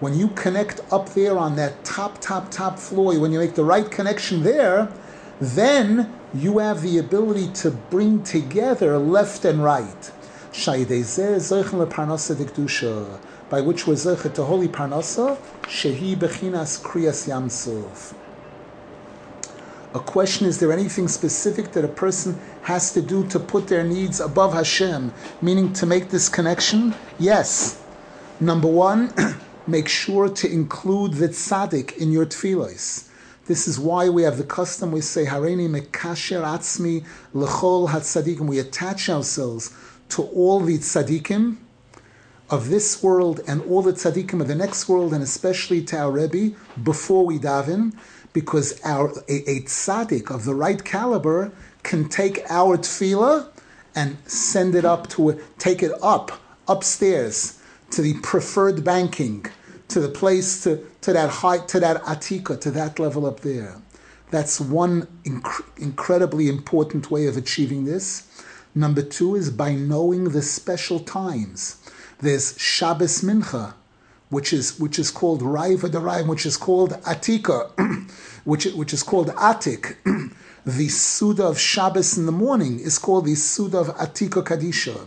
When 0.00 0.18
you 0.18 0.28
connect 0.28 0.80
up 0.90 1.10
there 1.10 1.36
on 1.36 1.56
that 1.56 1.84
top, 1.84 2.18
top, 2.22 2.50
top 2.50 2.78
floor, 2.78 3.20
when 3.20 3.32
you 3.32 3.38
make 3.38 3.54
the 3.54 3.64
right 3.64 3.90
connection 3.90 4.42
there, 4.42 4.88
then 5.38 6.10
you 6.32 6.56
have 6.56 6.80
the 6.80 6.96
ability 6.96 7.48
to 7.48 7.70
bring 7.70 8.22
together 8.22 8.96
left 8.96 9.44
and 9.44 9.62
right. 9.62 10.10
By 13.50 13.60
which 13.60 13.84
zechet 13.84 14.34
to 14.34 14.44
holy 14.44 14.68
parnasa, 14.68 15.36
shehi 15.64 16.16
bechinas 16.16 16.80
kriyas 16.82 17.28
yamsuf. 17.28 18.14
A 19.94 20.00
question 20.00 20.46
is 20.46 20.58
there 20.58 20.72
anything 20.72 21.08
specific 21.08 21.72
that 21.72 21.84
a 21.84 21.88
person 21.88 22.38
has 22.62 22.92
to 22.92 23.00
do 23.00 23.26
to 23.28 23.38
put 23.38 23.68
their 23.68 23.84
needs 23.84 24.20
above 24.20 24.52
Hashem, 24.52 25.12
meaning 25.40 25.72
to 25.74 25.86
make 25.86 26.10
this 26.10 26.28
connection? 26.28 26.94
Yes. 27.18 27.82
Number 28.40 28.68
one, 28.68 29.12
make 29.66 29.88
sure 29.88 30.28
to 30.28 30.50
include 30.50 31.14
the 31.14 31.28
tzaddik 31.28 31.96
in 31.96 32.12
your 32.12 32.26
tefillos. 32.26 33.08
This 33.46 33.68
is 33.68 33.78
why 33.78 34.08
we 34.08 34.24
have 34.24 34.38
the 34.38 34.44
custom 34.44 34.90
we 34.90 35.00
say 35.00 35.24
Hareini 35.24 35.68
mekasher 35.68 36.42
atzmi 36.42 37.04
lechol 37.32 37.88
hatzadikim. 37.88 38.48
We 38.48 38.58
attach 38.58 39.08
ourselves 39.08 39.72
to 40.10 40.22
all 40.22 40.60
the 40.60 40.78
tzadikim 40.78 41.56
of 42.50 42.68
this 42.68 43.02
world 43.02 43.40
and 43.46 43.62
all 43.62 43.82
the 43.82 43.92
tzadikim 43.92 44.40
of 44.40 44.48
the 44.48 44.54
next 44.54 44.88
world, 44.88 45.12
and 45.12 45.22
especially 45.22 45.82
to 45.84 45.96
our 45.96 46.10
Rebbe 46.10 46.56
before 46.82 47.24
we 47.24 47.38
daven, 47.38 47.92
because 48.36 48.78
our 48.84 49.08
a, 49.30 49.36
a 49.50 49.60
tzaddik 49.62 50.30
of 50.30 50.44
the 50.44 50.54
right 50.54 50.84
caliber 50.84 51.50
can 51.82 52.06
take 52.06 52.44
our 52.50 52.76
tefillah 52.76 53.48
and 53.94 54.18
send 54.26 54.74
it 54.74 54.84
up 54.84 55.08
to 55.08 55.40
take 55.56 55.82
it 55.82 55.92
up 56.02 56.32
upstairs 56.68 57.58
to 57.90 58.02
the 58.02 58.12
preferred 58.20 58.84
banking, 58.84 59.46
to 59.88 60.00
the 60.00 60.10
place 60.10 60.62
to, 60.64 60.86
to 61.00 61.14
that 61.14 61.30
height, 61.30 61.66
to 61.68 61.80
that 61.80 61.96
atika, 62.02 62.60
to 62.60 62.70
that 62.70 62.98
level 62.98 63.24
up 63.24 63.40
there. 63.40 63.80
That's 64.30 64.60
one 64.60 65.06
inc- 65.24 65.64
incredibly 65.78 66.50
important 66.50 67.10
way 67.10 67.28
of 67.28 67.38
achieving 67.38 67.86
this. 67.86 68.28
Number 68.74 69.00
two 69.00 69.34
is 69.34 69.48
by 69.48 69.72
knowing 69.72 70.24
the 70.24 70.42
special 70.42 71.00
times. 71.00 71.76
There's 72.18 72.58
Shabbos 72.58 73.22
Mincha, 73.22 73.72
which 74.30 74.52
is 74.52 74.78
which 74.78 74.98
is 74.98 75.10
called 75.10 75.42
Raiva 75.42 75.88
Daraim, 75.90 76.26
which 76.26 76.46
is 76.46 76.56
called 76.56 76.92
Atika, 77.02 77.70
which 78.44 78.66
which 78.66 78.92
is 78.92 79.02
called 79.02 79.28
Atik. 79.28 79.96
the 80.66 80.88
Suda 80.88 81.44
of 81.44 81.60
Shabbos 81.60 82.18
in 82.18 82.26
the 82.26 82.32
morning 82.32 82.80
is 82.80 82.98
called 82.98 83.24
the 83.24 83.36
Suda 83.36 83.78
of 83.78 83.86
Atika 83.96 84.42
Kadisha. 84.42 84.98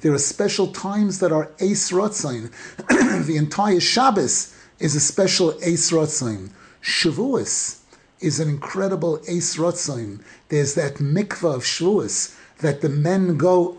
There 0.00 0.12
are 0.12 0.18
special 0.18 0.68
times 0.68 1.18
that 1.18 1.32
are 1.32 1.50
Ace 1.58 1.90
Rotzain. 1.90 2.52
the 3.26 3.36
entire 3.36 3.80
Shabbos 3.80 4.54
is 4.78 4.94
a 4.94 5.00
special 5.00 5.58
Ace 5.62 5.90
Rotzain. 5.90 6.50
Shavuos 6.80 7.80
is 8.20 8.38
an 8.38 8.48
incredible 8.48 9.20
Ace 9.26 9.56
Rotzain. 9.56 10.22
There's 10.50 10.74
that 10.74 10.94
mikvah 10.94 11.56
of 11.56 11.62
Shavuos 11.64 12.36
that 12.58 12.80
the 12.80 12.88
men 12.88 13.36
go 13.36 13.76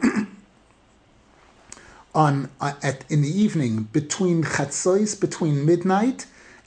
on 2.19 2.49
uh, 2.59 2.73
at 2.83 3.05
in 3.09 3.21
the 3.21 3.33
evening 3.45 3.83
between 3.93 4.43
chatzos, 4.43 5.17
between 5.27 5.65
midnight, 5.65 6.25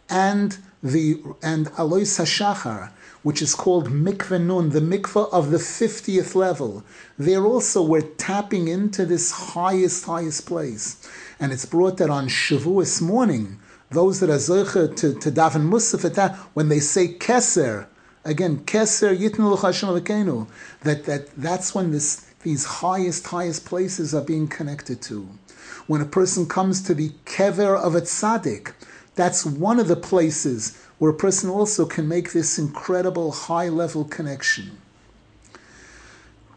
and 0.09 0.57
the 0.83 1.23
and 1.43 1.71
alois 1.77 2.13
hashachar, 2.19 2.91
which 3.23 3.43
is 3.43 3.55
called 3.55 3.87
mikveh 4.07 4.41
nun, 4.41 4.71
the 4.71 4.81
mikveh 4.81 5.31
of 5.31 5.51
the 5.51 5.59
fiftieth 5.59 6.35
level. 6.35 6.83
There 7.19 7.45
also 7.45 7.83
we're 7.83 8.11
tapping 8.31 8.69
into 8.69 9.05
this 9.05 9.31
highest 9.53 10.07
highest 10.07 10.47
place, 10.47 10.85
and 11.39 11.53
it's 11.53 11.67
brought 11.67 11.99
that 11.99 12.09
on 12.09 12.29
Shavuos 12.29 13.03
morning. 13.03 13.59
Those 13.91 14.21
that 14.21 14.31
are 14.31 14.45
zoche 14.51 14.97
to 15.01 15.09
to 15.23 15.31
daven 15.31 15.65
musaf 15.73 16.03
at 16.07 16.15
that 16.15 16.35
when 16.55 16.71
they 16.71 16.81
say 16.81 17.09
keser. 17.09 17.89
Again, 18.25 18.55
keser 18.71 19.15
yitnu 19.23 19.47
l'chashem 19.53 20.49
That 20.81 21.05
that 21.05 21.23
that's 21.37 21.75
when 21.75 21.91
this 21.91 22.33
these 22.43 22.65
highest, 22.65 23.27
highest 23.27 23.65
places 23.65 24.15
are 24.15 24.23
being 24.23 24.49
connected 24.49 25.01
to. 25.03 25.29
When 25.87 26.01
a 26.01 26.07
person 26.07 26.47
comes 26.47 26.81
to 26.83 26.95
the 26.95 27.11
kever 27.25 27.77
of 27.77 27.95
a 27.95 28.03
tzaddik, 28.03 28.73
that's 29.15 29.45
one 29.45 29.81
of 29.81 29.89
the 29.89 29.97
places 29.97 30.79
where 30.99 31.11
a 31.11 31.15
person 31.15 31.51
also 31.51 31.85
can 31.87 32.07
make 32.07 32.33
this 32.33 32.59
incredible 32.59 33.33
high 33.33 33.69
level 33.69 34.05
connection. 34.05 34.79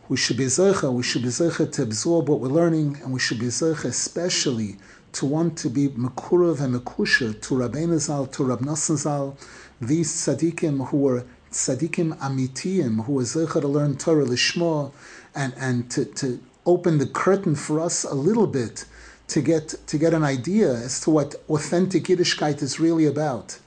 We 0.07 0.17
should 0.17 0.37
be 0.37 0.45
zecha, 0.45 0.93
we 0.93 1.01
should 1.01 1.23
be 1.23 1.29
zecha 1.29 1.71
to 1.71 1.81
absorb 1.81 2.29
what 2.29 2.39
we're 2.39 2.49
learning, 2.49 2.99
and 3.01 3.11
we 3.11 3.19
should 3.19 3.39
be 3.39 3.47
zecha 3.47 3.85
especially 3.85 4.77
to 5.13 5.25
want 5.25 5.57
to 5.57 5.69
be 5.69 5.89
mekurav 5.89 6.61
and 6.61 6.75
mekusha 6.75 7.41
to 7.41 7.55
Rabbeinu 7.55 7.97
Zal, 7.97 8.27
to 8.27 8.43
Rab 8.43 8.63
Zal, 8.75 9.35
these 9.81 10.11
tzaddikim 10.11 10.89
who 10.89 10.97
were 10.97 11.25
tzaddikim 11.51 12.15
amitiyim, 12.19 13.05
who 13.05 13.13
were 13.13 13.23
zecha 13.23 13.59
to 13.61 13.67
learn 13.67 13.97
Torah 13.97 14.25
lishma, 14.25 14.91
and, 15.33 15.53
and 15.57 15.89
to, 15.89 16.05
to 16.05 16.39
open 16.67 16.99
the 16.99 17.07
curtain 17.07 17.55
for 17.55 17.79
us 17.79 18.03
a 18.03 18.13
little 18.13 18.45
bit 18.45 18.85
to 19.27 19.41
get 19.41 19.75
to 19.87 19.97
get 19.97 20.13
an 20.13 20.23
idea 20.23 20.71
as 20.73 20.99
to 21.01 21.09
what 21.09 21.35
authentic 21.49 22.03
Yiddishkeit 22.03 22.61
is 22.61 22.79
really 22.79 23.05
about. 23.05 23.59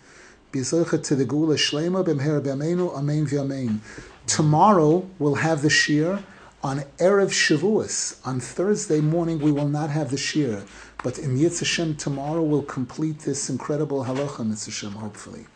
Tomorrow 4.27 5.11
we'll 5.19 5.35
have 5.35 5.63
the 5.63 5.69
shiur. 5.69 6.23
On 6.61 6.81
Erev 6.99 7.31
Shavuos, 7.31 8.19
on 8.27 8.41
Thursday 8.41 9.01
morning, 9.01 9.39
we 9.39 9.53
will 9.53 9.69
not 9.69 9.91
have 9.91 10.11
the 10.11 10.17
shiur. 10.17 10.67
But 11.05 11.17
in 11.17 11.37
Yitz 11.39 11.61
Hashem, 11.61 11.95
tomorrow 11.97 12.43
we'll 12.43 12.63
complete 12.63 13.21
this 13.21 13.49
incredible 13.49 14.05
halacha, 14.05 14.45
Mitzvah 14.45 14.91
hopefully. 14.91 15.47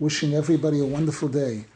Wishing 0.00 0.34
everybody 0.34 0.80
a 0.80 0.84
wonderful 0.84 1.28
day. 1.28 1.66